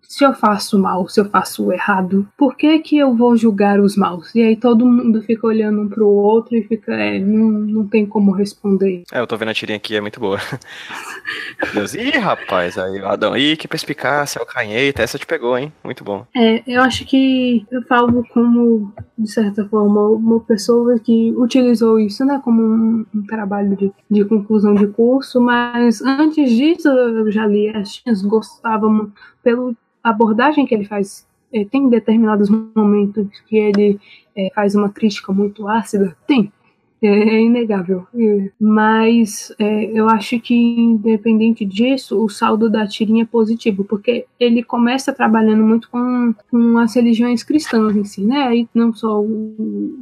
se 0.08 0.24
eu 0.24 0.32
faço 0.32 0.78
mal, 0.78 1.06
se 1.06 1.20
eu 1.20 1.26
faço 1.26 1.70
errado, 1.70 2.26
por 2.34 2.56
que 2.56 2.78
que 2.78 2.96
eu 2.96 3.14
vou 3.14 3.36
julgar 3.36 3.78
os 3.78 3.94
maus? 3.94 4.34
E 4.34 4.40
aí 4.40 4.56
todo 4.56 4.86
mundo 4.86 5.20
fica 5.20 5.46
olhando 5.46 5.82
um 5.82 5.88
pro 5.88 6.08
outro 6.08 6.56
e 6.56 6.62
fica, 6.62 6.94
é, 6.94 7.18
não, 7.18 7.50
não 7.50 7.86
tem 7.86 8.06
como 8.06 8.32
responder. 8.32 9.02
É, 9.12 9.20
eu 9.20 9.26
tô 9.26 9.36
vendo 9.36 9.50
a 9.50 9.54
tirinha 9.54 9.76
aqui, 9.76 9.94
é 9.94 10.00
muito 10.00 10.18
boa. 10.18 10.38
Deus, 11.74 11.92
ih, 11.92 12.10
rapaz, 12.12 12.78
aí 12.78 12.98
Adão, 13.00 13.36
ih, 13.36 13.54
que 13.54 13.68
perspicácia, 13.68 14.40
o 14.40 14.46
canheta, 14.46 15.02
essa 15.02 15.18
te 15.18 15.26
pegou, 15.26 15.58
hein? 15.58 15.70
Muito 15.84 16.02
bom. 16.02 16.26
É, 16.34 16.62
eu 16.66 16.80
acho 16.80 17.04
que 17.04 17.66
eu 17.70 17.82
falo 17.82 18.26
como, 18.32 18.90
de 19.18 19.30
certa 19.30 19.68
forma, 19.68 20.08
uma 20.08 20.40
pessoa 20.40 20.98
que 20.98 21.34
utilizou 21.36 22.00
isso, 22.00 22.24
né, 22.24 22.40
como 22.42 22.62
um, 22.62 23.06
um 23.14 23.26
trabalho 23.26 23.76
de, 23.76 23.92
de 24.10 24.24
conclusão 24.24 24.74
de 24.74 24.86
curso, 24.86 25.38
mas 25.38 26.00
antes 26.00 26.50
disso 26.50 26.88
eu 26.88 27.30
já 27.30 27.46
li 27.46 27.68
as 27.68 28.22
gostava 28.22 28.88
pelo 29.42 29.76
abordagem 30.02 30.66
que 30.66 30.74
ele 30.74 30.84
faz 30.84 31.26
é, 31.52 31.64
tem 31.64 31.88
determinados 31.88 32.50
momentos 32.50 33.26
que 33.48 33.56
ele 33.56 33.98
é, 34.36 34.50
faz 34.54 34.74
uma 34.74 34.90
crítica 34.90 35.32
muito 35.32 35.66
ácida? 35.66 36.16
Tem. 36.26 36.52
É, 37.00 37.06
é 37.06 37.40
inegável. 37.40 38.06
Mas 38.60 39.54
é, 39.58 39.84
eu 39.84 40.08
acho 40.08 40.38
que, 40.40 40.54
independente 40.54 41.64
disso, 41.64 42.22
o 42.22 42.28
saldo 42.28 42.68
da 42.68 42.86
tirinha 42.86 43.22
é 43.22 43.26
positivo, 43.26 43.84
porque 43.84 44.26
ele 44.38 44.62
começa 44.64 45.12
trabalhando 45.12 45.62
muito 45.62 45.88
com, 45.90 46.34
com 46.50 46.78
as 46.78 46.94
religiões 46.94 47.44
cristãs 47.44 47.94
em 47.94 48.04
si, 48.04 48.24
né? 48.24 48.54
E 48.56 48.68
não 48.74 48.92
só 48.92 49.20
o, 49.20 49.96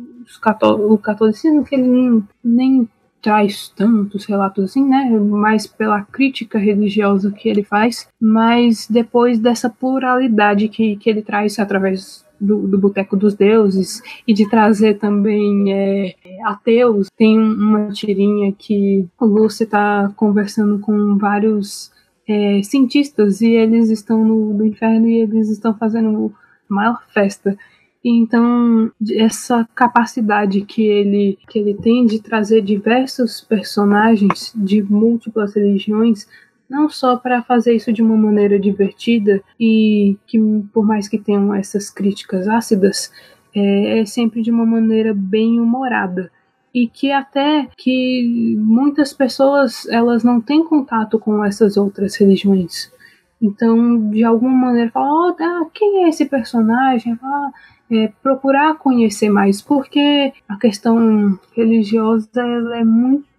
o 0.88 0.98
catolicismo, 0.98 1.64
que 1.64 1.74
ele 1.74 2.22
nem 2.42 2.88
traz 3.26 3.68
tantos 3.70 4.24
relatos 4.24 4.66
assim, 4.66 4.88
né? 4.88 5.10
Mais 5.18 5.66
pela 5.66 6.00
crítica 6.00 6.60
religiosa 6.60 7.32
que 7.32 7.48
ele 7.48 7.64
faz, 7.64 8.08
mas 8.20 8.86
depois 8.88 9.40
dessa 9.40 9.68
pluralidade 9.68 10.68
que, 10.68 10.94
que 10.94 11.10
ele 11.10 11.22
traz 11.22 11.58
através 11.58 12.24
do, 12.40 12.68
do 12.68 12.78
Boteco 12.78 13.16
dos 13.16 13.34
Deuses 13.34 14.00
e 14.28 14.32
de 14.32 14.48
trazer 14.48 14.98
também 15.00 15.72
é, 15.72 16.14
ateus. 16.44 17.08
Tem 17.16 17.36
uma 17.36 17.88
tirinha 17.90 18.52
que 18.52 19.04
o 19.20 19.26
Lúcio 19.26 19.64
está 19.64 20.08
conversando 20.14 20.78
com 20.78 21.18
vários 21.18 21.90
é, 22.28 22.62
cientistas 22.62 23.40
e 23.40 23.48
eles 23.48 23.90
estão 23.90 24.24
no, 24.24 24.54
no 24.54 24.64
inferno 24.64 25.08
e 25.08 25.16
eles 25.16 25.50
estão 25.50 25.76
fazendo 25.76 26.32
maior 26.68 27.02
festa. 27.12 27.58
Então, 28.04 28.90
essa 29.14 29.68
capacidade 29.74 30.60
que 30.62 30.86
ele, 30.86 31.38
que 31.48 31.58
ele 31.58 31.74
tem 31.74 32.06
de 32.06 32.20
trazer 32.20 32.62
diversos 32.62 33.40
personagens 33.40 34.52
de 34.54 34.82
múltiplas 34.82 35.54
religiões, 35.54 36.26
não 36.68 36.88
só 36.88 37.16
para 37.16 37.42
fazer 37.42 37.74
isso 37.74 37.92
de 37.92 38.02
uma 38.02 38.16
maneira 38.16 38.58
divertida 38.58 39.42
e 39.58 40.16
que, 40.26 40.38
por 40.72 40.84
mais 40.84 41.08
que 41.08 41.18
tenham 41.18 41.54
essas 41.54 41.90
críticas 41.90 42.46
ácidas, 42.46 43.12
é, 43.54 44.00
é 44.00 44.04
sempre 44.04 44.42
de 44.42 44.50
uma 44.50 44.66
maneira 44.66 45.14
bem 45.14 45.58
humorada 45.60 46.30
e 46.74 46.86
que 46.86 47.10
até 47.10 47.68
que 47.76 48.54
muitas 48.58 49.12
pessoas 49.12 49.88
elas 49.88 50.22
não 50.22 50.42
têm 50.42 50.62
contato 50.62 51.18
com 51.18 51.42
essas 51.42 51.76
outras 51.76 52.14
religiões. 52.16 52.92
Então, 53.40 54.10
de 54.10 54.24
alguma 54.24 54.54
maneira, 54.54 54.90
fala, 54.90 55.30
oh, 55.30 55.42
ah, 55.42 55.66
quem 55.72 56.04
é 56.04 56.08
esse 56.08 56.26
personagem? 56.26 57.18
Ah, 57.22 57.50
é, 57.90 58.12
procurar 58.22 58.76
conhecer 58.76 59.30
mais, 59.30 59.62
porque 59.62 60.32
a 60.48 60.56
questão 60.56 61.38
religiosa 61.54 62.40
é 62.74 62.84
muito 62.84 63.35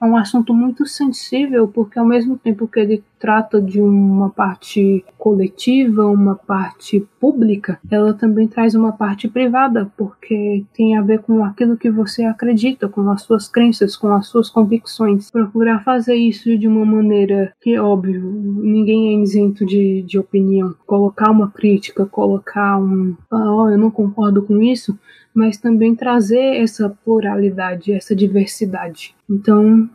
é 0.00 0.04
um 0.04 0.16
assunto 0.16 0.54
muito 0.54 0.86
sensível, 0.86 1.68
porque 1.68 1.98
ao 1.98 2.04
mesmo 2.04 2.38
tempo 2.38 2.66
que 2.66 2.80
ele 2.80 3.04
trata 3.18 3.60
de 3.60 3.80
uma 3.80 4.30
parte 4.30 5.04
coletiva, 5.18 6.06
uma 6.06 6.36
parte 6.36 7.06
pública, 7.20 7.80
ela 7.90 8.14
também 8.14 8.46
traz 8.46 8.74
uma 8.74 8.92
parte 8.92 9.28
privada, 9.28 9.90
porque 9.96 10.64
tem 10.72 10.96
a 10.96 11.02
ver 11.02 11.20
com 11.20 11.44
aquilo 11.44 11.76
que 11.76 11.90
você 11.90 12.24
acredita, 12.24 12.88
com 12.88 13.08
as 13.10 13.22
suas 13.22 13.48
crenças, 13.48 13.96
com 13.96 14.08
as 14.08 14.26
suas 14.26 14.48
convicções. 14.48 15.30
Procurar 15.30 15.82
fazer 15.84 16.14
isso 16.14 16.56
de 16.56 16.68
uma 16.68 16.84
maneira 16.84 17.52
que, 17.60 17.78
óbvio, 17.78 18.22
ninguém 18.22 19.16
é 19.16 19.22
isento 19.22 19.66
de, 19.66 20.02
de 20.02 20.18
opinião. 20.18 20.74
Colocar 20.86 21.30
uma 21.30 21.50
crítica, 21.50 22.06
colocar 22.06 22.78
um. 22.78 23.16
Ah, 23.30 23.54
oh, 23.54 23.68
eu 23.68 23.78
não 23.78 23.90
concordo 23.90 24.42
com 24.42 24.62
isso 24.62 24.98
mas 25.38 25.56
também 25.56 25.94
trazer 25.94 26.56
essa 26.56 26.90
pluralidade, 27.04 27.92
essa 27.92 28.14
diversidade. 28.14 29.14
Então, 29.30 29.88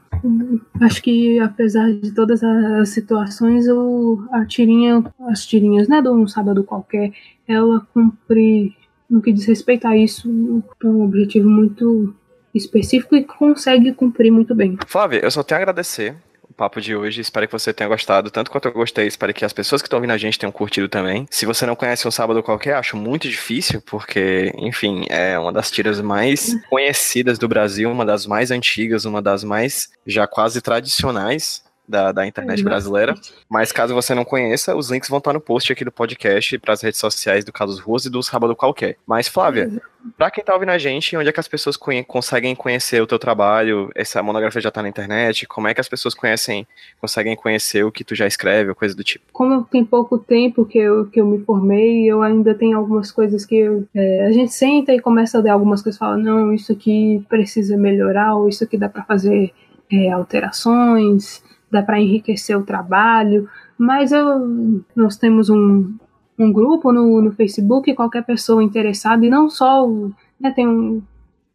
acho 0.81 1.03
que 1.03 1.37
apesar 1.39 1.91
de 1.91 2.11
todas 2.11 2.41
as 2.41 2.89
situações, 2.89 3.65
a 4.31 4.45
tirinha, 4.45 5.03
as 5.27 5.45
tirinhas, 5.45 5.89
né, 5.89 6.01
de 6.01 6.07
um 6.07 6.25
sábado 6.25 6.63
qualquer, 6.63 7.11
ela 7.45 7.85
cumpre 7.93 8.73
no 9.09 9.21
que 9.21 9.33
diz 9.33 9.45
respeito 9.45 9.85
a 9.85 9.97
isso, 9.97 10.29
um 10.83 11.03
objetivo 11.03 11.49
muito 11.49 12.15
específico 12.55 13.15
e 13.15 13.23
consegue 13.23 13.91
cumprir 13.91 14.31
muito 14.31 14.55
bem. 14.55 14.77
Flávia, 14.87 15.19
eu 15.21 15.29
só 15.29 15.43
tenho 15.43 15.59
a 15.59 15.61
agradecer 15.63 16.15
o 16.53 16.55
papo 16.55 16.79
de 16.79 16.95
hoje. 16.95 17.19
Espero 17.19 17.47
que 17.47 17.51
você 17.51 17.73
tenha 17.73 17.89
gostado, 17.89 18.29
tanto 18.29 18.51
quanto 18.51 18.67
eu 18.67 18.71
gostei. 18.71 19.07
Espero 19.07 19.33
que 19.33 19.43
as 19.43 19.51
pessoas 19.51 19.81
que 19.81 19.87
estão 19.87 19.97
ouvindo 19.97 20.11
a 20.11 20.17
gente 20.17 20.39
tenham 20.39 20.51
curtido 20.51 20.87
também. 20.87 21.27
Se 21.29 21.45
você 21.45 21.65
não 21.65 21.75
conhece 21.75 22.07
um 22.07 22.11
sábado 22.11 22.41
qualquer, 22.43 22.75
acho 22.75 22.95
muito 22.95 23.27
difícil, 23.27 23.81
porque, 23.81 24.53
enfim, 24.55 25.05
é 25.09 25.37
uma 25.37 25.51
das 25.51 25.71
tiras 25.71 25.99
mais 25.99 26.55
conhecidas 26.69 27.39
do 27.39 27.47
Brasil, 27.47 27.91
uma 27.91 28.05
das 28.05 28.25
mais 28.25 28.51
antigas, 28.51 29.03
uma 29.05 29.21
das 29.21 29.43
mais 29.43 29.89
já 30.05 30.27
quase 30.27 30.61
tradicionais 30.61 31.63
da, 31.87 32.11
da 32.11 32.25
internet 32.25 32.63
brasileira. 32.63 33.15
Mas 33.49 33.71
caso 33.71 33.93
você 33.93 34.15
não 34.15 34.25
conheça, 34.25 34.75
os 34.75 34.89
links 34.89 35.09
vão 35.09 35.19
estar 35.19 35.33
no 35.33 35.41
post 35.41 35.71
aqui 35.71 35.83
do 35.83 35.91
podcast 35.91 36.57
para 36.59 36.73
as 36.73 36.81
redes 36.81 36.99
sociais 36.99 37.43
do 37.43 37.51
Carlos 37.51 37.79
Ruas 37.79 38.05
e 38.05 38.09
do 38.09 38.21
Sábado 38.23 38.55
Qualquer. 38.55 38.97
Mas, 39.05 39.27
Flávia, 39.27 39.81
para 40.17 40.31
quem 40.31 40.43
tá 40.43 40.53
ouvindo 40.53 40.69
a 40.69 40.77
gente, 40.77 41.15
onde 41.15 41.29
é 41.29 41.31
que 41.31 41.39
as 41.39 41.47
pessoas 41.47 41.77
conhe 41.77 42.03
conseguem 42.03 42.55
conhecer 42.55 43.01
o 43.01 43.07
teu 43.07 43.19
trabalho? 43.19 43.89
Essa 43.95 44.21
monografia 44.23 44.61
já 44.61 44.71
tá 44.71 44.81
na 44.81 44.89
internet? 44.89 45.45
Como 45.45 45.67
é 45.67 45.73
que 45.73 45.81
as 45.81 45.87
pessoas 45.87 46.13
conhecem, 46.13 46.67
conseguem 46.99 47.35
conhecer 47.35 47.83
o 47.83 47.91
que 47.91 48.03
tu 48.03 48.15
já 48.15 48.27
escreve, 48.27 48.69
ou 48.69 48.75
coisa 48.75 48.95
do 48.95 49.03
tipo? 49.03 49.25
Como 49.31 49.63
tem 49.63 49.83
pouco 49.83 50.17
tempo 50.17 50.65
que 50.65 50.77
eu, 50.77 51.05
que 51.05 51.19
eu 51.19 51.25
me 51.25 51.43
formei, 51.43 52.09
eu 52.09 52.21
ainda 52.21 52.53
tenho 52.53 52.77
algumas 52.77 53.11
coisas 53.11 53.45
que 53.45 53.55
eu, 53.55 53.87
é, 53.93 54.25
a 54.25 54.31
gente 54.31 54.53
senta 54.53 54.93
e 54.93 54.99
começa 54.99 55.37
a 55.37 55.41
dar 55.41 55.53
algumas 55.53 55.81
coisas, 55.81 55.99
fala, 55.99 56.17
não, 56.17 56.53
isso 56.53 56.71
aqui 56.71 57.25
precisa 57.29 57.77
melhorar, 57.77 58.35
ou 58.35 58.49
isso 58.49 58.63
aqui 58.63 58.77
dá 58.77 58.89
para 58.89 59.03
fazer 59.03 59.53
é, 59.91 60.11
alterações 60.11 61.41
dá 61.73 61.83
para 61.83 61.99
enriquecer 61.99 62.57
o 62.57 62.63
trabalho, 62.63 63.49
mas 63.77 64.11
eu, 64.11 64.83
nós 64.95 65.17
temos 65.17 65.49
um, 65.49 65.95
um 66.39 66.51
grupo 66.51 66.91
no, 66.91 67.21
no 67.21 67.31
Facebook, 67.31 67.93
qualquer 67.93 68.23
pessoa 68.23 68.63
interessada, 68.63 69.25
e 69.25 69.29
não 69.29 69.49
só, 69.49 69.87
né, 70.39 70.51
tem, 70.51 71.03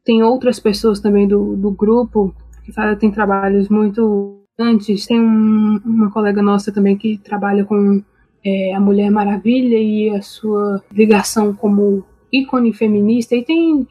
tem 0.04 0.22
outras 0.22 0.60
pessoas 0.60 1.00
também 1.00 1.26
do, 1.26 1.56
do 1.56 1.70
grupo 1.70 2.34
que 2.64 2.72
fazem, 2.72 3.10
trabalhos 3.10 3.68
muito 3.68 4.42
antes, 4.58 5.06
tem 5.06 5.20
um, 5.20 5.80
uma 5.84 6.10
colega 6.10 6.42
nossa 6.42 6.72
também 6.72 6.96
que 6.96 7.16
trabalha 7.18 7.64
com 7.64 8.02
é, 8.44 8.74
a 8.74 8.80
Mulher 8.80 9.10
Maravilha 9.10 9.78
e 9.78 10.10
a 10.10 10.20
sua 10.20 10.82
ligação 10.92 11.54
como 11.54 12.04
ícone 12.32 12.72
feminista, 12.72 13.34
e 13.34 13.44
tem, 13.44 13.86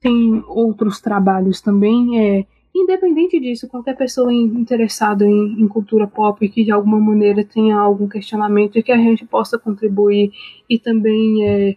tem 0.00 0.42
outros 0.48 1.00
trabalhos 1.00 1.60
também, 1.60 2.20
é, 2.20 2.46
Independente 2.74 3.40
disso, 3.40 3.68
qualquer 3.68 3.96
pessoa 3.96 4.32
interessada 4.32 5.24
em, 5.24 5.60
em, 5.60 5.66
cultura 5.66 6.06
pop 6.06 6.48
que 6.48 6.64
de 6.64 6.70
alguma 6.70 7.00
maneira 7.00 7.44
tenha 7.44 7.76
algum 7.76 8.08
questionamento 8.08 8.78
e 8.78 8.82
que 8.82 8.92
a 8.92 8.96
gente 8.96 9.26
possa 9.26 9.58
contribuir 9.58 10.32
e 10.68 10.78
também 10.78 11.44
é, 11.44 11.76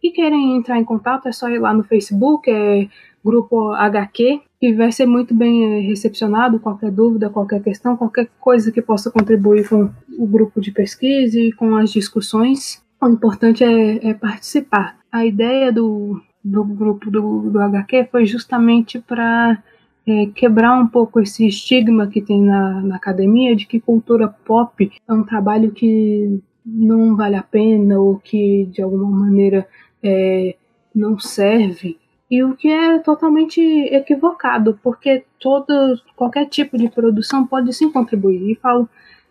que 0.00 0.10
querem 0.10 0.56
entrar 0.56 0.78
em 0.78 0.84
contato, 0.84 1.28
é 1.28 1.32
só 1.32 1.48
ir 1.48 1.58
lá 1.58 1.72
no 1.72 1.82
Facebook, 1.82 2.50
é 2.50 2.88
grupo 3.24 3.72
HQ, 3.72 4.42
que 4.60 4.74
vai 4.74 4.92
ser 4.92 5.06
muito 5.06 5.34
bem 5.34 5.64
é, 5.64 5.80
recepcionado, 5.80 6.60
qualquer 6.60 6.90
dúvida, 6.90 7.30
qualquer 7.30 7.62
questão, 7.62 7.96
qualquer 7.96 8.28
coisa 8.38 8.70
que 8.70 8.82
possa 8.82 9.10
contribuir 9.10 9.66
com 9.66 9.90
o 10.18 10.26
grupo 10.26 10.60
de 10.60 10.70
pesquisa 10.70 11.40
e 11.40 11.52
com 11.52 11.74
as 11.74 11.90
discussões. 11.90 12.84
O 13.00 13.08
importante 13.08 13.64
é, 13.64 14.10
é 14.10 14.12
participar. 14.12 14.98
A 15.10 15.24
ideia 15.24 15.72
do, 15.72 16.20
do 16.44 16.64
grupo 16.64 17.10
do, 17.10 17.50
do 17.50 17.58
HQ 17.58 18.08
foi 18.10 18.26
justamente 18.26 19.00
para 19.00 19.62
é, 20.06 20.26
quebrar 20.26 20.78
um 20.78 20.86
pouco 20.86 21.20
esse 21.20 21.46
estigma 21.46 22.06
que 22.06 22.20
tem 22.20 22.42
na, 22.42 22.80
na 22.80 22.96
academia 22.96 23.56
de 23.56 23.66
que 23.66 23.80
cultura 23.80 24.28
pop 24.28 24.92
é 25.08 25.12
um 25.12 25.24
trabalho 25.24 25.70
que 25.70 26.40
não 26.64 27.16
vale 27.16 27.36
a 27.36 27.42
pena 27.42 27.98
ou 27.98 28.18
que 28.18 28.66
de 28.66 28.82
alguma 28.82 29.10
maneira 29.10 29.66
é, 30.02 30.56
não 30.94 31.18
serve. 31.18 31.98
E 32.30 32.42
o 32.42 32.56
que 32.56 32.68
é 32.68 32.98
totalmente 32.98 33.60
equivocado, 33.60 34.78
porque 34.82 35.24
todo, 35.38 35.72
qualquer 36.16 36.46
tipo 36.46 36.76
de 36.76 36.88
produção 36.88 37.46
pode 37.46 37.72
sim 37.72 37.90
contribuir. 37.92 38.50
E 38.50 38.54
falo 38.54 38.88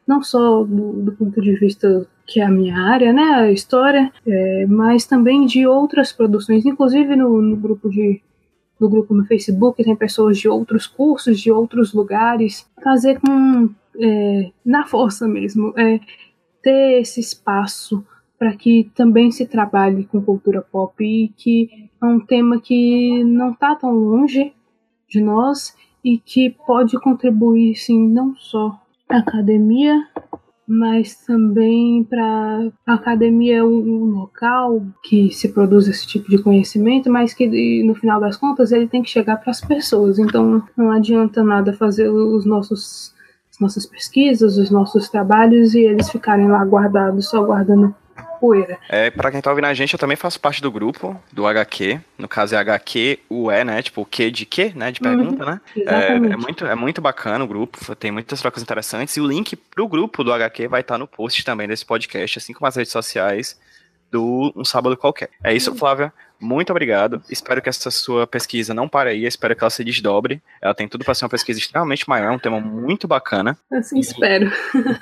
não 0.08 0.22
só 0.22 0.64
do, 0.64 0.94
do 0.94 1.12
ponto 1.14 1.42
de 1.42 1.54
vista 1.56 2.08
que 2.26 2.40
é 2.40 2.46
a 2.46 2.52
minha 2.52 2.78
área, 2.78 3.12
né, 3.12 3.24
a 3.24 3.52
história, 3.52 4.12
é, 4.26 4.66
mas 4.68 5.06
também 5.06 5.46
de 5.46 5.68
outras 5.68 6.12
produções, 6.12 6.66
inclusive 6.66 7.16
no, 7.16 7.42
no 7.42 7.56
grupo 7.58 7.90
de 7.90 8.22
no 8.84 8.90
grupo 8.90 9.14
no 9.14 9.26
Facebook, 9.26 9.82
tem 9.82 9.96
pessoas 9.96 10.38
de 10.38 10.50
outros 10.50 10.86
cursos, 10.86 11.40
de 11.40 11.52
outros 11.52 11.94
lugares, 11.94 12.70
fazer 12.84 13.20
com 13.20 13.70
é, 14.00 14.52
na 14.66 14.86
força 14.86 15.28
mesmo, 15.28 15.74
é, 15.78 16.00
ter 16.62 17.02
esse 17.02 17.20
espaço 17.20 18.06
para 18.38 18.56
que 18.56 18.92
também 18.94 19.32
se 19.32 19.46
trabalhe 19.46 20.04
com 20.04 20.22
cultura 20.22 20.62
pop 20.62 21.02
e 21.04 21.30
que 21.30 21.90
é 22.02 22.06
um 22.06 22.20
tema 22.20 22.60
que 22.60 23.24
não 23.24 23.52
está 23.52 23.76
tão 23.76 23.92
longe 23.92 24.54
de 25.08 25.22
nós 25.22 25.74
e 26.04 26.18
que 26.18 26.50
pode 26.50 27.00
contribuir 27.00 27.76
sim 27.76 28.10
não 28.10 28.36
só 28.36 28.82
a 29.08 29.20
academia 29.20 30.08
mas 30.68 31.16
também 31.26 32.04
para 32.04 32.72
a 32.88 32.94
academia 32.94 33.58
é 33.58 33.64
um, 33.64 34.06
local 34.06 34.82
que 35.04 35.30
se 35.32 35.50
produz 35.50 35.88
esse 35.88 36.08
tipo 36.08 36.30
de 36.30 36.42
conhecimento, 36.42 37.10
mas 37.10 37.34
que 37.34 37.84
no 37.84 37.96
final 37.96 38.20
das 38.20 38.38
contas 38.38 38.72
ele 38.72 38.88
tem 38.88 39.04
que 39.04 39.10
chegar 39.10 39.38
para 39.38 39.52
as 39.52 39.62
pessoas. 39.62 40.20
Então 40.20 40.64
não 40.78 40.92
adianta 40.92 41.44
nada 41.44 41.74
fazer 41.74 42.10
os 42.10 42.46
nossos 42.46 43.14
as 43.52 43.60
nossas 43.60 43.86
pesquisas, 43.86 44.58
os 44.58 44.72
nossos 44.72 45.10
trabalhos 45.10 45.76
e 45.76 45.82
eles 45.82 46.10
ficarem 46.10 46.48
lá 46.48 46.64
guardados, 46.64 47.30
só 47.30 47.44
guardando 47.44 47.94
poeira. 48.44 48.78
É, 48.90 49.10
pra 49.10 49.32
quem 49.32 49.40
tá 49.40 49.50
ouvindo 49.50 49.68
a 49.68 49.74
gente, 49.74 49.94
eu 49.94 50.00
também 50.00 50.18
faço 50.18 50.38
parte 50.38 50.62
do 50.62 50.70
grupo, 50.70 51.18
do 51.32 51.48
HQ. 51.48 52.02
No 52.18 52.28
caso 52.28 52.54
é 52.54 52.58
HQ, 52.58 53.20
o 53.30 53.50
E, 53.50 53.64
né? 53.64 53.82
Tipo, 53.82 54.02
o 54.02 54.06
que 54.06 54.30
de 54.30 54.46
quê, 54.46 54.74
né? 54.76 54.92
De 54.92 55.00
pergunta, 55.00 55.46
uhum, 55.46 55.52
né? 55.52 55.62
É, 55.78 56.08
é, 56.08 56.20
muito, 56.36 56.66
é 56.66 56.76
muito 56.76 57.02
bacana 57.02 57.46
o 57.46 57.48
grupo, 57.48 57.96
tem 57.96 58.12
muitas 58.12 58.42
trocas 58.42 58.62
interessantes. 58.62 59.16
E 59.16 59.22
o 59.22 59.28
link 59.28 59.56
pro 59.56 59.88
grupo 59.88 60.26
do 60.26 60.34
HQ 60.34 60.68
vai 60.68 60.82
estar 60.82 60.96
tá 60.96 60.98
no 60.98 61.08
post 61.08 61.46
também 61.46 61.70
desse 61.70 61.86
podcast, 61.86 62.38
assim 62.38 62.52
como 62.52 62.68
as 62.68 62.76
redes 62.76 62.92
sociais 62.92 63.58
do 64.12 64.52
Um 64.58 64.66
Sábado 64.66 64.98
Qualquer. 64.98 65.30
É 65.42 65.54
isso, 65.54 65.72
uhum. 65.72 65.78
Flávia 65.78 66.12
muito 66.44 66.72
obrigado. 66.72 67.22
Espero 67.30 67.62
que 67.62 67.70
essa 67.70 67.90
sua 67.90 68.28
pesquisa 68.28 68.74
não 68.74 68.88
pare 68.88 69.12
aí, 69.12 69.26
espero 69.26 69.56
que 69.56 69.64
ela 69.64 69.70
se 69.70 69.84
desdobre. 69.84 70.42
Ela 70.62 70.74
tem 70.74 70.88
tudo 70.88 71.06
para 71.06 71.14
ser 71.14 71.26
uma 71.26 71.30
pesquisa 71.30 71.60
extremamente 71.60 72.08
maior, 72.08 72.32
é 72.32 72.36
um 72.36 72.40
tema 72.40 72.60
muito 72.60 73.08
bacana. 73.08 73.58
Assim 73.72 73.98
e, 73.98 74.02
espero. 74.02 74.52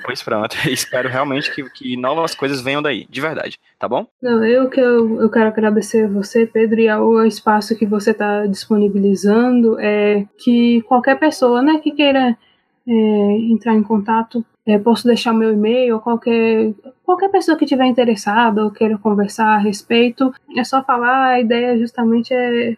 Pois 0.04 0.22
pronto, 0.22 0.56
espero 0.70 1.08
realmente 1.08 1.52
que, 1.52 1.68
que 1.70 1.96
novas 1.96 2.34
coisas 2.34 2.60
venham 2.60 2.82
daí, 2.82 3.06
de 3.10 3.20
verdade, 3.20 3.58
tá 3.78 3.88
bom? 3.88 4.06
Não, 4.22 4.44
eu 4.44 4.70
que 4.70 4.80
eu, 4.80 5.20
eu 5.20 5.30
quero 5.30 5.48
agradecer 5.48 6.04
a 6.04 6.08
você, 6.08 6.46
Pedro, 6.46 6.80
e 6.80 6.88
ao 6.88 7.26
espaço 7.26 7.76
que 7.76 7.86
você 7.86 8.12
está 8.12 8.46
disponibilizando, 8.46 9.78
é 9.80 10.24
que 10.38 10.82
qualquer 10.82 11.18
pessoa, 11.18 11.62
né, 11.62 11.80
que 11.82 11.90
queira 11.90 12.36
é, 12.86 12.92
entrar 13.50 13.74
em 13.74 13.82
contato 13.82 14.44
é, 14.66 14.78
posso 14.78 15.06
deixar 15.06 15.32
meu 15.32 15.52
e-mail, 15.52 15.98
qualquer, 16.00 16.72
qualquer 17.04 17.28
pessoa 17.30 17.56
que 17.56 17.64
estiver 17.64 17.86
interessada 17.86 18.64
ou 18.64 18.70
queira 18.70 18.96
conversar 18.96 19.54
a 19.54 19.58
respeito, 19.58 20.32
é 20.56 20.62
só 20.64 20.82
falar, 20.82 21.32
a 21.32 21.40
ideia 21.40 21.76
justamente 21.78 22.32
é 22.32 22.76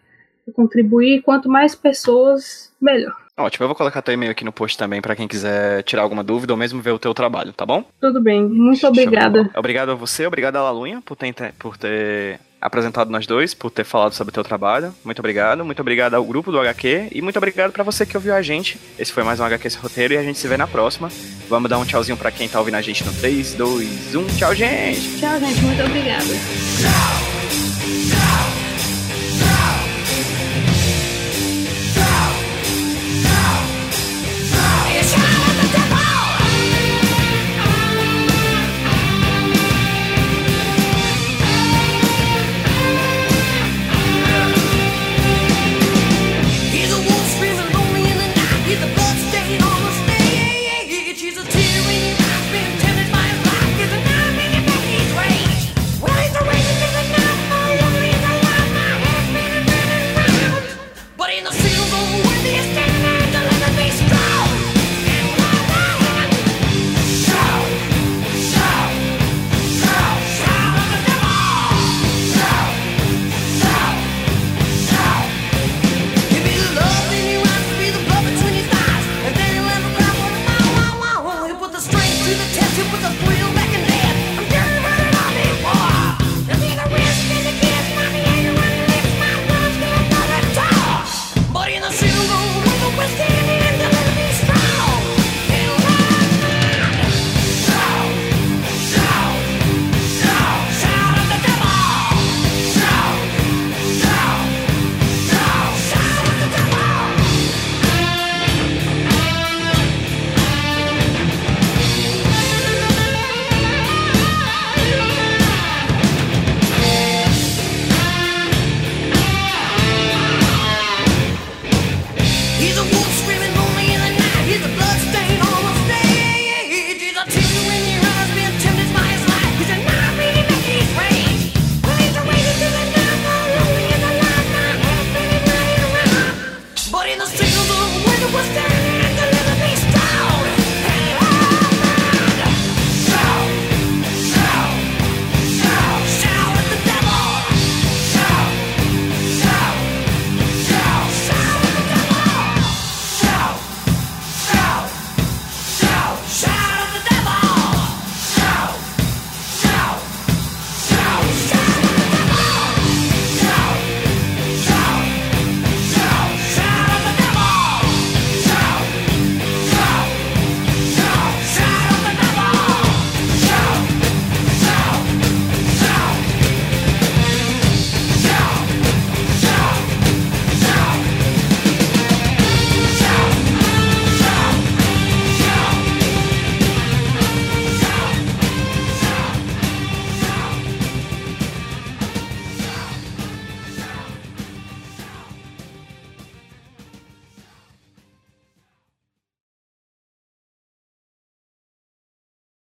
contribuir, 0.53 1.21
quanto 1.21 1.49
mais 1.49 1.75
pessoas, 1.75 2.71
melhor. 2.79 3.15
Ótimo, 3.37 3.65
eu 3.65 3.67
vou 3.67 3.75
colocar 3.75 4.01
teu 4.01 4.13
e-mail 4.13 4.31
aqui 4.31 4.45
no 4.45 4.51
post 4.51 4.77
também 4.77 5.01
para 5.01 5.15
quem 5.15 5.27
quiser 5.27 5.83
tirar 5.83 6.03
alguma 6.03 6.23
dúvida 6.23 6.53
ou 6.53 6.57
mesmo 6.57 6.81
ver 6.81 6.91
o 6.91 6.99
teu 6.99 7.13
trabalho, 7.13 7.51
tá 7.51 7.65
bom? 7.65 7.83
Tudo 7.99 8.21
bem, 8.21 8.41
muito 8.41 8.87
obrigada. 8.87 9.49
Obrigado 9.55 9.91
a 9.91 9.95
você, 9.95 10.25
obrigado 10.25 10.55
a 10.55 10.63
Lalunha 10.63 11.01
por 11.03 11.17
ter, 11.17 11.33
por 11.59 11.77
ter 11.77 12.39
apresentado 12.65 13.11
nós 13.11 13.27
dois, 13.27 13.53
por 13.53 13.69
ter 13.69 13.83
falado 13.83 14.13
sobre 14.13 14.31
o 14.31 14.33
teu 14.33 14.43
trabalho. 14.43 14.93
Muito 15.03 15.19
obrigado. 15.19 15.63
Muito 15.63 15.79
obrigado 15.79 16.15
ao 16.15 16.23
grupo 16.23 16.51
do 16.51 16.59
HQ 16.59 17.09
e 17.11 17.21
muito 17.21 17.37
obrigado 17.37 17.71
para 17.71 17.83
você 17.83 18.05
que 18.05 18.17
ouviu 18.17 18.33
a 18.33 18.41
gente. 18.41 18.79
Esse 18.97 19.13
foi 19.13 19.23
mais 19.23 19.39
um 19.39 19.43
HQ 19.43 19.67
Esse 19.67 19.77
Roteiro 19.77 20.15
e 20.15 20.17
a 20.17 20.23
gente 20.23 20.39
se 20.39 20.47
vê 20.47 20.57
na 20.57 20.67
próxima. 20.67 21.11
Vamos 21.47 21.69
dar 21.69 21.77
um 21.77 21.85
tchauzinho 21.85 22.17
para 22.17 22.31
quem 22.31 22.49
tá 22.49 22.59
ouvindo 22.59 22.75
a 22.75 22.81
gente 22.81 23.03
no 23.03 23.13
3, 23.13 23.53
2, 23.53 24.15
1. 24.15 24.25
Tchau, 24.37 24.55
gente! 24.55 25.19
Tchau, 25.19 25.39
gente. 25.39 25.61
Muito 25.61 25.83
obrigada. 25.83 26.25